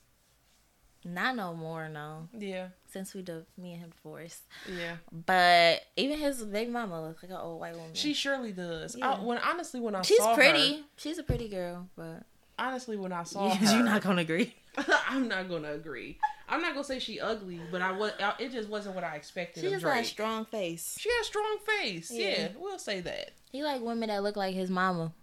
[1.03, 2.29] Not no more, no.
[2.37, 4.41] Yeah, Since we did me and him divorced.
[4.67, 4.95] yeah.
[5.11, 7.93] But even his baby mama looks like an old white woman.
[7.93, 8.97] She surely does.
[8.97, 9.11] Yeah.
[9.11, 10.01] I, when honestly, when I.
[10.01, 10.73] She's saw pretty.
[10.77, 12.23] her, She's a pretty girl, but
[12.59, 13.73] honestly, when I saw her.
[13.75, 14.53] you're not gonna agree.
[15.07, 16.17] I'm not gonna agree.
[16.49, 18.11] I'm not gonna say she ugly, but I was.
[18.39, 19.61] It just wasn't what I expected.
[19.61, 19.95] She of just Drake.
[19.95, 20.97] got a strong face.
[20.99, 22.11] She a strong face.
[22.11, 22.27] Yeah.
[22.27, 22.47] Yeah.
[22.59, 23.31] we'll say that.
[23.53, 25.13] He like women that look like his mama.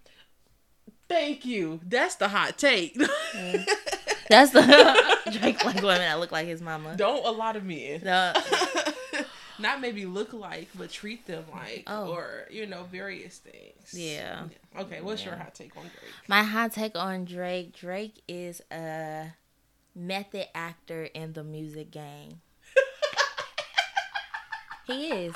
[1.06, 1.80] Thank you.
[1.86, 2.96] That's the hot take.
[4.28, 4.60] That's the
[5.40, 6.96] Drake like women that look like his mama.
[6.96, 8.00] Don't a lot of men.
[8.00, 8.94] The-
[9.60, 12.12] Not maybe look like, but treat them like, Oh.
[12.12, 13.92] or you know, various things.
[13.92, 14.44] Yeah.
[14.78, 16.12] Okay, what's your hot take on Drake?
[16.28, 17.74] my hot take on Drake.
[17.76, 19.32] Drake is a
[19.96, 22.40] method actor in the music game.
[24.86, 25.34] he is.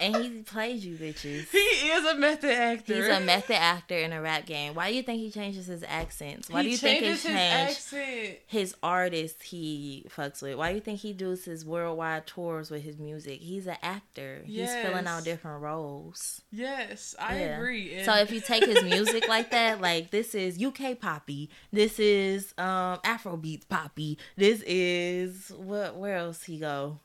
[0.00, 1.48] And he plays you bitches.
[1.50, 2.94] He is a method actor.
[2.94, 4.74] He's a method actor in a rap game.
[4.74, 6.50] Why do you think he changes his accents?
[6.50, 8.38] Why he do you think he changes his accent.
[8.46, 10.56] his artist he fucks with?
[10.56, 13.40] Why do you think he does his worldwide tours with his music?
[13.40, 14.42] He's an actor.
[14.44, 16.42] He's filling out different roles.
[16.50, 17.56] Yes, I Yeah.
[17.56, 17.94] agree.
[17.94, 21.98] And So if you take his music like that, like this is UK poppy, this
[22.00, 26.98] is um Afrobeats poppy, this is what where else he go?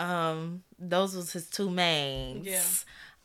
[0.00, 2.46] Um, those was his two mains.
[2.46, 2.62] Yeah.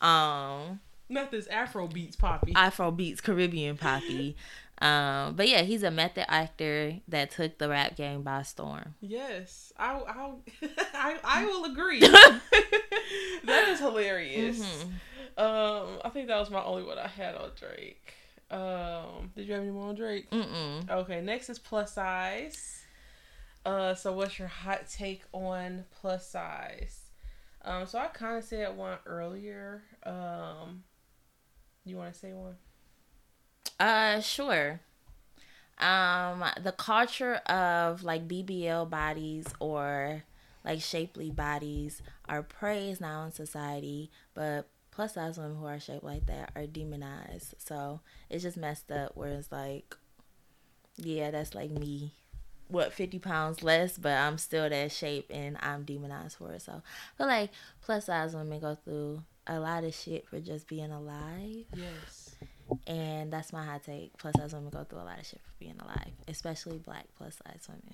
[0.02, 2.54] Um, not this Afro beats poppy.
[2.56, 4.36] Afro beats Caribbean poppy.
[4.82, 8.96] Um, but yeah, he's a method actor that took the rap game by storm.
[9.00, 10.32] yes, I, I,
[10.94, 12.00] I, I will agree.
[13.46, 14.60] that is hilarious.
[14.60, 15.42] Mm-hmm.
[15.42, 18.16] Um, I think that was my only one I had on Drake.
[18.52, 20.30] Um, did you have any more on Drake?
[20.32, 20.90] Mm-mm.
[20.90, 22.85] Okay, next is plus size.
[23.66, 27.10] Uh, so what's your hot take on plus size?
[27.64, 29.82] Um, so I kind of said one earlier.
[30.04, 30.84] Um,
[31.84, 32.58] you want to say one?
[33.80, 34.82] Uh, sure.
[35.80, 40.24] Um, the culture of like BBL bodies or
[40.64, 46.04] like shapely bodies are praised now in society, but plus size women who are shaped
[46.04, 47.56] like that are demonized.
[47.58, 49.18] So it's just messed up.
[49.18, 49.96] Where it's like,
[50.98, 52.14] yeah, that's like me.
[52.68, 56.62] What fifty pounds less, but I'm still that shape and I'm demonized for it.
[56.62, 57.52] So I feel like
[57.82, 61.66] plus size women go through a lot of shit for just being alive.
[61.76, 62.36] Yes.
[62.88, 64.18] And that's my hot take.
[64.18, 67.40] Plus size women go through a lot of shit for being alive, especially black plus
[67.46, 67.94] size women.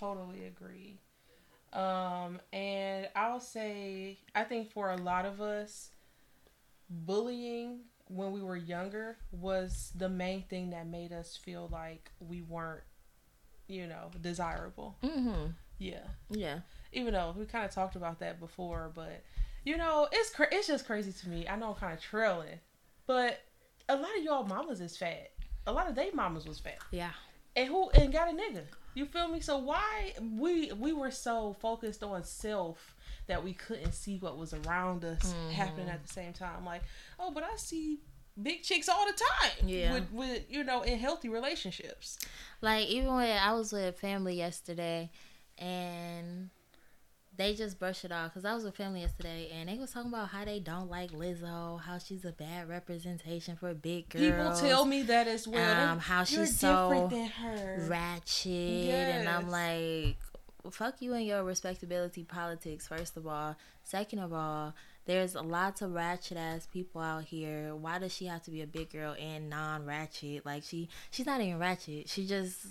[0.00, 0.98] Totally agree.
[1.72, 5.90] Um, and I'll say, I think for a lot of us,
[6.88, 12.40] bullying when we were younger was the main thing that made us feel like we
[12.40, 12.82] weren't,
[13.68, 14.96] you know, desirable.
[15.02, 15.50] Mm-hmm.
[15.78, 16.04] Yeah.
[16.30, 16.60] Yeah.
[16.92, 19.22] Even though we kind of talked about that before, but
[19.64, 21.46] you know, it's cra- it's just crazy to me.
[21.48, 22.58] I know I'm kind of trailing,
[23.06, 23.40] but
[23.88, 25.32] a lot of y'all mamas is fat.
[25.66, 27.10] A lot of they mamas was fat Yeah.
[27.56, 28.62] and who and got a nigga.
[28.94, 29.40] You feel me?
[29.40, 32.94] So why we we were so focused on self
[33.26, 36.64] that we couldn't see what was around us happening at the same time.
[36.64, 36.82] Like,
[37.18, 37.98] oh, but I see
[38.40, 39.68] big chicks all the time.
[39.68, 39.92] Yeah.
[39.94, 42.18] With with you know in healthy relationships.
[42.60, 45.10] Like even when I was with family yesterday,
[45.58, 46.50] and
[47.36, 50.10] they just brush it off because I was with family yesterday and they was talking
[50.10, 54.60] about how they don't like Lizzo, how she's a bad representation for big girls.
[54.60, 55.90] People tell me that as well.
[55.90, 57.86] Um, how You're she's so different than her.
[57.88, 58.50] ratchet,
[58.90, 60.16] and I'm like,
[60.70, 62.88] fuck you and your respectability politics.
[62.88, 64.74] First of all, second of all,
[65.06, 67.74] there's a lots of ratchet ass people out here.
[67.74, 70.44] Why does she have to be a big girl and non ratchet?
[70.44, 72.08] Like she, she's not even ratchet.
[72.08, 72.66] She just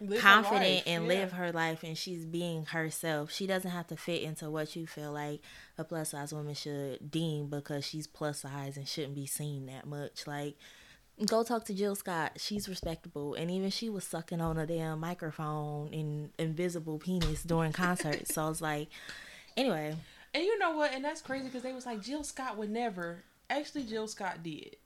[0.00, 1.08] Live confident and yeah.
[1.08, 3.32] live her life and she's being herself.
[3.32, 5.40] She doesn't have to fit into what you feel like
[5.76, 9.86] a plus size woman should deem because she's plus size and shouldn't be seen that
[9.86, 10.24] much.
[10.24, 10.54] Like
[11.26, 12.32] go talk to Jill Scott.
[12.36, 17.72] She's respectable and even she was sucking on a damn microphone and invisible penis during
[17.72, 18.32] concerts.
[18.32, 18.88] so it's like
[19.56, 19.96] anyway,
[20.34, 20.92] And you know what?
[20.92, 23.24] And that's crazy because they was like Jill Scott would never.
[23.50, 24.76] Actually, Jill Scott did.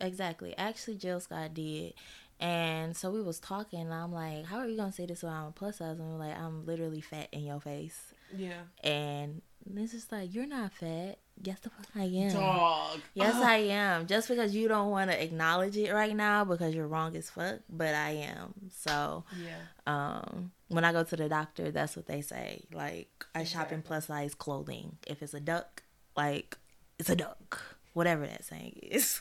[0.00, 0.56] Exactly.
[0.58, 1.94] Actually, Jill Scott did.
[2.40, 5.32] And so we was talking, and I'm like, "How are you gonna say this when
[5.32, 8.62] I'm a plus size?" And we're like, "I'm literally fat in your face." Yeah.
[8.82, 12.32] And this is like, "You're not fat." Yes, the fuck I am.
[12.32, 13.00] Dog.
[13.14, 14.06] Yes, I am.
[14.06, 17.60] Just because you don't want to acknowledge it right now because you're wrong as fuck,
[17.68, 18.54] but I am.
[18.70, 19.56] So, Yeah.
[19.86, 22.62] um, when I go to the doctor, that's what they say.
[22.72, 24.98] Like, I shop in plus size clothing.
[25.06, 25.82] If it's a duck,
[26.16, 26.56] like,
[26.98, 27.60] it's a duck.
[27.94, 29.20] Whatever that saying is.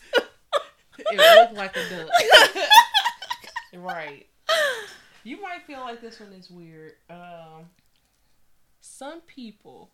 [1.00, 2.10] It looked like a duck.
[3.74, 4.28] right.
[5.24, 6.94] You might feel like this one is weird.
[7.10, 7.70] Um,
[8.80, 9.90] some people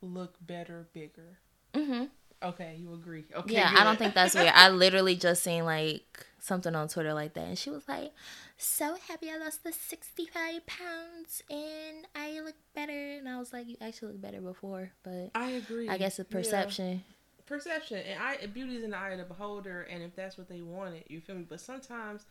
[0.00, 1.38] look better bigger.
[1.74, 2.04] mm-hmm.
[2.40, 3.24] Okay, you agree.
[3.34, 3.54] Okay.
[3.54, 4.52] Yeah, I don't think that's weird.
[4.54, 8.12] I literally just seen like something on Twitter like that, and she was like,
[8.56, 13.66] "So happy I lost the sixty-five pounds, and I look better." And I was like,
[13.66, 15.88] "You actually look better before, but I agree.
[15.88, 16.38] I guess it's Yeah.
[16.38, 17.04] perception."
[17.46, 20.48] perception and I beauty is in the eye of the beholder and if that's what
[20.50, 21.46] they wanted, you feel me?
[21.48, 22.26] But sometimes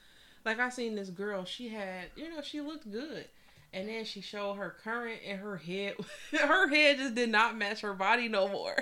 [0.46, 3.26] like I seen this girl, she had you know, she looked good.
[3.74, 5.96] And then she showed her current and her head
[6.32, 8.76] her head just did not match her body no more.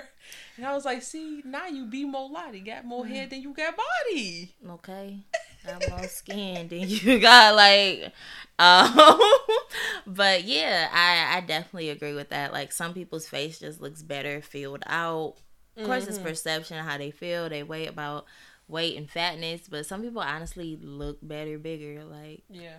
[0.56, 3.52] And I was like, see, now you be more lottie, got more head than you
[3.52, 4.54] got body.
[4.70, 5.20] Okay,
[5.66, 7.54] got more skin than you got.
[7.54, 8.12] Like,
[8.58, 9.20] um,
[10.06, 12.52] but yeah, I I definitely agree with that.
[12.52, 15.34] Like, some people's face just looks better filled out.
[15.76, 18.24] Of course, it's perception how they feel, they weigh about
[18.66, 22.02] weight and fatness, but some people honestly look better, bigger.
[22.02, 22.78] Like, Yeah.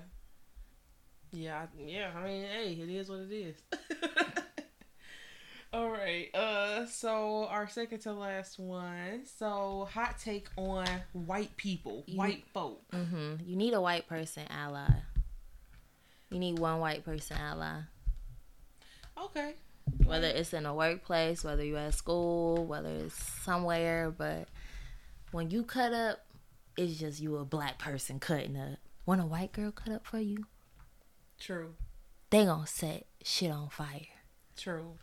[1.31, 2.11] Yeah, yeah.
[2.15, 3.55] I mean, hey, it is what it is.
[5.73, 6.33] All right.
[6.33, 9.23] Uh, so our second to last one.
[9.37, 12.81] So hot take on white people, white folk.
[12.91, 13.35] Mm-hmm.
[13.45, 14.87] you need a white person ally.
[16.31, 17.81] You need one white person ally.
[19.21, 19.53] Okay.
[20.05, 24.47] whether it's in a workplace, whether you're at school, whether it's somewhere, but
[25.31, 26.19] when you cut up,
[26.77, 28.77] it's just you a black person cutting up.
[29.05, 30.45] When a white girl cut up for you,
[31.39, 31.75] True.
[32.29, 34.07] they gonna set shit on fire.
[34.55, 34.93] True.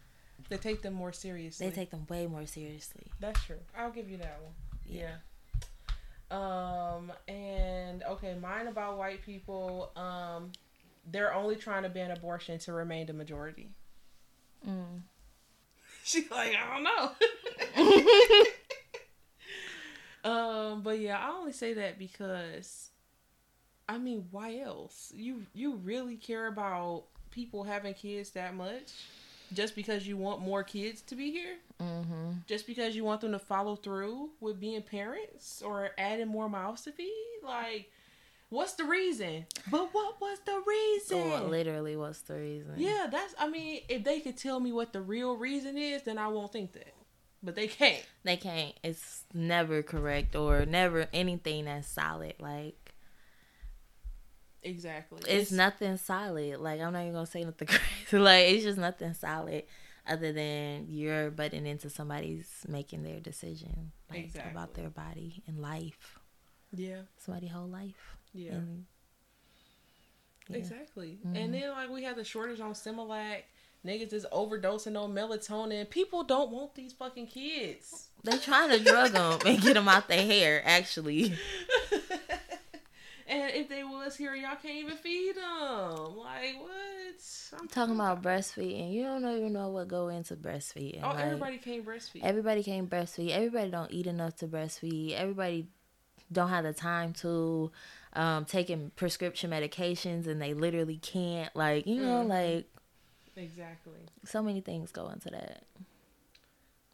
[0.49, 1.69] They take them more seriously.
[1.69, 3.07] They take them way more seriously.
[3.21, 3.61] That's true.
[3.77, 4.53] I'll give you that one.
[4.87, 5.17] Yeah.
[6.31, 9.93] Um and okay, mine about white people.
[9.97, 10.53] Um,
[11.11, 13.71] they're only trying to ban abortion to remain the majority.
[14.67, 15.03] Mm.
[16.05, 17.11] She's like, I don't know.
[20.31, 22.91] um, but yeah, I only say that because,
[23.89, 25.13] I mean, why else?
[25.15, 28.93] You you really care about people having kids that much?
[29.53, 31.57] Just because you want more kids to be here?
[31.81, 32.31] Mm-hmm.
[32.47, 36.83] Just because you want them to follow through with being parents or adding more mouths
[36.83, 37.13] to feed?
[37.45, 37.91] Like,
[38.49, 39.47] what's the reason?
[39.71, 41.41] But what was the reason?
[41.41, 42.75] So literally, what's the reason?
[42.77, 43.35] Yeah, that's.
[43.39, 46.53] I mean, if they could tell me what the real reason is, then I won't
[46.53, 46.95] think that.
[47.43, 48.03] But they can't.
[48.23, 48.73] They can't.
[48.83, 52.35] It's never correct or never anything that's solid.
[52.41, 52.84] Like
[54.65, 55.21] Exactly.
[55.29, 56.59] it's, nothing solid.
[56.59, 57.69] Like I'm not even gonna say nothing
[58.09, 58.19] crazy.
[58.19, 59.65] Like it's just nothing solid
[60.07, 66.19] other than you're butting into somebody's making their decision like about their body and life.
[66.75, 67.03] Yeah.
[67.19, 68.17] Somebody's whole life.
[68.33, 68.53] Yeah.
[68.53, 68.85] And,
[70.49, 70.57] yeah.
[70.59, 71.19] Exactly.
[71.25, 71.53] And mm-hmm.
[71.53, 73.43] then like we had the shortage on Similac.
[73.87, 75.89] Niggas is overdosing on melatonin.
[75.91, 78.09] People don't want these fucking kids.
[78.23, 80.63] They trying to drug them and get them out their hair.
[80.65, 81.35] Actually,
[83.27, 86.17] and if they was here, y'all can't even feed them.
[86.17, 87.61] Like what?
[87.61, 88.93] I'm talking about breastfeeding.
[88.93, 91.01] You don't even know what go into breastfeeding.
[91.03, 92.21] Oh, Like, everybody can't breastfeed.
[92.25, 93.31] everybody can't breastfeed.
[93.31, 95.13] Everybody don't eat enough to breastfeed.
[95.15, 95.69] Everybody
[96.33, 97.71] don't have the time to
[98.15, 102.29] um taking prescription medications and they literally can't like you know Mhm.
[102.29, 102.67] like
[103.37, 103.99] exactly.
[104.25, 105.65] so many things go into that.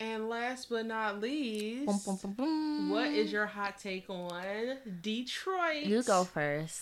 [0.01, 5.85] And last but not least, Boom, boom, boom, what is your hot take on Detroit?
[5.85, 6.81] You go first.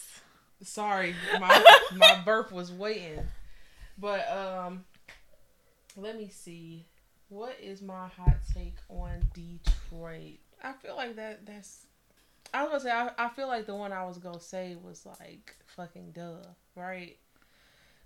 [0.63, 1.65] Sorry, my
[1.97, 3.27] my burp was waiting.
[3.99, 4.85] But um
[5.97, 6.87] let me see.
[7.29, 10.39] What is my hot take on Detroit?
[10.63, 11.87] I feel like that that's
[12.55, 15.05] I was gonna say I, I feel like the one I was gonna say was
[15.19, 16.47] like fucking duh,
[16.77, 17.17] right?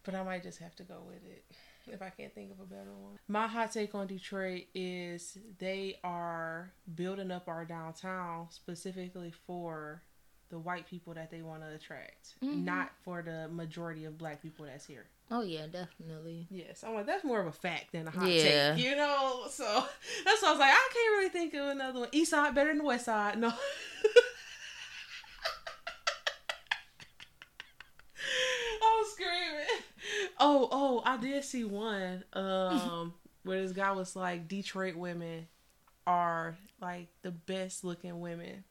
[0.05, 1.44] But I might just have to go with it
[1.87, 3.19] if I can't think of a better one.
[3.29, 10.03] My hot take on Detroit is they are building up our downtown specifically for
[10.53, 12.65] the white people that they want to attract, mm-hmm.
[12.65, 15.07] not for the majority of black people that's here.
[15.31, 16.47] Oh yeah, definitely.
[16.51, 18.75] Yes, I'm like that's more of a fact than a hot Yeah.
[18.75, 19.45] take, you know.
[19.49, 19.65] So
[20.25, 22.09] that's why I was like, I can't really think of another one.
[22.13, 23.39] East side better than the west side.
[23.39, 23.49] No.
[28.83, 29.83] I was screaming.
[30.44, 33.14] Oh, oh, I did see one um
[33.44, 35.47] where this guy was like, Detroit women
[36.06, 38.64] are like the best looking women.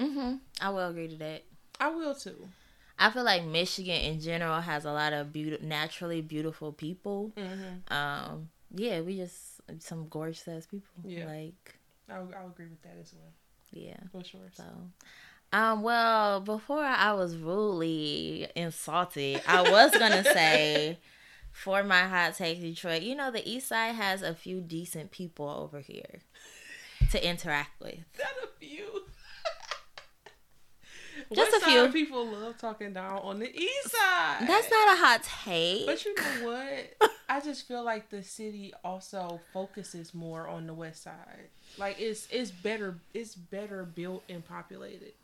[0.00, 0.40] Mhm.
[0.60, 1.44] I will agree to that.
[1.80, 2.48] I will too.
[2.98, 7.32] I feel like Michigan in general has a lot of beauty, naturally beautiful people.
[7.36, 7.92] Mm-hmm.
[7.92, 10.88] Um, yeah, we just some gorgeous ass people.
[11.04, 11.26] Yeah.
[11.26, 11.78] Like,
[12.08, 13.32] I'll, I'll agree with that as well,
[13.72, 13.96] yeah.
[14.12, 14.48] for sure.
[14.54, 14.64] So,
[15.52, 20.98] um, well, before I was rudely insulted, I was gonna say
[21.52, 23.02] for my hot take, Detroit.
[23.02, 26.20] You know, the East Side has a few decent people over here
[27.10, 27.98] to interact with.
[28.18, 28.86] That a few.
[31.34, 31.88] Just West a few.
[31.88, 34.46] people love talking down on the east side.
[34.46, 35.86] That's not a hot take.
[35.86, 37.10] But you know what?
[37.28, 41.48] I just feel like the city also focuses more on the west side.
[41.78, 45.14] Like it's it's better it's better built and populated.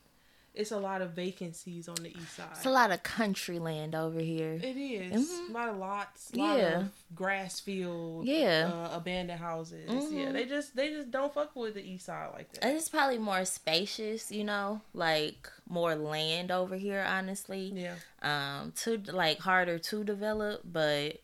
[0.55, 2.49] It's a lot of vacancies on the east side.
[2.53, 4.53] It's a lot of country land over here.
[4.63, 5.31] It is.
[5.31, 5.49] Mhm.
[5.49, 6.79] A lot of lots, a lot Yeah.
[6.81, 8.71] of grass field, Yeah.
[8.71, 9.89] uh, abandoned houses.
[9.89, 10.13] Mhm.
[10.13, 12.65] Yeah, they just they just don't fuck with the east side like that.
[12.65, 17.73] And It's probably more spacious, you know, like more land over here, honestly.
[17.75, 17.95] Yeah.
[18.21, 21.23] Um, to like harder to develop, but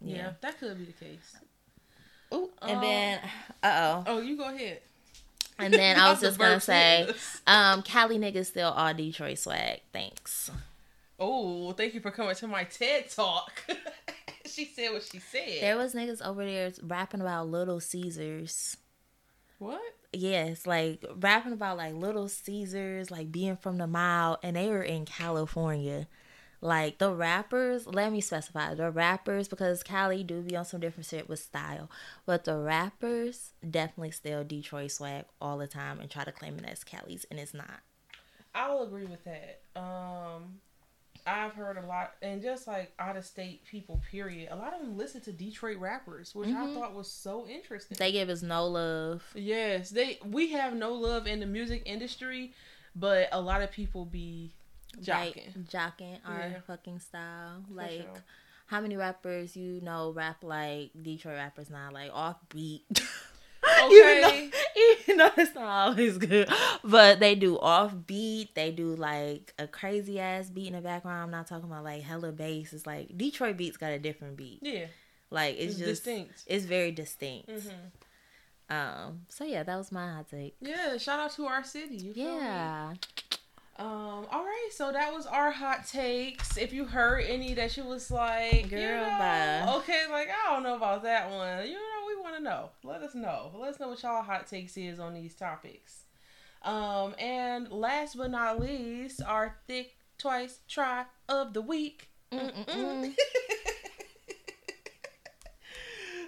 [0.00, 0.32] yeah, yeah.
[0.40, 1.36] that could be the case.
[2.32, 3.20] Ooh, and Um, then,
[3.62, 4.80] uh oh, Oh, you go ahead.
[5.62, 7.12] And then I was just gonna say,
[7.46, 9.80] um, Cali niggas still all Detroit swag.
[9.92, 10.50] Thanks.
[11.18, 13.64] Oh, thank you for coming to my TED talk.
[14.46, 15.60] she said what she said.
[15.60, 18.76] There was niggas over there rapping about Little Caesars.
[19.58, 19.80] what?
[20.12, 24.82] Yes, like rapping about like Little Caesars, like being from the mile, and they were
[24.82, 26.06] in California.
[26.64, 31.06] Like the rappers, let me specify the rappers because Cali do be on some different
[31.06, 31.90] shit with style,
[32.24, 36.64] but the rappers definitely still Detroit swag all the time and try to claim it
[36.64, 37.80] as Cali's, and it's not.
[38.54, 39.62] I will agree with that.
[39.74, 40.60] Um,
[41.26, 44.50] I've heard a lot, and just like out of state people, period.
[44.52, 47.96] A lot of them listen to Detroit rappers, which I thought was so interesting.
[47.98, 49.24] They give us no love.
[49.34, 52.52] yes, they we have no love in the music industry,
[52.94, 54.52] but a lot of people be
[55.00, 55.46] jocking.
[55.56, 56.60] Like, jocking our Yeah.
[56.66, 57.64] fucking style.
[57.68, 58.24] For Like, sure.
[58.66, 62.84] how many rappers you know rap like Detroit rappers now, like off beat?
[63.84, 63.94] Okay.
[63.94, 64.58] even, though,
[65.02, 66.48] even though it's not always good,
[66.82, 68.54] but they do off beat.
[68.56, 71.22] They do like a crazy ass beat in the background.
[71.22, 72.72] I'm not talking about like hella bass.
[72.72, 74.58] It's like Detroit beats got a different beat.
[74.62, 74.86] Yeah,
[75.30, 76.42] Like it's, it's just distinct.
[76.48, 77.50] It's very distinct.
[77.50, 77.68] hmm
[78.68, 79.26] Um.
[79.28, 80.56] So yeah, that was my hot take.
[80.60, 81.96] Yeah, shout out to our city.
[81.96, 82.40] You feel me?
[82.40, 82.94] Yeah.
[83.76, 86.56] Um, all right, so that was our hot takes.
[86.58, 90.62] If you heard any that you was like, Girl, you know, okay, like I don't
[90.62, 91.66] know about that one.
[91.66, 92.68] You know, we want to know.
[92.84, 93.50] Let us know.
[93.54, 96.02] Let us know what y'all hot takes is on these topics.
[96.62, 102.08] Um, and last but not least, our thick twice try of the week.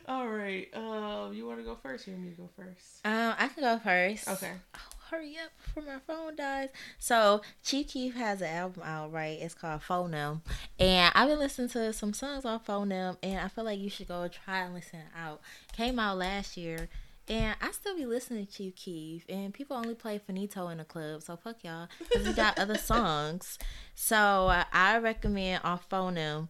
[0.06, 0.68] All right.
[0.74, 2.06] Um, you want to go first?
[2.06, 3.00] Or you want me to go first?
[3.04, 4.28] Um, I can go first.
[4.28, 4.52] Okay.
[4.74, 4.78] Oh,
[5.14, 6.70] hurry up before my phone dies.
[6.98, 9.38] So Chief Keef has an album out, right?
[9.40, 10.40] It's called Phonem.
[10.78, 14.08] And I've been listening to some songs on Phonem and I feel like you should
[14.08, 15.40] go try and listen out.
[15.72, 16.88] Came out last year.
[17.26, 20.84] And I still be listening to Chief Keef, and people only play Faneto in the
[20.84, 21.88] club, so fuck y'all.
[22.12, 23.58] Cause we got other songs,
[23.94, 26.48] so uh, I recommend off Phonem.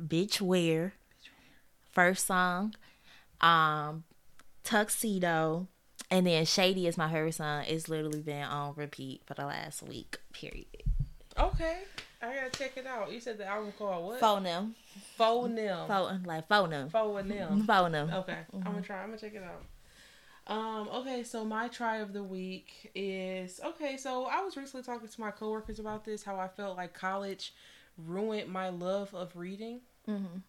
[0.00, 0.92] Bitch Wear,
[1.90, 2.76] first song,
[3.40, 4.04] um,
[4.62, 5.66] Tuxedo,
[6.10, 7.64] and then Shady is my favorite song.
[7.66, 10.18] It's literally been on repeat for the last week.
[10.32, 10.66] Period.
[11.38, 11.78] Okay.
[12.22, 13.12] I gotta check it out.
[13.12, 14.20] You said the album called what?
[14.20, 14.72] Phonem,
[15.18, 15.86] Phonem.
[15.86, 17.64] phone like Phonem, Phonem.
[17.66, 18.12] Phonem.
[18.14, 19.02] Okay, I'm gonna try.
[19.02, 19.62] I'm gonna check it out.
[20.52, 20.88] Um.
[20.88, 21.22] Okay.
[21.24, 23.96] So my try of the week is okay.
[23.98, 26.22] So I was recently talking to my coworkers about this.
[26.22, 27.52] How I felt like college
[27.98, 29.80] ruined my love of reading.
[30.08, 30.42] Mhm.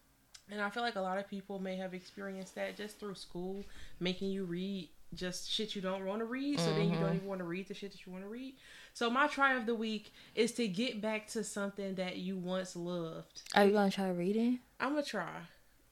[0.50, 3.64] And I feel like a lot of people may have experienced that just through school,
[4.00, 6.60] making you read just shit you don't want to read.
[6.60, 7.16] So then you don't mm-hmm.
[7.16, 8.54] even want to read the shit that you want to read.
[8.94, 12.74] So my try of the week is to get back to something that you once
[12.76, 13.42] loved.
[13.54, 14.60] Are you gonna try reading?
[14.80, 15.30] I'm gonna try.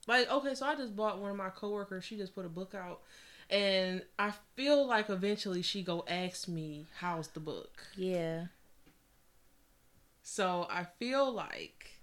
[0.07, 2.05] like okay, so I just bought one of my coworkers.
[2.05, 3.01] She just put a book out,
[3.49, 7.83] and I feel like eventually she go ask me how's the book.
[7.97, 8.47] Yeah.
[10.23, 12.01] So I feel like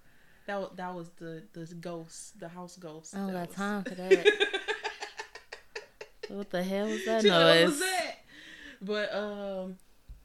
[0.48, 3.16] that that was the the ghost, the house ghost.
[3.16, 4.53] I don't got was- time for that.
[6.34, 7.66] What the hell was that what noise?
[7.70, 8.16] was that?
[8.82, 9.78] But um,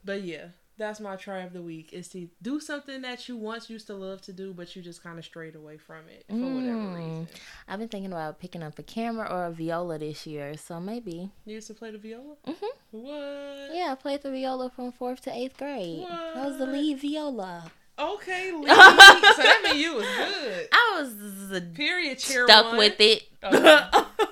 [0.05, 3.69] but yeah, that's my try of the week is to do something that you once
[3.71, 6.35] used to love to do, but you just kind of strayed away from it for
[6.35, 6.97] whatever Mm.
[6.97, 7.29] reason.
[7.69, 11.31] I've been thinking about picking up a camera or a viola this year, so maybe.
[11.45, 12.35] You used to play the viola.
[12.47, 12.69] Mhm.
[12.91, 13.75] What?
[13.77, 16.07] Yeah, I played the viola from fourth to eighth grade.
[16.09, 17.71] I was the lead viola.
[17.99, 20.69] Okay, so that means you was good.
[20.73, 22.19] I was uh, Period.
[22.21, 22.79] Cheer stuck one.
[22.79, 23.25] with it.
[23.43, 23.81] Okay.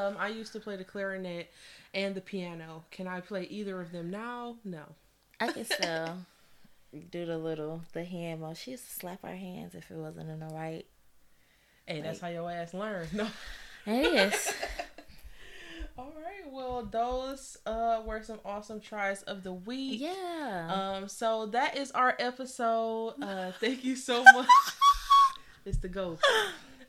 [0.00, 1.50] I um I used to play the clarinet
[1.94, 2.84] and the piano.
[2.90, 4.56] Can I play either of them now?
[4.64, 4.82] No.
[5.38, 6.18] I can still
[7.10, 8.54] do the little the hand motion.
[8.56, 10.84] She used to slap our hands if it wasn't in the right.
[11.86, 13.06] Hey, that's how your ass learn.
[13.14, 13.28] No.
[13.86, 14.52] It is.
[15.98, 16.50] All right.
[16.52, 20.00] Well, those uh were some awesome tries of the week.
[20.00, 20.68] yeah.
[20.98, 21.08] Um.
[21.08, 23.14] So that is our episode.
[23.22, 23.52] Uh.
[23.58, 24.48] Thank you so much.
[25.64, 26.22] it's the ghost.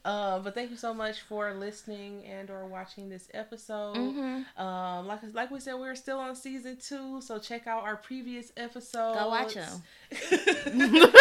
[0.04, 3.96] Uh, but thank you so much for listening and or watching this episode.
[3.96, 4.46] Mhm.
[4.60, 8.52] Um, like like we said, we're still on season two, so check out our previous
[8.58, 9.18] episodes.
[9.20, 9.84] Go watch them.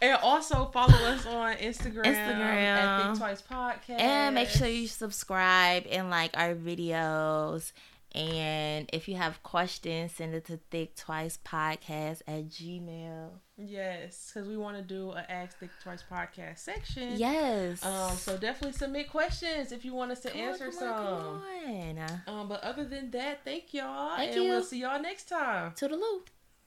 [0.00, 3.04] and also follow us on Instagram, at Instagram.
[3.04, 7.72] Think Twice Podcast, And make sure you subscribe and like our videos.
[8.14, 13.30] And if you have questions, send it to Think Twice Podcast at Gmail.
[13.68, 17.16] Yes, because we want to do a Ask Think Twice podcast section.
[17.16, 17.84] Yes.
[17.84, 20.88] Um, so definitely submit questions if you want us to Come on, answer come some.
[20.88, 21.42] on,
[21.96, 21.98] come
[22.28, 22.40] on.
[22.40, 24.48] Um, but other than that, thank y'all, Thank and you.
[24.50, 25.72] we'll see y'all next time.
[25.72, 26.20] Toodaloo.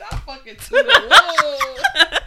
[0.00, 2.08] Not fucking to the wall.